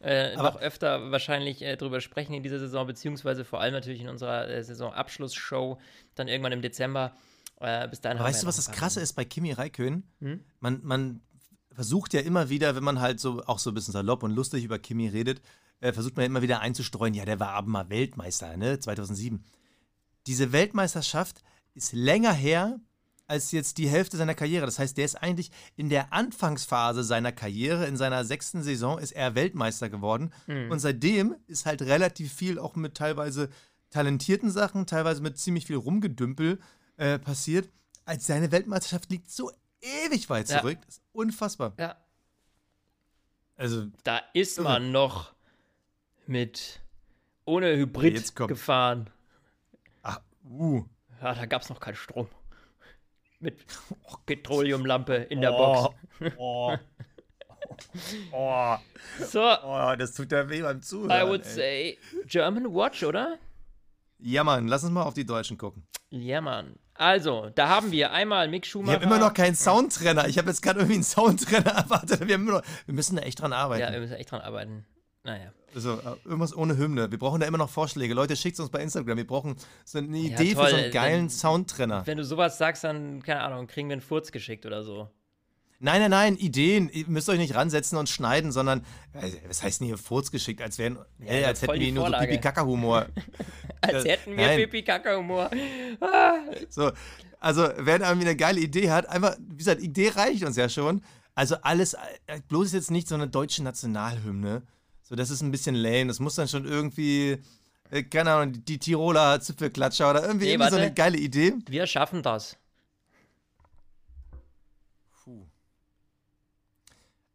äh, 0.03 0.33
Aber- 0.35 0.43
noch 0.51 0.61
öfter 0.61 1.11
wahrscheinlich 1.11 1.61
äh, 1.61 1.77
drüber 1.77 2.01
sprechen 2.01 2.33
in 2.33 2.43
dieser 2.43 2.59
Saison, 2.59 2.87
beziehungsweise 2.87 3.45
vor 3.45 3.61
allem 3.61 3.73
natürlich 3.73 4.01
in 4.01 4.09
unserer 4.09 4.49
äh, 4.49 4.63
Saisonabschlussshow, 4.63 5.77
dann 6.15 6.27
irgendwann 6.27 6.53
im 6.53 6.61
Dezember. 6.61 7.15
Äh, 7.61 7.87
bis 7.87 8.01
dahin 8.01 8.19
weißt 8.19 8.43
du, 8.43 8.47
was 8.47 8.55
das 8.55 8.71
Krasse 8.71 9.01
ist 9.01 9.13
bei 9.13 9.23
Kimi 9.23 9.51
Räikkönen? 9.51 10.03
Hm? 10.19 10.43
Man, 10.59 10.81
man 10.83 11.21
versucht 11.71 12.13
ja 12.13 12.21
immer 12.21 12.49
wieder, 12.49 12.75
wenn 12.75 12.83
man 12.83 12.99
halt 12.99 13.19
so 13.19 13.43
auch 13.45 13.59
so 13.59 13.71
ein 13.71 13.73
bisschen 13.73 13.93
salopp 13.93 14.23
und 14.23 14.31
lustig 14.31 14.63
über 14.63 14.79
Kimi 14.79 15.07
redet, 15.07 15.41
äh, 15.79 15.93
versucht 15.93 16.17
man 16.17 16.25
immer 16.25 16.41
wieder 16.41 16.59
einzustreuen, 16.59 17.13
ja, 17.13 17.25
der 17.25 17.39
war 17.39 17.49
aber 17.49 17.67
mal 17.67 17.89
Weltmeister, 17.89 18.57
ne, 18.57 18.79
2007. 18.79 19.43
Diese 20.27 20.51
Weltmeisterschaft 20.51 21.41
ist 21.73 21.93
länger 21.93 22.33
her 22.33 22.79
als 23.27 23.51
jetzt 23.51 23.77
die 23.77 23.87
Hälfte 23.87 24.17
seiner 24.17 24.35
Karriere. 24.35 24.65
Das 24.65 24.77
heißt, 24.77 24.97
der 24.97 25.05
ist 25.05 25.15
eigentlich 25.15 25.51
in 25.77 25.89
der 25.89 26.11
Anfangsphase 26.11 27.03
seiner 27.03 27.31
Karriere, 27.31 27.85
in 27.85 27.95
seiner 27.95 28.25
sechsten 28.25 28.61
Saison, 28.61 28.99
ist 28.99 29.13
er 29.13 29.35
Weltmeister 29.35 29.89
geworden. 29.89 30.33
Mhm. 30.47 30.69
Und 30.69 30.79
seitdem 30.79 31.35
ist 31.47 31.65
halt 31.65 31.81
relativ 31.81 32.33
viel 32.33 32.59
auch 32.59 32.75
mit 32.75 32.95
teilweise 32.95 33.49
talentierten 33.89 34.51
Sachen, 34.51 34.85
teilweise 34.85 35.21
mit 35.21 35.37
ziemlich 35.37 35.65
viel 35.65 35.77
Rumgedümpel 35.77 36.59
äh, 37.01 37.19
passiert. 37.19 37.67
Als 38.05 38.27
seine 38.27 38.51
Weltmeisterschaft 38.51 39.09
liegt 39.09 39.29
so 39.29 39.51
ewig 39.81 40.29
weit 40.29 40.47
zurück. 40.47 40.77
Ja. 40.79 40.85
Das 40.85 40.95
ist 40.95 41.03
unfassbar. 41.11 41.73
Ja. 41.79 41.97
Also. 43.57 43.87
Da 44.03 44.21
ist 44.33 44.59
man 44.59 44.91
noch 44.91 45.33
mit 46.27 46.79
ohne 47.45 47.75
Hybrid 47.75 48.35
gefahren. 48.35 49.09
Ach, 50.03 50.21
uh. 50.47 50.83
Ja, 51.21 51.33
da 51.33 51.45
gab 51.45 51.61
es 51.61 51.69
noch 51.69 51.79
keinen 51.79 51.95
Strom 51.95 52.27
mit 53.39 53.65
Petroleumlampe 54.27 55.15
in 55.15 55.41
der 55.41 55.53
oh, 55.53 55.57
Box. 55.57 56.35
Oh. 56.37 56.77
Oh. 58.31 58.75
So. 59.19 59.41
Oh, 59.41 59.95
das 59.97 60.13
tut 60.13 60.31
ja 60.31 60.47
weh 60.49 60.61
beim 60.61 60.81
Zuhören. 60.81 61.09
I 61.09 61.27
would 61.27 61.45
ey. 61.45 61.51
say 61.51 61.97
German 62.25 62.73
Watch, 62.73 63.03
oder? 63.03 63.39
Ja, 64.21 64.43
Mann, 64.43 64.67
lass 64.67 64.83
uns 64.83 64.91
mal 64.91 65.03
auf 65.03 65.13
die 65.13 65.25
Deutschen 65.25 65.57
gucken. 65.57 65.83
Ja, 66.09 66.41
Mann. 66.41 66.75
Also, 66.93 67.49
da 67.55 67.69
haben 67.69 67.91
wir 67.91 68.11
einmal 68.11 68.47
Mick 68.47 68.65
Schumacher. 68.65 68.91
Ich 68.91 68.95
habe 69.03 69.05
immer 69.05 69.25
noch 69.25 69.33
keinen 69.33 69.55
Soundtrenner. 69.55 70.27
Ich 70.27 70.37
habe 70.37 70.49
jetzt 70.49 70.61
gerade 70.61 70.79
irgendwie 70.79 70.95
einen 70.95 71.03
Soundtrenner 71.03 71.71
erwartet. 71.75 72.27
Wir, 72.27 72.37
noch, 72.37 72.61
wir, 72.85 72.93
müssen 72.93 73.15
da 73.15 73.23
echt 73.23 73.41
dran 73.41 73.53
arbeiten. 73.53 73.81
Ja, 73.81 73.91
wir 73.91 73.99
müssen 73.99 74.13
echt 74.13 74.31
dran 74.31 74.41
arbeiten. 74.41 74.85
Naja. 75.23 75.53
Also, 75.73 75.93
äh, 75.93 76.15
irgendwas 76.25 76.55
ohne 76.55 76.77
Hymne. 76.77 77.09
Wir 77.09 77.17
brauchen 77.17 77.39
da 77.39 77.47
immer 77.47 77.57
noch 77.57 77.69
Vorschläge. 77.69 78.13
Leute, 78.13 78.35
schickt 78.35 78.59
uns 78.59 78.69
bei 78.69 78.81
Instagram. 78.81 79.17
Wir 79.17 79.25
brauchen 79.25 79.55
so 79.85 79.97
eine 79.97 80.17
Idee 80.17 80.51
ja, 80.51 80.63
für 80.63 80.69
so 80.69 80.75
einen 80.75 80.91
geilen 80.91 81.21
wenn, 81.23 81.29
Soundtrenner. 81.29 82.05
Wenn 82.05 82.17
du 82.17 82.23
sowas 82.23 82.57
sagst, 82.57 82.83
dann, 82.83 83.23
keine 83.23 83.41
Ahnung, 83.41 83.67
kriegen 83.67 83.89
wir 83.89 83.93
einen 83.93 84.01
Furz 84.01 84.31
geschickt 84.31 84.65
oder 84.65 84.83
so. 84.83 85.09
Nein, 85.83 85.99
nein, 85.99 86.11
nein, 86.11 86.37
Ideen. 86.37 86.89
Ihr 86.93 87.07
müsst 87.07 87.27
euch 87.27 87.39
nicht 87.39 87.55
ransetzen 87.55 87.97
und 87.97 88.07
schneiden, 88.07 88.51
sondern, 88.51 88.81
äh, 89.13 89.31
was 89.47 89.63
heißt 89.63 89.81
denn 89.81 89.87
hier 89.87 89.97
Furz 89.97 90.29
geschickt? 90.29 90.61
Als, 90.61 90.77
wären, 90.77 90.99
ja, 91.17 91.33
äh, 91.33 91.43
als 91.45 91.63
hätten 91.63 91.79
wir 91.79 91.91
nur 91.91 92.07
so 92.07 92.17
Pipi-Kaka-Humor. 92.17 93.07
als 93.81 94.05
hätten 94.05 94.37
wir 94.37 94.47
Pipi-Kaka-Humor. 94.47 95.49
so, 96.69 96.91
also, 97.39 97.67
wer 97.77 97.97
da 97.97 98.09
irgendwie 98.09 98.27
eine 98.27 98.37
geile 98.37 98.59
Idee 98.59 98.91
hat, 98.91 99.07
einfach, 99.07 99.35
wie 99.39 99.57
gesagt, 99.57 99.81
Idee 99.81 100.09
reicht 100.09 100.43
uns 100.43 100.55
ja 100.55 100.69
schon. 100.69 101.01
Also 101.33 101.55
alles, 101.63 101.97
bloß 102.49 102.73
jetzt 102.73 102.91
nicht 102.91 103.07
so 103.07 103.15
eine 103.15 103.27
deutsche 103.27 103.63
Nationalhymne. 103.63 104.61
So, 105.01 105.15
das 105.15 105.31
ist 105.31 105.41
ein 105.41 105.49
bisschen 105.49 105.73
lame. 105.73 106.07
Das 106.07 106.19
muss 106.19 106.35
dann 106.35 106.47
schon 106.47 106.65
irgendwie, 106.65 107.39
äh, 107.89 108.03
keine 108.03 108.33
Ahnung, 108.33 108.63
die 108.63 108.77
Tiroler 108.77 109.41
Zipfelklatscher 109.41 110.11
oder 110.11 110.21
irgendwie, 110.21 110.45
nee, 110.45 110.51
irgendwie 110.51 110.71
so 110.71 110.77
eine 110.77 110.93
geile 110.93 111.17
Idee. 111.17 111.55
Wir 111.67 111.87
schaffen 111.87 112.21
das. 112.21 112.55
Puh. 115.23 115.47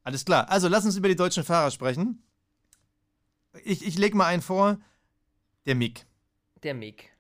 Alles 0.07 0.25
klar. 0.25 0.49
Also 0.51 0.69
lass 0.69 0.85
uns 0.85 0.97
über 0.97 1.09
die 1.09 1.17
deutschen 1.17 1.43
Fahrer 1.43 1.73
sprechen. 1.73 2.23
Ich, 3.65 3.85
ich 3.85 3.99
leg 3.99 4.15
mal 4.15 4.27
einen 4.27 4.41
vor. 4.41 4.79
Der 5.67 5.75
Mick. 5.75 6.07
Der 6.63 6.75
Mick. 6.75 7.11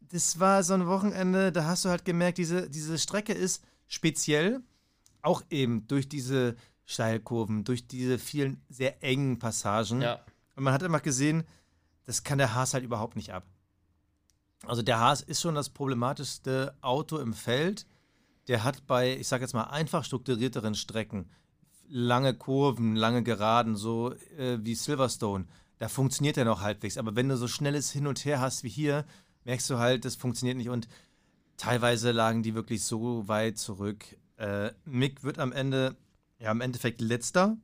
Das 0.00 0.40
war 0.40 0.62
so 0.62 0.72
ein 0.72 0.86
Wochenende, 0.86 1.52
da 1.52 1.66
hast 1.66 1.84
du 1.84 1.90
halt 1.90 2.06
gemerkt, 2.06 2.38
diese, 2.38 2.70
diese 2.70 2.98
Strecke 2.98 3.34
ist 3.34 3.62
speziell. 3.88 4.62
Auch 5.20 5.42
eben 5.50 5.86
durch 5.86 6.08
diese 6.08 6.56
Steilkurven, 6.86 7.64
durch 7.64 7.86
diese 7.86 8.18
vielen 8.18 8.64
sehr 8.70 9.04
engen 9.04 9.38
Passagen. 9.38 10.00
Ja. 10.00 10.24
Und 10.56 10.64
man 10.64 10.72
hat 10.72 10.80
immer 10.80 11.00
gesehen, 11.00 11.44
das 12.06 12.24
kann 12.24 12.38
der 12.38 12.54
Haas 12.54 12.72
halt 12.72 12.84
überhaupt 12.84 13.16
nicht 13.16 13.34
ab. 13.34 13.44
Also 14.64 14.80
der 14.80 14.98
Haas 14.98 15.20
ist 15.20 15.42
schon 15.42 15.56
das 15.56 15.68
problematischste 15.68 16.74
Auto 16.80 17.18
im 17.18 17.34
Feld. 17.34 17.86
Der 18.48 18.64
hat 18.64 18.86
bei, 18.86 19.14
ich 19.14 19.28
sag 19.28 19.42
jetzt 19.42 19.52
mal, 19.52 19.64
einfach 19.64 20.04
strukturierteren 20.04 20.74
Strecken, 20.74 21.28
lange 21.90 22.34
Kurven, 22.34 22.96
lange 22.96 23.22
Geraden, 23.22 23.76
so 23.76 24.14
äh, 24.38 24.58
wie 24.62 24.74
Silverstone, 24.74 25.46
da 25.78 25.88
funktioniert 25.88 26.36
er 26.36 26.44
noch 26.44 26.60
halbwegs. 26.60 26.96
Aber 26.96 27.16
wenn 27.16 27.28
du 27.28 27.36
so 27.36 27.48
schnelles 27.48 27.90
Hin 27.90 28.06
und 28.06 28.24
Her 28.24 28.40
hast 28.40 28.64
wie 28.64 28.68
hier, 28.68 29.04
merkst 29.44 29.68
du 29.70 29.78
halt, 29.78 30.04
das 30.04 30.14
funktioniert 30.14 30.56
nicht. 30.56 30.68
Und 30.68 30.88
teilweise 31.56 32.12
lagen 32.12 32.42
die 32.42 32.54
wirklich 32.54 32.84
so 32.84 33.26
weit 33.28 33.58
zurück. 33.58 34.04
Äh, 34.36 34.72
Mick 34.84 35.24
wird 35.24 35.38
am 35.38 35.52
Ende 35.52 35.96
ja, 36.38 36.50
im 36.50 36.60
Endeffekt 36.60 37.00
letzter. 37.00 37.56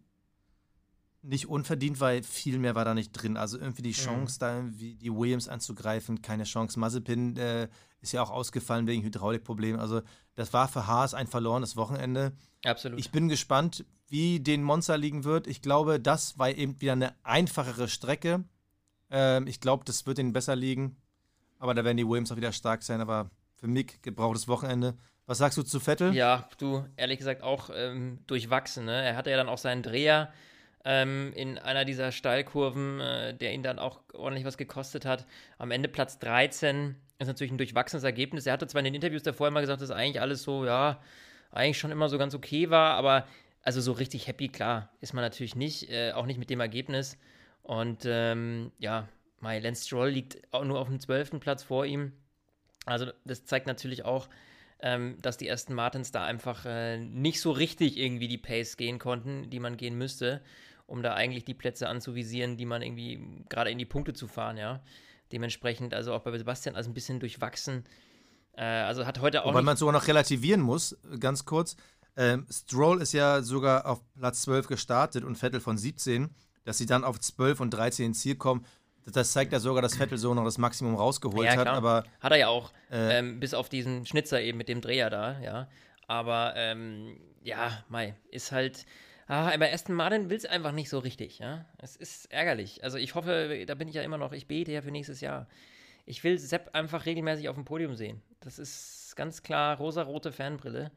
Nicht 1.23 1.49
unverdient, 1.49 1.99
weil 2.01 2.23
viel 2.23 2.59
mehr 2.59 2.75
war 2.75 2.85
da 2.85 2.95
nicht 2.95 3.13
drin. 3.13 3.37
Also 3.37 3.59
irgendwie 3.59 3.83
die 3.83 3.89
mhm. 3.89 3.95
Chance, 3.95 4.37
mhm. 4.37 4.41
da 4.41 4.57
irgendwie 4.57 4.95
die 4.95 5.13
Williams 5.13 5.49
anzugreifen, 5.49 6.23
keine 6.23 6.45
Chance. 6.45 6.79
Mazepin 6.79 7.37
äh, 7.37 7.69
ist 8.01 8.13
ja 8.13 8.23
auch 8.23 8.31
ausgefallen 8.31 8.87
wegen 8.87 9.03
Hydraulikproblemen. 9.03 9.81
Also 9.81 10.03
das 10.37 10.53
war 10.53 10.69
für 10.69 10.87
Haas 10.87 11.15
ein 11.15 11.27
verlorenes 11.27 11.77
Wochenende. 11.77 12.33
Absolut. 12.65 12.99
Ich 13.01 13.11
bin 13.11 13.29
gespannt, 13.29 13.85
wie 14.09 14.41
den 14.41 14.63
Monster 14.63 14.97
liegen 14.97 15.25
wird. 15.25 15.47
Ich 15.47 15.63
glaube, 15.63 16.01
das 16.01 16.39
war 16.39 16.51
eben 16.51 16.81
wieder 16.81 16.93
eine 16.93 17.15
einfachere 17.25 17.89
Strecke. 17.89 18.45
Ähm, 19.11 19.47
ich 19.47 19.61
glaube, 19.61 19.85
das 19.85 20.07
wird 20.07 20.19
ihnen 20.19 20.33
besser 20.33 20.57
liegen. 20.57 20.97
Aber 21.59 21.75
da 21.75 21.85
werden 21.85 21.97
die 21.97 22.07
Williams 22.07 22.31
auch 22.31 22.37
wieder 22.37 22.53
stark 22.53 22.83
sein. 22.83 23.01
Aber 23.01 23.31
für 23.57 23.67
Mick 23.67 24.03
gebrauchtes 24.03 24.49
Wochenende. 24.49 24.95
Was 25.27 25.39
sagst 25.39 25.59
du 25.59 25.63
zu 25.63 25.81
Vettel? 25.81 26.15
Ja, 26.15 26.49
du, 26.59 26.85
ehrlich 26.97 27.19
gesagt 27.19 27.43
auch 27.43 27.71
ähm, 27.75 28.21
durchwachsen. 28.27 28.85
Ne? 28.85 29.03
Er 29.03 29.17
hatte 29.17 29.31
ja 29.31 29.37
dann 29.37 29.49
auch 29.49 29.59
seinen 29.59 29.83
Dreher 29.83 30.33
ähm, 30.85 31.33
in 31.35 31.59
einer 31.59 31.85
dieser 31.85 32.13
Steilkurven, 32.13 33.01
äh, 33.01 33.35
der 33.35 33.53
ihn 33.53 33.65
dann 33.65 33.81
auch 33.81 34.01
ordentlich 34.13 34.45
was 34.45 34.57
gekostet 34.57 35.05
hat. 35.05 35.27
Am 35.59 35.73
Ende 35.73 35.89
Platz 35.89 36.21
13 36.21 36.95
ist 37.19 37.27
natürlich 37.27 37.51
ein 37.51 37.59
durchwachsenes 37.59 38.05
Ergebnis. 38.05 38.47
Er 38.47 38.53
hatte 38.53 38.69
zwar 38.69 38.81
in 38.81 38.85
den 38.85 38.95
Interviews 38.95 39.25
davor 39.25 39.49
immer 39.49 39.63
gesagt, 39.63 39.83
dass 39.83 39.91
eigentlich 39.91 40.21
alles 40.21 40.45
so, 40.45 40.65
ja, 40.65 41.01
eigentlich 41.51 41.79
schon 41.79 41.91
immer 41.91 42.09
so 42.09 42.19
ganz 42.19 42.35
okay 42.35 42.71
war, 42.71 42.95
aber 42.95 43.27
also 43.67 43.81
so 43.81 43.91
richtig 43.91 44.29
happy, 44.29 44.47
klar, 44.47 44.91
ist 45.01 45.13
man 45.13 45.25
natürlich 45.25 45.57
nicht, 45.57 45.91
äh, 45.91 46.13
auch 46.13 46.25
nicht 46.27 46.39
mit 46.39 46.51
dem 46.51 46.61
Ergebnis. 46.61 47.19
Und 47.65 48.05
ähm, 48.05 48.71
ja, 48.79 49.09
My 49.41 49.59
Lance 49.59 49.85
Stroll 49.85 50.11
liegt 50.11 50.39
auch 50.53 50.65
nur 50.65 50.79
auf 50.79 50.87
dem 50.87 51.01
12. 51.01 51.41
Platz 51.41 51.65
vor 51.65 51.85
ihm. 51.85 52.13
Also 52.85 53.07
das 53.25 53.45
zeigt 53.45 53.67
natürlich 53.67 54.05
auch, 54.05 54.29
ähm, 54.79 55.17
dass 55.21 55.37
die 55.37 55.49
ersten 55.49 55.75
Martins 55.75 56.13
da 56.13 56.25
einfach 56.25 56.65
äh, 56.65 56.99
nicht 56.99 57.41
so 57.41 57.51
richtig 57.51 57.97
irgendwie 57.97 58.29
die 58.29 58.39
Pace 58.39 58.77
gehen 58.77 59.01
konnten, 59.01 59.51
die 59.51 59.59
man 59.59 59.77
gehen 59.77 59.99
müsste, 59.99 60.43
um 60.87 61.03
da 61.03 61.15
eigentlich 61.15 61.45
die 61.45 61.55
Plätze 61.55 61.89
anzuvisieren, 61.89 62.57
die 62.57 62.67
man 62.67 62.83
irgendwie 62.83 63.45
gerade 63.49 63.71
in 63.71 63.79
die 63.79 63.85
Punkte 63.85 64.13
zu 64.13 64.29
fahren, 64.29 64.59
ja. 64.59 64.81
Dementsprechend, 65.33 65.93
also 65.93 66.15
auch 66.15 66.21
bei 66.21 66.39
Sebastian, 66.39 66.77
also 66.77 66.89
ein 66.89 66.95
bisschen 66.95 67.19
durchwachsen. 67.19 67.83
Äh, 68.53 68.63
also 68.63 69.07
hat 69.07 69.21
heute 69.21 69.45
auch. 69.45 69.53
Weil 69.53 69.63
man 69.63 69.77
sogar 69.77 69.93
noch 69.93 70.07
relativieren 70.07 70.61
muss, 70.61 70.97
ganz 71.19 71.45
kurz. 71.45 71.77
Ähm, 72.17 72.47
Stroll 72.51 73.03
ist 73.03 73.13
ja 73.13 73.43
sogar 73.43 73.87
auf 73.87 74.01
Platz 74.15 74.43
12 74.43 74.69
gestartet 74.69 75.25
und 75.25 75.37
Vettel 75.37 75.61
von 75.61 75.77
17. 75.77 76.31
Dass 76.65 76.79
sie 76.79 76.87
dann 76.87 77.05
auf 77.05 77.21
12 77.21 77.61
und 77.61 77.71
13 77.71 78.07
ins 78.07 78.21
Ziel 78.21 78.35
kommen, 78.35 78.67
das 79.07 79.33
zeigt 79.33 79.53
ja 79.53 79.61
sogar, 79.61 79.83
dass 79.83 79.97
Vettel 79.97 80.19
so 80.19 80.35
noch 80.35 80.45
das 80.45 80.59
Maximum 80.59 80.97
rausgeholt 80.97 81.47
ja, 81.47 81.57
hat. 81.57 81.69
Aber, 81.69 82.05
hat 82.21 82.33
er 82.33 82.39
ja 82.39 82.49
auch. 82.49 82.73
Äh, 82.91 83.19
ähm, 83.19 83.39
bis 83.41 83.55
auf 83.55 83.69
diesen 83.69 84.05
Schnitzer 84.05 84.41
eben 84.41 84.59
mit 84.59 84.69
dem 84.69 84.81
Dreher 84.81 85.11
da, 85.11 85.39
ja. 85.41 85.69
Aber 86.09 86.55
ähm, 86.57 87.21
ja, 87.43 87.85
Mai, 87.89 88.17
ist 88.31 88.53
halt. 88.53 88.85
Ah, 89.29 89.53
aber 89.53 89.73
Aston 89.73 89.97
Martin 89.97 90.31
will 90.31 90.37
es 90.37 90.45
einfach 90.45 90.73
nicht 90.73 90.89
so 90.89 90.99
richtig, 90.99 91.39
ja. 91.39 91.65
Es 91.79 91.97
ist 91.97 92.33
ärgerlich. 92.33 92.85
Also 92.85 92.99
ich 92.99 93.15
hoffe, 93.15 93.65
da 93.67 93.75
bin 93.75 93.89
ich 93.89 93.95
ja 93.95 94.03
immer 94.03 94.19
noch, 94.19 94.33
ich 94.33 94.47
bete 94.47 94.73
ja 94.73 94.83
für 94.83 94.91
nächstes 94.91 95.21
Jahr. 95.21 95.49
Ich 96.05 96.23
will 96.23 96.39
Sepp 96.39 96.71
einfach 96.75 97.07
regelmäßig 97.07 97.49
auf 97.49 97.57
dem 97.57 97.65
Podium 97.65 97.97
sehen. 97.97 98.23
Das 98.41 98.61
ist 98.61 99.15
ganz 99.17 99.43
klar 99.43 99.77
rosarote 99.79 100.31
Fanbrille. 100.31 100.93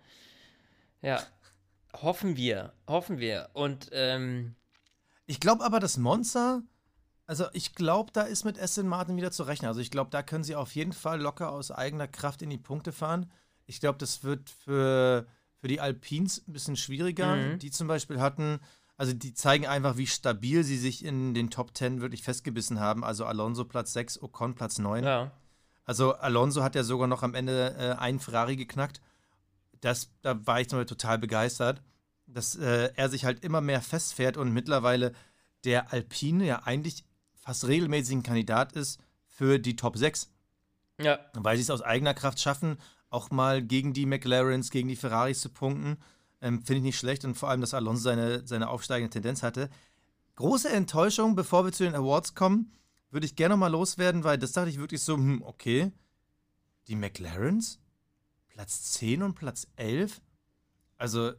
Ja. 1.02 1.22
Hoffen 1.94 2.36
wir, 2.36 2.74
hoffen 2.88 3.20
wir. 3.20 3.50
Und 3.54 3.90
ähm, 3.92 4.56
ich 5.26 5.40
glaube 5.40 5.64
aber, 5.64 5.80
dass 5.80 5.98
Monza 5.98 6.62
also 7.30 7.46
ich 7.54 7.76
glaube, 7.76 8.12
da 8.12 8.24
ist 8.24 8.44
mit 8.44 8.60
Aston 8.60 8.88
Martin 8.88 9.16
wieder 9.16 9.30
zu 9.30 9.44
rechnen. 9.44 9.68
Also 9.68 9.82
ich 9.82 9.92
glaube, 9.92 10.10
da 10.10 10.24
können 10.24 10.44
sie 10.44 10.56
auf 10.56 10.74
jeden 10.74 10.94
Fall 10.94 11.22
locker 11.22 11.52
aus 11.52 11.70
eigener 11.70 12.08
Kraft 12.08 12.42
in 12.42 12.50
die 12.50 12.58
Punkte 12.58 12.92
fahren. 12.92 13.32
Ich 13.68 13.80
glaube, 13.80 14.00
das 14.00 14.24
wird 14.24 14.50
für, 14.50 15.28
für 15.62 15.68
die 15.68 15.80
Alpines 15.80 16.42
ein 16.48 16.54
bisschen 16.54 16.76
schwieriger. 16.76 17.36
Mhm. 17.36 17.60
Die 17.60 17.70
zum 17.70 17.88
Beispiel 17.88 18.20
hatten, 18.20 18.60
also 18.98 19.14
die 19.14 19.36
zeigen 19.36 19.68
einfach, 19.68 19.96
wie 19.96 20.08
stabil 20.08 20.64
sie 20.64 20.80
sich 20.80 21.06
in 21.06 21.36
den 21.36 21.52
Top 21.52 21.78
10 21.78 22.02
wirklich 22.02 22.24
festgebissen 22.24 22.80
haben. 22.80 23.04
Also 23.04 23.26
Alonso 23.26 23.64
Platz 23.64 23.94
6, 23.94 24.24
Ocon 24.24 24.56
Platz 24.56 24.80
9. 24.80 25.04
Ja. 25.04 25.32
Also 25.86 26.16
Alonso 26.16 26.64
hat 26.64 26.74
ja 26.74 26.84
sogar 26.84 27.08
noch 27.08 27.22
am 27.22 27.36
Ende 27.36 27.76
äh, 27.78 28.02
einen 28.02 28.20
Ferrari 28.20 28.56
geknackt. 28.56 29.02
Das, 29.82 30.12
da 30.22 30.46
war 30.46 30.60
ich 30.62 30.68
total 30.68 31.18
begeistert, 31.18 31.82
dass 32.28 32.56
äh, 32.56 32.92
er 32.96 33.10
sich 33.10 33.26
halt 33.26 33.44
immer 33.44 33.62
mehr 33.62 33.82
festfährt 33.82 34.38
und 34.38 34.54
mittlerweile 34.54 35.14
der 35.64 35.92
Alpine 35.92 36.46
ja 36.46 36.64
eigentlich 36.64 37.06
fast 37.34 37.68
regelmäßig 37.68 38.18
ein 38.18 38.24
Kandidat 38.24 38.74
ist 38.74 39.00
für 39.28 39.60
die 39.60 39.76
Top 39.76 39.98
6. 39.98 40.32
Ja. 41.02 41.20
Weil 41.34 41.58
sie 41.58 41.64
es 41.64 41.70
aus 41.70 41.82
eigener 41.82 42.14
Kraft 42.14 42.40
schaffen, 42.40 42.78
auch 43.10 43.32
mal 43.32 43.62
gegen 43.64 43.94
die 43.94 44.06
McLarens, 44.06 44.70
gegen 44.70 44.88
die 44.88 44.96
Ferraris 44.96 45.42
zu 45.42 45.50
punkten. 45.50 45.98
Ähm, 46.42 46.62
Finde 46.62 46.78
ich 46.78 46.84
nicht 46.84 47.00
schlecht 47.00 47.26
und 47.26 47.36
vor 47.36 47.50
allem, 47.50 47.62
dass 47.62 47.74
Alonso 47.74 48.02
seine, 48.02 48.46
seine 48.46 48.70
aufsteigende 48.70 49.12
Tendenz 49.12 49.44
hatte. 49.44 49.70
große 50.36 50.70
Enttäuschung, 50.70 51.36
bevor 51.36 51.66
wir 51.66 51.72
zu 51.72 51.84
den 51.84 51.96
Awards 51.96 52.36
kommen, 52.36 52.72
würde 53.12 53.26
ich 53.26 53.36
gerne 53.36 53.56
noch 53.56 53.60
mal 53.60 53.72
loswerden, 53.72 54.24
weil 54.24 54.38
das 54.38 54.52
dachte 54.52 54.70
ich 54.70 54.80
wirklich 54.80 55.02
so, 55.02 55.16
hm, 55.16 55.42
okay, 55.42 55.92
die 56.88 56.96
McLarens, 56.96 57.80
Platz 58.60 58.92
10 58.92 59.24
und 59.24 59.36
Platz 59.36 59.68
11, 59.78 60.20
also 60.98 61.32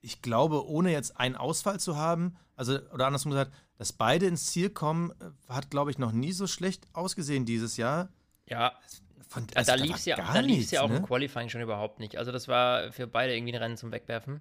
ich 0.00 0.22
glaube, 0.22 0.66
ohne 0.66 0.90
jetzt 0.90 1.20
einen 1.20 1.36
Ausfall 1.36 1.78
zu 1.78 1.98
haben, 1.98 2.38
also, 2.56 2.78
oder 2.94 3.08
andersrum 3.08 3.32
gesagt, 3.32 3.52
dass 3.76 3.92
beide 3.92 4.24
ins 4.24 4.46
Ziel 4.46 4.70
kommen, 4.70 5.12
äh, 5.20 5.52
hat, 5.52 5.70
glaube 5.70 5.90
ich, 5.90 5.98
noch 5.98 6.12
nie 6.12 6.32
so 6.32 6.46
schlecht 6.46 6.88
ausgesehen 6.94 7.44
dieses 7.44 7.76
Jahr. 7.76 8.08
Ja. 8.46 8.72
Von, 9.28 9.46
also, 9.54 9.72
da 9.72 9.76
lief 9.76 9.96
es 9.96 10.06
ja, 10.06 10.16
da 10.16 10.40
lief's 10.40 10.70
ja 10.70 10.80
auch 10.80 10.88
ne? 10.88 10.96
im 10.96 11.02
Qualifying 11.04 11.50
schon 11.50 11.60
überhaupt 11.60 12.00
nicht. 12.00 12.16
Also, 12.16 12.32
das 12.32 12.48
war 12.48 12.90
für 12.90 13.06
beide 13.06 13.36
irgendwie 13.36 13.52
ein 13.52 13.62
Rennen 13.62 13.76
zum 13.76 13.92
Wegwerfen. 13.92 14.40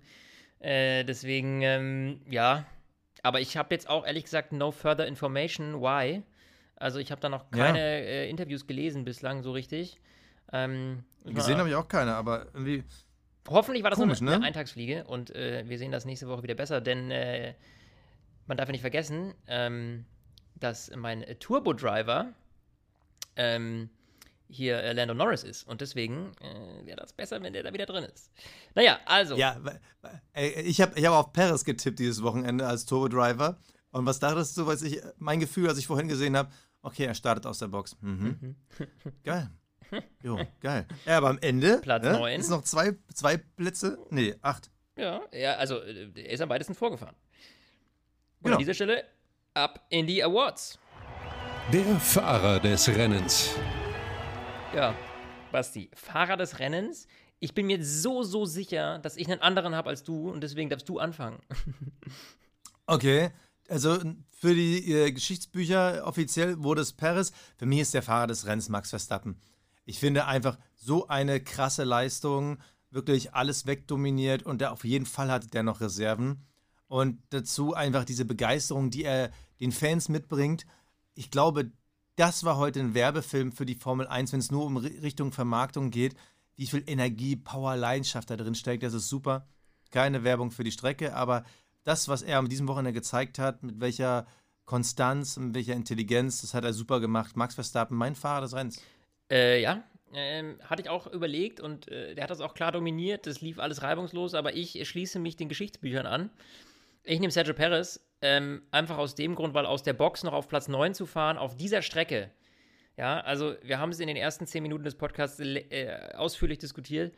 Äh, 0.59 1.03
deswegen, 1.03 1.63
ähm, 1.63 2.21
ja. 2.29 2.65
Aber 3.23 3.41
ich 3.41 3.57
habe 3.57 3.75
jetzt 3.75 3.89
auch 3.89 4.05
ehrlich 4.05 4.23
gesagt 4.23 4.53
no 4.53 4.71
further 4.71 5.05
information 5.05 5.81
why. 5.81 6.23
Also, 6.77 6.99
ich 6.99 7.11
habe 7.11 7.19
da 7.19 7.27
noch 7.27 7.51
keine 7.51 7.77
ja. 7.77 8.05
äh, 8.05 8.29
Interviews 8.29 8.67
gelesen 8.67 9.03
bislang 9.03 9.43
so 9.43 9.51
richtig. 9.51 9.99
Ähm, 10.53 11.03
Gesehen 11.25 11.57
habe 11.57 11.67
ich 11.67 11.75
auch 11.75 11.87
keine, 11.87 12.15
aber 12.15 12.45
irgendwie. 12.53 12.83
Hoffentlich 13.49 13.83
war 13.83 13.89
das 13.89 13.99
Komisch, 13.99 14.21
nur 14.21 14.31
eine, 14.31 14.39
ne? 14.39 14.47
Eintagsfliege 14.47 15.03
und 15.03 15.35
äh, 15.35 15.63
wir 15.67 15.77
sehen 15.77 15.91
das 15.91 16.05
nächste 16.05 16.29
Woche 16.29 16.43
wieder 16.43 16.55
besser, 16.55 16.79
denn 16.79 17.11
äh, 17.11 17.53
man 18.47 18.57
darf 18.57 18.69
ja 18.69 18.71
nicht 18.71 18.81
vergessen, 18.81 19.33
ähm, 19.47 20.05
dass 20.55 20.91
mein 20.95 21.25
Turbo-Driver 21.39 22.33
ähm, 23.35 23.89
hier 24.47 24.77
äh, 24.77 24.93
Lando 24.93 25.13
Norris 25.13 25.43
ist. 25.43 25.67
Und 25.67 25.81
deswegen 25.81 26.31
äh, 26.39 26.85
wäre 26.85 26.97
das 26.97 27.11
besser, 27.11 27.41
wenn 27.41 27.53
der 27.53 27.63
da 27.63 27.73
wieder 27.73 27.85
drin 27.85 28.03
ist. 28.05 28.31
Naja, 28.75 28.99
also. 29.05 29.35
Ja, 29.35 29.57
ich 30.35 30.79
habe 30.79 30.97
ich 30.97 31.05
hab 31.05 31.13
auf 31.13 31.33
Paris 31.33 31.65
getippt 31.65 31.99
dieses 31.99 32.21
Wochenende 32.23 32.65
als 32.65 32.85
Turbo-Driver. 32.85 33.57
Und 33.91 34.05
was 34.05 34.19
dachtest 34.19 34.57
du, 34.57 34.65
was 34.67 34.81
ich, 34.81 35.01
mein 35.17 35.39
Gefühl, 35.39 35.67
als 35.67 35.77
ich 35.77 35.87
vorhin 35.87 36.07
gesehen 36.07 36.37
habe, 36.37 36.49
okay, 36.81 37.05
er 37.05 37.13
startet 37.13 37.45
aus 37.45 37.59
der 37.59 37.67
Box. 37.67 37.97
Mhm. 38.01 38.37
mhm. 38.39 38.55
Geil. 39.23 39.49
Jo, 40.23 40.39
geil. 40.61 40.87
Ja, 41.05 41.17
aber 41.17 41.29
am 41.29 41.39
Ende 41.41 41.79
Platz 41.79 42.03
ne, 42.03 42.13
9. 42.13 42.39
ist 42.39 42.49
noch 42.49 42.63
zwei, 42.63 42.93
zwei 43.13 43.37
Plätze. 43.37 43.97
Nee, 44.09 44.35
acht. 44.41 44.71
Ja, 44.95 45.21
ja, 45.31 45.55
also 45.55 45.79
äh, 45.79 46.11
er 46.15 46.31
ist 46.31 46.41
am 46.41 46.49
weitesten 46.49 46.75
vorgefahren. 46.75 47.15
Und 48.39 48.43
genau. 48.43 48.55
an 48.55 48.59
dieser 48.59 48.73
Stelle 48.73 49.05
ab 49.53 49.85
in 49.89 50.07
die 50.07 50.23
Awards. 50.23 50.79
Der 51.71 51.83
Fahrer 51.99 52.59
des 52.59 52.87
Rennens. 52.89 53.55
Ja, 54.75 54.93
Basti, 55.51 55.89
Fahrer 55.93 56.37
des 56.37 56.59
Rennens. 56.59 57.07
Ich 57.39 57.53
bin 57.53 57.67
mir 57.67 57.83
so, 57.83 58.23
so 58.23 58.45
sicher, 58.45 58.99
dass 58.99 59.17
ich 59.17 59.29
einen 59.31 59.41
anderen 59.41 59.75
habe 59.75 59.89
als 59.89 60.03
du 60.03 60.29
und 60.29 60.41
deswegen 60.41 60.69
darfst 60.69 60.89
du 60.89 60.99
anfangen. 60.99 61.39
okay, 62.87 63.31
also 63.69 63.97
für 64.31 64.53
die 64.53 64.93
äh, 64.93 65.11
Geschichtsbücher 65.11 66.05
offiziell 66.05 66.61
wurde 66.61 66.81
es 66.81 66.93
Paris. 66.93 67.31
Für 67.57 67.65
mich 67.65 67.79
ist 67.79 67.93
der 67.93 68.03
Fahrer 68.03 68.27
des 68.27 68.45
Rennens 68.45 68.69
Max 68.69 68.89
Verstappen. 68.89 69.39
Ich 69.85 69.99
finde 69.99 70.25
einfach 70.25 70.57
so 70.75 71.07
eine 71.07 71.41
krasse 71.41 71.83
Leistung, 71.83 72.57
wirklich 72.89 73.33
alles 73.33 73.65
wegdominiert 73.65 74.43
und 74.43 74.61
der 74.61 74.71
auf 74.71 74.83
jeden 74.83 75.05
Fall 75.05 75.31
hatte 75.31 75.47
der 75.47 75.63
noch 75.63 75.81
Reserven. 75.81 76.45
Und 76.87 77.19
dazu 77.29 77.73
einfach 77.73 78.05
diese 78.05 78.25
Begeisterung, 78.25 78.91
die 78.91 79.03
er 79.03 79.31
den 79.59 79.71
Fans 79.71 80.09
mitbringt. 80.09 80.65
Ich 81.15 81.31
glaube, 81.31 81.71
das 82.15 82.43
war 82.43 82.57
heute 82.57 82.79
ein 82.79 82.93
Werbefilm 82.93 83.51
für 83.51 83.65
die 83.65 83.75
Formel 83.75 84.07
1, 84.07 84.31
wenn 84.33 84.39
es 84.39 84.51
nur 84.51 84.65
um 84.65 84.77
Richtung 84.77 85.31
Vermarktung 85.31 85.89
geht. 85.89 86.15
Wie 86.55 86.67
viel 86.67 86.83
Energie, 86.85 87.35
Power, 87.35 87.75
Leidenschaft 87.75 88.29
da 88.29 88.37
drin 88.37 88.53
steckt, 88.53 88.83
das 88.83 88.93
ist 88.93 89.09
super. 89.09 89.47
Keine 89.89 90.23
Werbung 90.23 90.51
für 90.51 90.63
die 90.63 90.71
Strecke, 90.71 91.15
aber 91.15 91.43
das, 91.83 92.07
was 92.07 92.21
er 92.21 92.39
an 92.39 92.49
diesem 92.49 92.67
Wochenende 92.67 92.93
gezeigt 92.93 93.39
hat, 93.39 93.63
mit 93.63 93.79
welcher 93.79 94.27
Konstanz, 94.65 95.37
mit 95.37 95.55
welcher 95.55 95.73
Intelligenz, 95.73 96.41
das 96.41 96.53
hat 96.53 96.63
er 96.63 96.73
super 96.73 96.99
gemacht. 96.99 97.35
Max 97.35 97.55
Verstappen, 97.55 97.97
mein 97.97 98.15
Fahrer 98.15 98.41
des 98.41 98.53
Rennens. 98.53 98.79
Äh, 99.31 99.61
ja, 99.61 99.83
ähm, 100.13 100.59
hatte 100.63 100.81
ich 100.81 100.89
auch 100.89 101.07
überlegt 101.07 101.59
und 101.59 101.87
äh, 101.87 102.13
der 102.15 102.23
hat 102.23 102.29
das 102.29 102.41
auch 102.41 102.53
klar 102.53 102.71
dominiert. 102.71 103.25
Das 103.25 103.41
lief 103.41 103.59
alles 103.59 103.81
reibungslos, 103.81 104.33
aber 104.33 104.55
ich 104.55 104.87
schließe 104.87 105.19
mich 105.19 105.35
den 105.35 105.49
Geschichtsbüchern 105.49 106.05
an. 106.05 106.29
Ich 107.03 107.19
nehme 107.19 107.31
Sergio 107.31 107.53
Perez 107.53 107.99
ähm, 108.21 108.63
einfach 108.71 108.97
aus 108.97 109.15
dem 109.15 109.35
Grund, 109.35 109.53
weil 109.53 109.65
aus 109.65 109.83
der 109.83 109.93
Box 109.93 110.23
noch 110.23 110.33
auf 110.33 110.47
Platz 110.47 110.67
9 110.67 110.93
zu 110.93 111.05
fahren, 111.05 111.37
auf 111.37 111.57
dieser 111.57 111.81
Strecke. 111.81 112.31
Ja, 112.95 113.19
also 113.21 113.55
wir 113.63 113.79
haben 113.79 113.89
es 113.89 113.99
in 113.99 114.07
den 114.07 114.15
ersten 114.15 114.45
10 114.45 114.61
Minuten 114.63 114.83
des 114.83 114.95
Podcasts 114.95 115.39
äh, 115.39 116.13
ausführlich 116.15 116.59
diskutiert. 116.59 117.13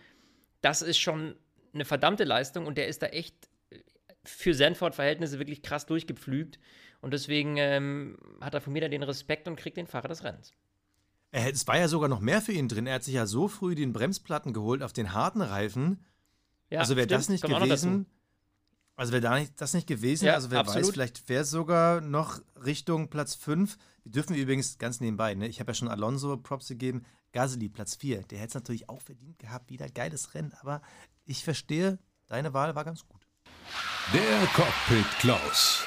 Das 0.62 0.82
ist 0.82 0.97
schon 0.97 1.36
eine 1.74 1.86
verdammte 1.86 2.24
Leistung 2.24 2.66
und 2.66 2.78
der 2.78 2.88
ist 2.88 3.03
da 3.03 3.08
echt 3.08 3.36
äh, 3.70 3.80
für 4.24 4.53
Sanford-Verhältnisse 4.53 5.38
wirklich 5.38 5.62
krass 5.62 5.86
durchgepflügt. 5.86 6.60
Und 7.01 7.14
deswegen 7.14 7.58
ähm, 7.58 8.18
hat 8.41 8.53
er 8.53 8.62
von 8.62 8.74
mir 8.74 8.82
da 8.82 8.88
den 8.88 9.03
Respekt 9.03 9.47
und 9.47 9.58
kriegt 9.58 9.78
den 9.78 9.86
Fahrer 9.86 10.08
des 10.08 10.24
Rennens. 10.24 10.53
Es 11.38 11.67
war 11.67 11.77
ja 11.77 11.89
sogar 11.89 12.07
noch 12.07 12.21
mehr 12.21 12.41
für 12.41 12.53
ihn 12.53 12.69
drin. 12.69 12.88
Er 12.88 12.95
hat 12.95 13.03
sich 13.03 13.15
ja 13.15 13.25
so 13.25 13.49
früh 13.49 13.75
den 13.75 13.91
Bremsplatten 13.91 14.53
geholt 14.53 14.81
auf 14.81 14.93
den 14.93 15.11
harten 15.11 15.41
Reifen. 15.41 16.01
Ja, 16.69 16.79
also 16.79 16.95
wäre 16.95 17.07
das 17.07 17.27
nicht 17.27 17.43
Kommt 17.43 17.61
gewesen. 17.61 18.05
Also 18.95 19.11
wäre 19.11 19.21
da 19.21 19.38
nicht, 19.38 19.59
das 19.59 19.73
nicht 19.73 19.88
gewesen, 19.88 20.27
ja, 20.27 20.36
also 20.36 20.51
wer 20.51 20.61
absolut. 20.61 20.88
weiß, 20.88 20.93
vielleicht 20.93 21.27
wäre 21.27 21.41
es 21.41 21.49
sogar 21.49 21.99
noch 21.99 22.39
Richtung 22.63 23.09
Platz 23.09 23.36
5. 23.36 23.77
Die 24.05 24.11
dürfen 24.11 24.33
wir 24.33 24.41
übrigens 24.41 24.77
ganz 24.77 25.01
nebenbei, 25.01 25.36
ne? 25.36 25.49
Ich 25.49 25.59
habe 25.59 25.71
ja 25.71 25.73
schon 25.73 25.89
Alonso 25.89 26.38
Props 26.38 26.69
gegeben. 26.69 27.03
Gasly, 27.33 27.67
Platz 27.67 27.95
4. 27.95 28.21
Der 28.23 28.39
hätte 28.39 28.47
es 28.47 28.53
natürlich 28.53 28.88
auch 28.88 29.01
verdient 29.01 29.38
gehabt. 29.38 29.69
Wieder 29.69 29.89
geiles 29.89 30.33
Rennen, 30.36 30.53
aber 30.61 30.81
ich 31.25 31.43
verstehe, 31.43 31.99
deine 32.27 32.53
Wahl 32.53 32.75
war 32.75 32.86
ganz 32.86 33.05
gut. 33.05 33.27
Der 34.13 34.47
Cockpit 34.53 35.19
Klaus. 35.19 35.83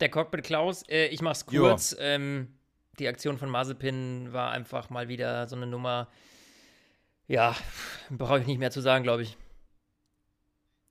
Der 0.00 0.10
Cockpit 0.10 0.42
Klaus, 0.42 0.82
äh, 0.88 1.06
ich 1.06 1.22
mach's 1.22 1.46
kurz. 1.46 1.94
Ähm, 2.00 2.58
die 2.98 3.08
Aktion 3.08 3.38
von 3.38 3.48
Mazepin 3.48 4.32
war 4.32 4.50
einfach 4.50 4.90
mal 4.90 5.08
wieder 5.08 5.46
so 5.46 5.56
eine 5.56 5.66
Nummer. 5.66 6.08
Ja, 7.26 7.56
brauche 8.10 8.40
ich 8.40 8.46
nicht 8.46 8.58
mehr 8.58 8.70
zu 8.70 8.80
sagen, 8.80 9.02
glaube 9.02 9.22
ich. 9.22 9.36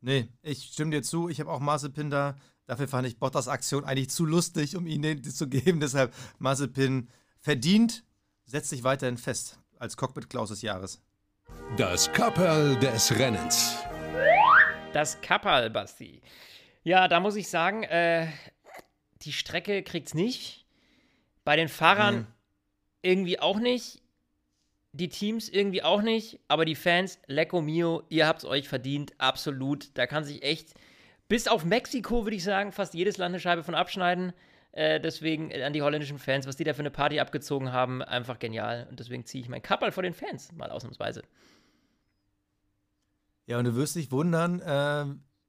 Nee, 0.02 0.30
ich 0.42 0.72
stimme 0.74 0.92
dir 0.92 1.04
zu. 1.04 1.30
Ich 1.30 1.40
habe 1.40 1.52
auch 1.52 1.60
Mazepin 1.60 2.10
da. 2.10 2.36
Dafür 2.66 2.88
fand 2.88 3.08
ich 3.08 3.20
Bottas 3.20 3.48
Aktion 3.48 3.84
eigentlich 3.84 4.10
zu 4.10 4.26
lustig, 4.26 4.76
um 4.76 4.88
ihn 4.88 5.02
den 5.02 5.24
zu 5.24 5.48
geben. 5.48 5.80
Deshalb 5.82 6.14
Mazepin 6.40 7.10
verdient, 7.40 8.04
setzt 8.46 8.70
sich 8.70 8.84
weiterhin 8.84 9.18
fest 9.18 9.60
als 9.78 9.98
Cockpit 9.98 10.30
Klaus 10.30 10.50
des 10.50 10.62
Jahres. 10.62 11.02
Das 11.78 12.12
Kapperl 12.12 12.78
des 12.78 13.12
Rennens. 13.18 13.78
Das 14.94 15.22
Kapperl, 15.22 15.70
Basti. 15.70 16.22
Ja, 16.84 17.08
da 17.08 17.20
muss 17.20 17.36
ich 17.36 17.50
sagen, 17.50 17.84
äh, 17.84 18.28
die 19.22 19.34
Strecke 19.34 19.84
kriegt's 19.84 20.14
nicht. 20.14 20.61
Bei 21.44 21.56
den 21.56 21.70
Fahrern 21.70 22.16
mhm. 22.16 22.28
irgendwie 23.02 23.40
auch 23.40 23.60
nicht. 23.60 24.02
Die 24.94 25.10
Teams 25.10 25.48
irgendwie 25.50 25.84
auch 25.84 26.02
nicht. 26.02 26.40
Aber 26.48 26.66
die 26.66 26.76
Fans, 26.76 27.20
Lecco 27.28 27.62
Mio, 27.62 28.04
ihr 28.10 28.28
habt 28.28 28.40
es 28.40 28.46
euch 28.46 28.68
verdient. 28.68 29.14
Absolut. 29.18 29.90
Da 29.98 30.08
kann 30.08 30.24
sich 30.24 30.44
echt, 30.44 30.74
bis 31.28 31.48
auf 31.48 31.64
Mexiko, 31.64 32.26
würde 32.26 32.36
ich 32.36 32.44
sagen, 32.44 32.72
fast 32.72 32.94
jedes 32.94 33.18
Land 33.18 33.34
eine 33.34 33.40
Scheibe 33.40 33.64
von 33.64 33.76
abschneiden. 33.76 34.34
Äh, 34.74 35.00
deswegen 35.02 35.52
äh, 35.52 35.64
an 35.64 35.74
die 35.74 35.82
holländischen 35.82 36.20
Fans, 36.20 36.48
was 36.48 36.56
die 36.56 36.64
da 36.64 36.74
für 36.74 36.80
eine 36.80 36.92
Party 36.92 37.20
abgezogen 37.20 37.74
haben, 37.74 38.02
einfach 38.02 38.40
genial. 38.40 38.88
Und 38.90 39.00
deswegen 39.00 39.26
ziehe 39.26 39.44
ich 39.44 39.50
mein 39.50 39.62
Kappel 39.62 39.92
vor 39.92 40.04
den 40.04 40.14
Fans, 40.14 40.52
mal 40.54 40.72
ausnahmsweise. 40.72 41.24
Ja, 43.48 43.58
und 43.60 43.66
du 43.66 43.76
wirst 43.76 43.96
dich 43.96 44.12
wundern, 44.12 44.62
äh, 44.62 45.06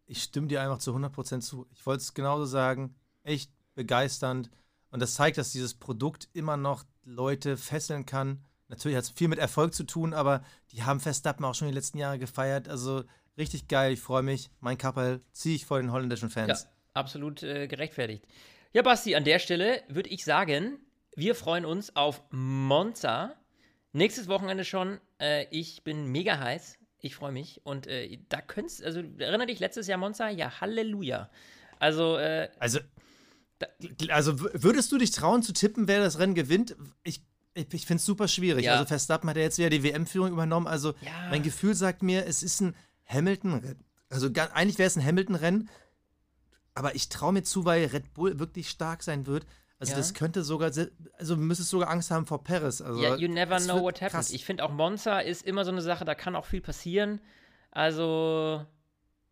ich 0.06 0.22
stimme 0.24 0.48
dir 0.48 0.60
einfach 0.60 0.78
zu 0.78 0.94
100% 0.94 1.40
zu. 1.40 1.66
Ich 1.70 1.86
wollte 1.86 2.00
es 2.00 2.14
genauso 2.14 2.46
sagen. 2.46 2.94
Echt 3.22 3.52
begeisternd. 3.74 4.50
Und 4.92 5.00
das 5.00 5.14
zeigt, 5.14 5.38
dass 5.38 5.50
dieses 5.50 5.74
Produkt 5.74 6.28
immer 6.34 6.56
noch 6.56 6.84
Leute 7.02 7.56
fesseln 7.56 8.06
kann. 8.06 8.44
Natürlich 8.68 8.96
hat 8.96 9.04
es 9.04 9.10
viel 9.10 9.28
mit 9.28 9.38
Erfolg 9.38 9.74
zu 9.74 9.84
tun, 9.84 10.14
aber 10.14 10.44
die 10.70 10.82
haben 10.84 11.00
Verstappen 11.00 11.44
auch 11.44 11.54
schon 11.54 11.68
die 11.68 11.74
letzten 11.74 11.98
Jahre 11.98 12.18
gefeiert. 12.18 12.68
Also 12.68 13.02
richtig 13.38 13.68
geil, 13.68 13.94
ich 13.94 14.00
freue 14.00 14.22
mich. 14.22 14.50
Mein 14.60 14.78
Kappel 14.78 15.22
ziehe 15.32 15.56
ich 15.56 15.66
vor 15.66 15.80
den 15.80 15.92
holländischen 15.92 16.28
Fans. 16.28 16.62
Ja, 16.62 16.70
absolut 16.92 17.42
äh, 17.42 17.66
gerechtfertigt. 17.68 18.26
Ja, 18.74 18.82
Basti, 18.82 19.14
an 19.16 19.24
der 19.24 19.38
Stelle 19.38 19.82
würde 19.88 20.10
ich 20.10 20.24
sagen, 20.24 20.78
wir 21.16 21.34
freuen 21.34 21.64
uns 21.64 21.96
auf 21.96 22.22
Monza. 22.30 23.34
Nächstes 23.92 24.28
Wochenende 24.28 24.64
schon. 24.64 25.00
Äh, 25.18 25.46
ich 25.50 25.84
bin 25.84 26.06
mega 26.06 26.38
heiß. 26.38 26.78
Ich 27.00 27.16
freue 27.16 27.32
mich. 27.32 27.62
Und 27.64 27.86
äh, 27.86 28.18
da 28.28 28.42
könntest, 28.42 28.84
also 28.84 29.02
erinnere 29.18 29.46
dich, 29.46 29.58
letztes 29.58 29.86
Jahr 29.86 29.98
Monza? 29.98 30.28
Ja, 30.28 30.60
Halleluja. 30.60 31.30
Also, 31.78 32.16
äh, 32.16 32.48
also 32.58 32.78
also 34.08 34.40
würdest 34.40 34.90
du 34.92 34.98
dich 34.98 35.10
trauen 35.10 35.42
zu 35.42 35.52
tippen, 35.52 35.88
wer 35.88 36.00
das 36.00 36.18
Rennen 36.18 36.34
gewinnt? 36.34 36.76
Ich, 37.02 37.22
ich, 37.54 37.72
ich 37.72 37.86
finde 37.86 38.00
es 38.00 38.04
super 38.04 38.28
schwierig. 38.28 38.64
Ja. 38.64 38.74
Also 38.74 38.86
Verstappen 38.86 39.28
hat 39.28 39.36
ja 39.36 39.42
jetzt 39.42 39.58
wieder 39.58 39.70
die 39.70 39.82
WM-Führung 39.82 40.32
übernommen. 40.32 40.66
Also 40.66 40.94
ja. 41.00 41.28
mein 41.30 41.42
Gefühl 41.42 41.74
sagt 41.74 42.02
mir, 42.02 42.26
es 42.26 42.42
ist 42.42 42.60
ein 42.60 42.74
Hamilton-Rennen. 43.06 43.84
Also 44.08 44.28
eigentlich 44.34 44.78
wäre 44.78 44.86
es 44.86 44.96
ein 44.96 45.04
Hamilton-Rennen. 45.04 45.68
Aber 46.74 46.94
ich 46.94 47.08
traue 47.08 47.32
mir 47.32 47.42
zu, 47.42 47.64
weil 47.64 47.84
Red 47.86 48.14
Bull 48.14 48.38
wirklich 48.38 48.68
stark 48.68 49.02
sein 49.02 49.26
wird. 49.26 49.46
Also 49.78 49.92
ja. 49.92 49.98
das 49.98 50.14
könnte 50.14 50.44
sogar, 50.44 50.70
also 51.18 51.34
du 51.34 51.42
müsstest 51.42 51.70
sogar 51.70 51.90
Angst 51.90 52.12
haben 52.12 52.24
vor 52.24 52.44
Paris. 52.44 52.80
Also, 52.80 53.02
ja, 53.02 53.16
you 53.16 53.26
never 53.26 53.58
know 53.58 53.82
what 53.82 53.96
happens. 53.96 54.12
Krass. 54.12 54.30
Ich 54.30 54.44
finde 54.44 54.64
auch 54.64 54.70
Monza 54.70 55.18
ist 55.18 55.44
immer 55.44 55.64
so 55.64 55.72
eine 55.72 55.82
Sache, 55.82 56.04
da 56.04 56.14
kann 56.14 56.36
auch 56.36 56.46
viel 56.46 56.60
passieren. 56.60 57.20
Also, 57.72 58.64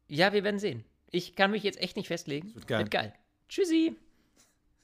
ja, 0.09 0.33
wir 0.33 0.43
werden 0.43 0.59
sehen. 0.59 0.85
Ich 1.11 1.37
kann 1.37 1.53
mich 1.53 1.63
jetzt 1.63 1.81
echt 1.81 1.97
nicht 1.97 2.09
festlegen. 2.09 2.53
wird 2.55 2.67
geil. 2.67 2.79
Wird 2.81 2.91
geil. 2.91 3.15
Tschüssi. 3.49 3.97